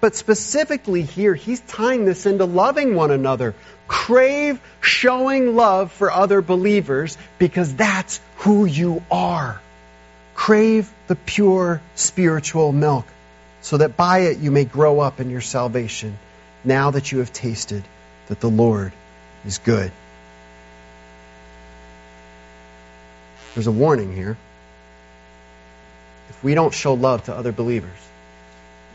But 0.00 0.16
specifically 0.16 1.02
here, 1.02 1.34
he's 1.34 1.60
tying 1.60 2.04
this 2.04 2.26
into 2.26 2.44
loving 2.44 2.96
one 2.96 3.12
another. 3.12 3.54
Crave 3.86 4.60
showing 4.80 5.54
love 5.54 5.92
for 5.92 6.10
other 6.10 6.42
believers 6.42 7.16
because 7.38 7.72
that's 7.74 8.20
who 8.38 8.64
you 8.64 9.04
are. 9.10 9.60
Crave 10.34 10.92
the 11.06 11.14
pure 11.14 11.80
spiritual 11.94 12.72
milk 12.72 13.06
so 13.60 13.76
that 13.76 13.96
by 13.96 14.20
it 14.20 14.38
you 14.38 14.50
may 14.50 14.64
grow 14.64 14.98
up 14.98 15.20
in 15.20 15.30
your 15.30 15.40
salvation 15.40 16.18
now 16.64 16.90
that 16.90 17.12
you 17.12 17.18
have 17.18 17.32
tasted 17.32 17.84
that 18.32 18.40
the 18.40 18.48
Lord 18.48 18.94
is 19.44 19.58
good. 19.58 19.92
There's 23.54 23.66
a 23.66 23.72
warning 23.72 24.16
here 24.16 24.38
If 26.32 26.42
we 26.42 26.54
don't 26.54 26.72
show 26.72 26.94
love 26.94 27.24
to 27.24 27.36
other 27.36 27.52
believers, 27.52 27.98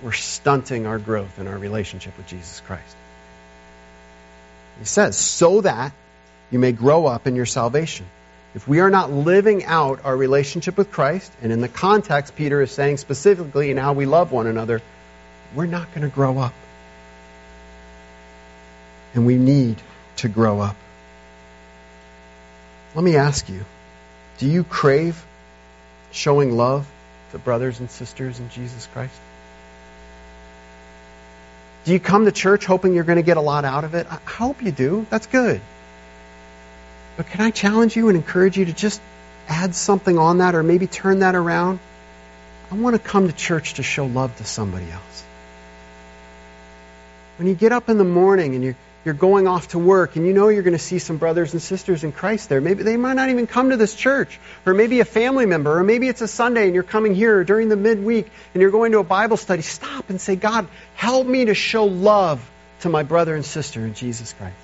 we're 0.01 0.11
stunting 0.11 0.87
our 0.87 0.97
growth 0.97 1.37
in 1.37 1.47
our 1.47 1.57
relationship 1.57 2.17
with 2.17 2.25
Jesus 2.25 2.61
Christ. 2.65 2.97
He 4.79 4.85
says, 4.85 5.15
so 5.15 5.61
that 5.61 5.93
you 6.49 6.57
may 6.57 6.71
grow 6.71 7.05
up 7.05 7.27
in 7.27 7.35
your 7.35 7.45
salvation. 7.45 8.07
If 8.55 8.67
we 8.67 8.79
are 8.79 8.89
not 8.89 9.11
living 9.11 9.63
out 9.65 10.03
our 10.03 10.17
relationship 10.17 10.77
with 10.77 10.91
Christ, 10.91 11.31
and 11.43 11.51
in 11.53 11.61
the 11.61 11.67
context 11.67 12.35
Peter 12.35 12.59
is 12.59 12.71
saying 12.71 12.97
specifically 12.97 13.69
in 13.69 13.77
how 13.77 13.93
we 13.93 14.07
love 14.07 14.31
one 14.31 14.47
another, 14.47 14.81
we're 15.53 15.67
not 15.67 15.93
going 15.93 16.01
to 16.01 16.13
grow 16.13 16.39
up. 16.39 16.55
And 19.17 19.25
we 19.25 19.35
need 19.35 19.81
to 20.17 20.29
grow 20.29 20.59
up. 20.59 20.75
Let 22.93 23.03
me 23.03 23.15
ask 23.15 23.49
you 23.49 23.65
do 24.37 24.45
you 24.45 24.63
crave 24.63 25.25
showing 26.11 26.55
love 26.55 26.87
to 27.31 27.39
brothers 27.39 27.79
and 27.79 27.89
sisters 27.89 28.39
in 28.39 28.49
Jesus 28.49 28.87
Christ? 28.93 29.19
Do 31.85 31.93
you 31.93 31.99
come 31.99 32.25
to 32.25 32.31
church 32.31 32.65
hoping 32.67 32.93
you're 32.93 33.05
going 33.05 33.15
to 33.15 33.23
get 33.23 33.37
a 33.37 33.41
lot 33.41 33.65
out 33.65 33.85
of 33.85 33.95
it? 33.95 34.05
I 34.07 34.19
hope 34.29 34.61
you 34.61 34.71
do. 34.71 35.07
That's 35.09 35.25
good. 35.25 35.61
But 37.15 37.25
can 37.25 37.41
I 37.41 37.49
challenge 37.49 37.95
you 37.95 38.09
and 38.09 38.17
encourage 38.17 38.55
you 38.55 38.65
to 38.65 38.73
just 38.73 39.01
add 39.47 39.73
something 39.73 40.19
on 40.19 40.37
that 40.37 40.53
or 40.53 40.61
maybe 40.61 40.85
turn 40.85 41.21
that 41.21 41.33
around? 41.33 41.79
I 42.69 42.75
want 42.75 42.95
to 42.95 43.01
come 43.01 43.27
to 43.27 43.33
church 43.33 43.75
to 43.75 43.83
show 43.83 44.05
love 44.05 44.37
to 44.37 44.45
somebody 44.45 44.91
else. 44.91 45.23
When 47.37 47.47
you 47.47 47.55
get 47.55 47.71
up 47.71 47.89
in 47.89 47.97
the 47.97 48.03
morning 48.03 48.53
and 48.53 48.63
you're 48.63 48.75
you're 49.05 49.13
going 49.13 49.47
off 49.47 49.69
to 49.69 49.79
work 49.79 50.15
and 50.15 50.25
you 50.25 50.33
know 50.33 50.49
you're 50.49 50.63
going 50.63 50.73
to 50.73 50.79
see 50.79 50.99
some 50.99 51.17
brothers 51.17 51.53
and 51.53 51.61
sisters 51.61 52.03
in 52.03 52.11
Christ 52.11 52.49
there. 52.49 52.59
Maybe 52.59 52.83
they 52.83 52.97
might 52.97 53.13
not 53.13 53.29
even 53.29 53.47
come 53.47 53.69
to 53.69 53.77
this 53.77 53.95
church, 53.95 54.39
or 54.65 54.73
maybe 54.73 54.99
a 54.99 55.05
family 55.05 55.45
member, 55.45 55.79
or 55.79 55.83
maybe 55.83 56.07
it's 56.09 56.21
a 56.21 56.27
Sunday 56.27 56.65
and 56.65 56.73
you're 56.73 56.83
coming 56.83 57.15
here 57.15 57.43
during 57.43 57.69
the 57.69 57.77
midweek 57.77 58.29
and 58.53 58.61
you're 58.61 58.71
going 58.71 58.91
to 58.91 58.99
a 58.99 59.03
Bible 59.03 59.37
study. 59.37 59.61
Stop 59.61 60.09
and 60.09 60.19
say, 60.19 60.35
God, 60.35 60.67
help 60.95 61.25
me 61.25 61.45
to 61.45 61.53
show 61.53 61.85
love 61.85 62.47
to 62.81 62.89
my 62.89 63.03
brother 63.03 63.35
and 63.35 63.45
sister 63.45 63.85
in 63.85 63.93
Jesus 63.93 64.33
Christ. 64.33 64.55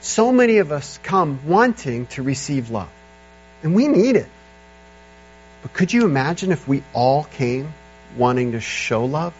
So 0.00 0.32
many 0.32 0.58
of 0.58 0.70
us 0.70 0.98
come 1.02 1.46
wanting 1.46 2.06
to 2.08 2.22
receive 2.22 2.70
love, 2.70 2.90
and 3.62 3.74
we 3.74 3.88
need 3.88 4.16
it. 4.16 4.28
But 5.62 5.72
could 5.72 5.92
you 5.92 6.04
imagine 6.04 6.52
if 6.52 6.68
we 6.68 6.82
all 6.92 7.24
came 7.24 7.72
wanting 8.16 8.52
to 8.52 8.60
show 8.60 9.06
love? 9.06 9.34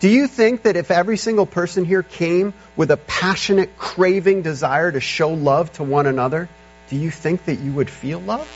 Do 0.00 0.08
you 0.08 0.28
think 0.28 0.62
that 0.62 0.76
if 0.76 0.90
every 0.90 1.16
single 1.16 1.46
person 1.46 1.84
here 1.84 2.04
came 2.04 2.54
with 2.76 2.90
a 2.90 2.96
passionate, 2.96 3.76
craving 3.78 4.42
desire 4.42 4.92
to 4.92 5.00
show 5.00 5.30
love 5.30 5.72
to 5.74 5.82
one 5.82 6.06
another, 6.06 6.48
do 6.88 6.96
you 6.96 7.10
think 7.10 7.46
that 7.46 7.56
you 7.56 7.72
would 7.72 7.90
feel 7.90 8.20
love? 8.20 8.48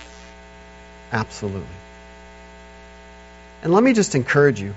Absolutely. 1.11 1.66
And 3.62 3.72
let 3.72 3.82
me 3.82 3.93
just 3.93 4.14
encourage 4.14 4.61
you. 4.61 4.74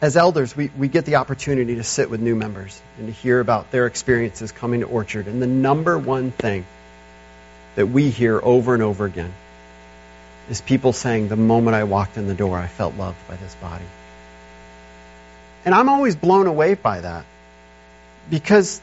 as 0.00 0.16
elders, 0.16 0.56
we, 0.56 0.70
we 0.78 0.88
get 0.88 1.04
the 1.04 1.16
opportunity 1.16 1.74
to 1.76 1.84
sit 1.84 2.08
with 2.08 2.20
new 2.20 2.34
members 2.34 2.80
and 2.98 3.06
to 3.06 3.12
hear 3.12 3.38
about 3.40 3.70
their 3.70 3.86
experiences 3.86 4.50
coming 4.50 4.80
to 4.80 4.86
Orchard. 4.86 5.26
And 5.26 5.42
the 5.42 5.46
number 5.46 5.98
one 5.98 6.30
thing 6.30 6.64
that 7.74 7.86
we 7.86 8.10
hear 8.10 8.40
over 8.42 8.74
and 8.74 8.82
over 8.82 9.04
again 9.04 9.32
is 10.48 10.60
people 10.60 10.92
saying, 10.92 11.28
The 11.28 11.36
moment 11.36 11.74
I 11.74 11.84
walked 11.84 12.16
in 12.16 12.28
the 12.28 12.34
door, 12.34 12.56
I 12.58 12.66
felt 12.66 12.96
loved 12.96 13.18
by 13.28 13.36
this 13.36 13.54
body. 13.56 13.84
And 15.64 15.74
I'm 15.74 15.88
always 15.88 16.16
blown 16.16 16.46
away 16.46 16.74
by 16.74 17.00
that 17.00 17.24
because, 18.30 18.80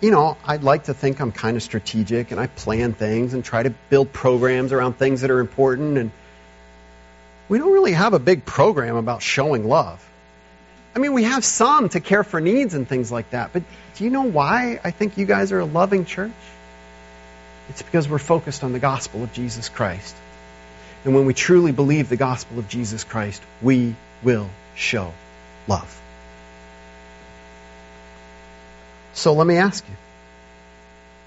you 0.00 0.10
know, 0.10 0.36
I'd 0.44 0.62
like 0.62 0.84
to 0.84 0.94
think 0.94 1.20
I'm 1.20 1.32
kind 1.32 1.56
of 1.56 1.62
strategic 1.62 2.30
and 2.30 2.40
I 2.40 2.46
plan 2.46 2.92
things 2.92 3.34
and 3.34 3.44
try 3.44 3.62
to 3.62 3.70
build 3.88 4.12
programs 4.12 4.72
around 4.72 4.94
things 4.94 5.22
that 5.22 5.30
are 5.30 5.40
important. 5.40 5.96
And 5.96 6.10
we 7.48 7.58
don't 7.58 7.72
really 7.72 7.92
have 7.92 8.12
a 8.12 8.18
big 8.18 8.44
program 8.44 8.96
about 8.96 9.22
showing 9.22 9.66
love. 9.66 10.04
I 10.94 10.98
mean, 10.98 11.12
we 11.12 11.24
have 11.24 11.44
some 11.44 11.88
to 11.90 12.00
care 12.00 12.24
for 12.24 12.40
needs 12.40 12.74
and 12.74 12.88
things 12.88 13.12
like 13.12 13.30
that. 13.30 13.52
But 13.52 13.62
do 13.96 14.04
you 14.04 14.10
know 14.10 14.24
why 14.24 14.80
I 14.82 14.90
think 14.90 15.16
you 15.16 15.26
guys 15.26 15.52
are 15.52 15.60
a 15.60 15.64
loving 15.64 16.04
church? 16.04 16.32
It's 17.68 17.82
because 17.82 18.08
we're 18.08 18.18
focused 18.18 18.64
on 18.64 18.72
the 18.72 18.78
gospel 18.78 19.22
of 19.22 19.32
Jesus 19.32 19.68
Christ. 19.68 20.16
And 21.04 21.14
when 21.14 21.26
we 21.26 21.34
truly 21.34 21.72
believe 21.72 22.08
the 22.08 22.16
gospel 22.16 22.58
of 22.58 22.68
Jesus 22.68 23.04
Christ, 23.04 23.42
we 23.62 23.94
will 24.22 24.48
show 24.74 25.12
love. 25.66 26.00
So 29.18 29.32
let 29.32 29.48
me 29.48 29.56
ask 29.56 29.84
you 29.84 29.96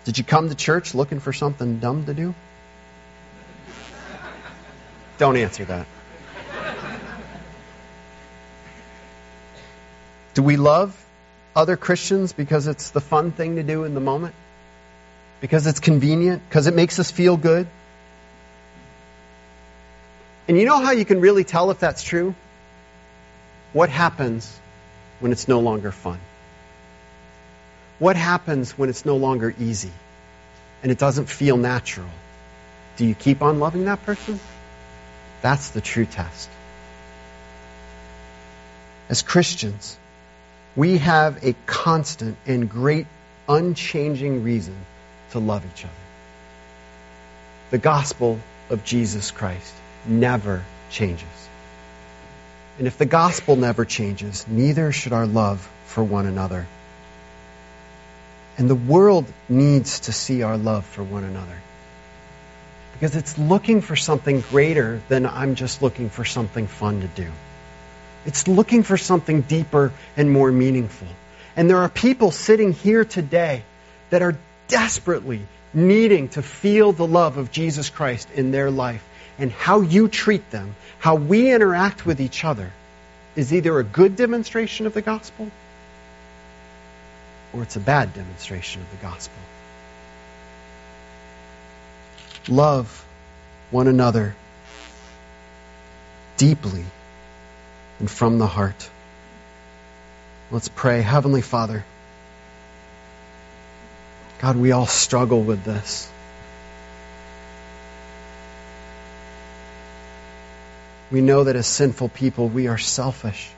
Did 0.05 0.17
you 0.17 0.23
come 0.23 0.47
to 0.47 0.55
church 0.55 0.95
looking 0.95 1.19
for 1.19 1.33
something 1.33 1.79
dumb 1.79 2.05
to 2.05 2.13
do? 2.13 2.33
Don't 5.17 5.35
answer 5.35 5.65
that. 5.65 5.85
Do 10.33 10.41
we 10.41 10.55
love 10.55 10.97
other 11.53 11.75
Christians 11.75 12.31
because 12.31 12.67
it's 12.67 12.91
the 12.91 13.01
fun 13.01 13.33
thing 13.33 13.57
to 13.57 13.63
do 13.63 13.83
in 13.83 13.93
the 13.93 13.99
moment? 13.99 14.35
Because 15.41 15.67
it's 15.67 15.81
convenient? 15.81 16.41
Because 16.47 16.67
it 16.67 16.73
makes 16.73 16.97
us 16.97 17.11
feel 17.11 17.35
good? 17.35 17.67
And 20.47 20.57
you 20.57 20.65
know 20.65 20.79
how 20.79 20.91
you 20.91 21.03
can 21.03 21.19
really 21.19 21.43
tell 21.43 21.71
if 21.71 21.79
that's 21.79 22.03
true? 22.03 22.35
What 23.73 23.89
happens 23.89 24.57
when 25.19 25.33
it's 25.33 25.49
no 25.49 25.59
longer 25.59 25.91
fun? 25.91 26.19
What 28.01 28.15
happens 28.15 28.75
when 28.75 28.89
it's 28.89 29.05
no 29.05 29.15
longer 29.15 29.53
easy 29.59 29.91
and 30.81 30.91
it 30.91 30.97
doesn't 30.97 31.29
feel 31.29 31.55
natural? 31.55 32.09
Do 32.97 33.05
you 33.05 33.13
keep 33.13 33.43
on 33.43 33.59
loving 33.59 33.85
that 33.85 34.03
person? 34.03 34.39
That's 35.43 35.69
the 35.69 35.81
true 35.81 36.07
test. 36.07 36.49
As 39.07 39.21
Christians, 39.21 39.99
we 40.75 40.97
have 40.97 41.45
a 41.45 41.53
constant 41.67 42.37
and 42.47 42.67
great 42.67 43.05
unchanging 43.47 44.43
reason 44.43 44.77
to 45.33 45.37
love 45.37 45.63
each 45.71 45.83
other. 45.83 45.93
The 47.69 47.77
gospel 47.77 48.39
of 48.71 48.83
Jesus 48.83 49.29
Christ 49.29 49.75
never 50.07 50.63
changes. 50.89 51.49
And 52.79 52.87
if 52.87 52.97
the 52.97 53.05
gospel 53.05 53.57
never 53.57 53.85
changes, 53.85 54.47
neither 54.47 54.91
should 54.91 55.13
our 55.13 55.27
love 55.27 55.69
for 55.85 56.03
one 56.03 56.25
another. 56.25 56.65
And 58.61 58.69
the 58.69 58.75
world 58.75 59.25
needs 59.49 60.01
to 60.01 60.11
see 60.11 60.43
our 60.43 60.55
love 60.55 60.85
for 60.85 61.01
one 61.01 61.23
another. 61.23 61.57
Because 62.93 63.15
it's 63.15 63.35
looking 63.39 63.81
for 63.81 63.95
something 63.95 64.41
greater 64.51 65.01
than 65.09 65.25
I'm 65.25 65.55
just 65.55 65.81
looking 65.81 66.11
for 66.11 66.23
something 66.25 66.67
fun 66.67 67.01
to 67.01 67.07
do. 67.07 67.27
It's 68.23 68.47
looking 68.47 68.83
for 68.83 68.97
something 68.97 69.41
deeper 69.41 69.91
and 70.15 70.29
more 70.29 70.51
meaningful. 70.51 71.07
And 71.55 71.67
there 71.67 71.79
are 71.79 71.89
people 71.89 72.29
sitting 72.29 72.71
here 72.71 73.03
today 73.03 73.63
that 74.11 74.21
are 74.21 74.37
desperately 74.67 75.41
needing 75.73 76.29
to 76.29 76.43
feel 76.43 76.91
the 76.91 77.07
love 77.07 77.37
of 77.37 77.51
Jesus 77.51 77.89
Christ 77.89 78.29
in 78.35 78.51
their 78.51 78.69
life. 78.69 79.03
And 79.39 79.51
how 79.51 79.81
you 79.81 80.07
treat 80.07 80.51
them, 80.51 80.75
how 80.99 81.15
we 81.15 81.51
interact 81.51 82.05
with 82.05 82.21
each 82.21 82.43
other, 82.45 82.71
is 83.35 83.55
either 83.55 83.79
a 83.79 83.83
good 83.83 84.15
demonstration 84.15 84.85
of 84.85 84.93
the 84.93 85.01
gospel 85.01 85.49
or 87.53 87.63
it's 87.63 87.75
a 87.75 87.79
bad 87.79 88.13
demonstration 88.13 88.81
of 88.81 88.89
the 88.91 88.97
gospel. 88.97 89.37
Love 92.47 93.05
one 93.69 93.87
another 93.87 94.35
deeply 96.37 96.83
and 97.99 98.09
from 98.09 98.39
the 98.39 98.47
heart. 98.47 98.89
Let's 100.49 100.69
pray. 100.69 101.01
Heavenly 101.01 101.41
Father, 101.41 101.85
God, 104.39 104.57
we 104.57 104.71
all 104.71 104.87
struggle 104.87 105.43
with 105.43 105.63
this. 105.63 106.11
We 111.11 111.21
know 111.21 111.43
that 111.43 111.55
as 111.55 111.67
sinful 111.67 112.09
people, 112.09 112.47
we 112.47 112.67
are 112.67 112.77
selfish. 112.77 113.49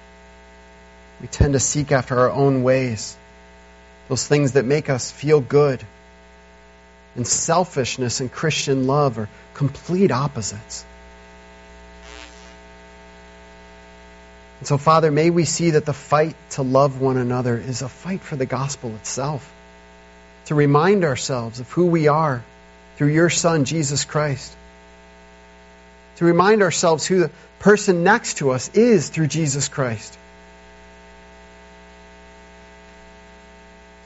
We 1.21 1.27
tend 1.27 1.53
to 1.53 1.59
seek 1.59 1.91
after 1.91 2.19
our 2.19 2.31
own 2.31 2.63
ways, 2.63 3.15
those 4.09 4.27
things 4.27 4.53
that 4.53 4.65
make 4.65 4.89
us 4.89 5.11
feel 5.11 5.41
good. 5.41 5.83
And 7.15 7.27
selfishness 7.27 8.19
and 8.19 8.31
Christian 8.31 8.87
love 8.87 9.17
are 9.19 9.29
complete 9.53 10.11
opposites. 10.11 10.85
And 14.59 14.67
so, 14.67 14.77
Father, 14.77 15.11
may 15.11 15.29
we 15.29 15.45
see 15.45 15.71
that 15.71 15.85
the 15.85 15.93
fight 15.93 16.35
to 16.51 16.63
love 16.63 16.99
one 16.99 17.17
another 17.17 17.57
is 17.57 17.81
a 17.81 17.89
fight 17.89 18.21
for 18.21 18.35
the 18.35 18.45
gospel 18.45 18.95
itself. 18.95 19.51
To 20.45 20.55
remind 20.55 21.03
ourselves 21.03 21.59
of 21.59 21.69
who 21.71 21.85
we 21.87 22.07
are 22.07 22.43
through 22.97 23.13
your 23.13 23.29
Son, 23.29 23.65
Jesus 23.65 24.05
Christ 24.05 24.55
to 26.17 26.25
remind 26.25 26.61
ourselves 26.61 27.05
who 27.05 27.19
the 27.19 27.31
person 27.59 28.03
next 28.03 28.37
to 28.37 28.51
us 28.51 28.69
is 28.69 29.09
through 29.09 29.27
Jesus 29.27 29.67
Christ. 29.67 30.17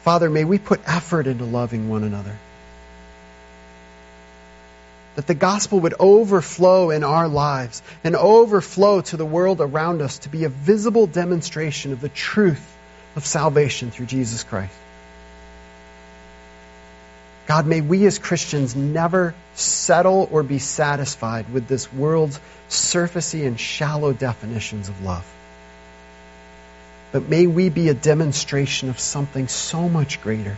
Father, 0.07 0.29
may 0.29 0.45
we 0.45 0.57
put 0.57 0.79
effort 0.85 1.27
into 1.27 1.43
loving 1.43 1.89
one 1.89 2.05
another. 2.05 2.33
That 5.17 5.27
the 5.27 5.33
gospel 5.33 5.81
would 5.81 5.95
overflow 5.99 6.91
in 6.91 7.03
our 7.03 7.27
lives 7.27 7.83
and 8.05 8.15
overflow 8.15 9.01
to 9.01 9.17
the 9.17 9.25
world 9.25 9.59
around 9.59 10.01
us 10.01 10.19
to 10.19 10.29
be 10.29 10.45
a 10.45 10.49
visible 10.49 11.07
demonstration 11.07 11.91
of 11.91 11.99
the 11.99 12.07
truth 12.07 12.73
of 13.17 13.25
salvation 13.25 13.91
through 13.91 14.05
Jesus 14.05 14.45
Christ. 14.45 14.73
God, 17.47 17.67
may 17.67 17.81
we 17.81 18.05
as 18.05 18.17
Christians 18.17 18.77
never 18.77 19.35
settle 19.55 20.29
or 20.31 20.41
be 20.41 20.59
satisfied 20.59 21.51
with 21.51 21.67
this 21.67 21.91
world's 21.91 22.39
surfacey 22.69 23.45
and 23.45 23.59
shallow 23.59 24.13
definitions 24.13 24.87
of 24.87 25.03
love. 25.03 25.25
But 27.17 27.29
may 27.29 27.47
we 27.47 27.69
be 27.69 27.89
a 27.89 27.95
demonstration 27.95 28.91
of 28.91 28.99
something 28.99 29.47
so 29.47 29.89
much 29.89 30.21
greater. 30.21 30.55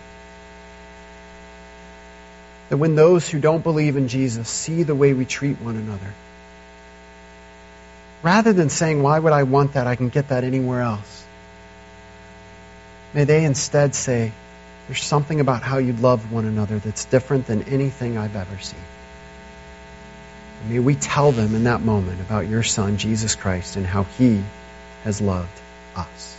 That 2.67 2.75
when 2.75 2.95
those 2.95 3.29
who 3.29 3.39
don't 3.39 3.63
believe 3.63 3.95
in 3.95 4.09
Jesus 4.09 4.49
see 4.49 4.83
the 4.83 4.93
way 4.93 5.13
we 5.13 5.23
treat 5.23 5.61
one 5.61 5.77
another, 5.77 6.13
rather 8.23 8.51
than 8.51 8.67
saying, 8.67 9.01
Why 9.01 9.17
would 9.17 9.31
I 9.31 9.43
want 9.43 9.75
that? 9.75 9.87
I 9.87 9.95
can 9.95 10.09
get 10.09 10.27
that 10.27 10.43
anywhere 10.43 10.81
else. 10.81 11.23
May 13.13 13.23
they 13.23 13.45
instead 13.45 13.95
say, 13.95 14.33
there's 14.87 15.01
something 15.01 15.39
about 15.39 15.63
how 15.63 15.77
you 15.77 15.93
love 15.93 16.29
one 16.29 16.43
another 16.43 16.77
that's 16.79 17.05
different 17.05 17.47
than 17.47 17.63
anything 17.69 18.17
I've 18.17 18.35
ever 18.35 18.59
seen. 18.59 18.81
And 20.63 20.71
may 20.71 20.79
we 20.79 20.95
tell 20.95 21.31
them 21.31 21.55
in 21.55 21.63
that 21.63 21.79
moment 21.79 22.19
about 22.19 22.49
your 22.49 22.63
Son, 22.63 22.97
Jesus 22.97 23.35
Christ, 23.35 23.77
and 23.77 23.85
how 23.85 24.03
He 24.03 24.43
has 25.05 25.21
loved 25.21 25.57
us. 25.95 26.38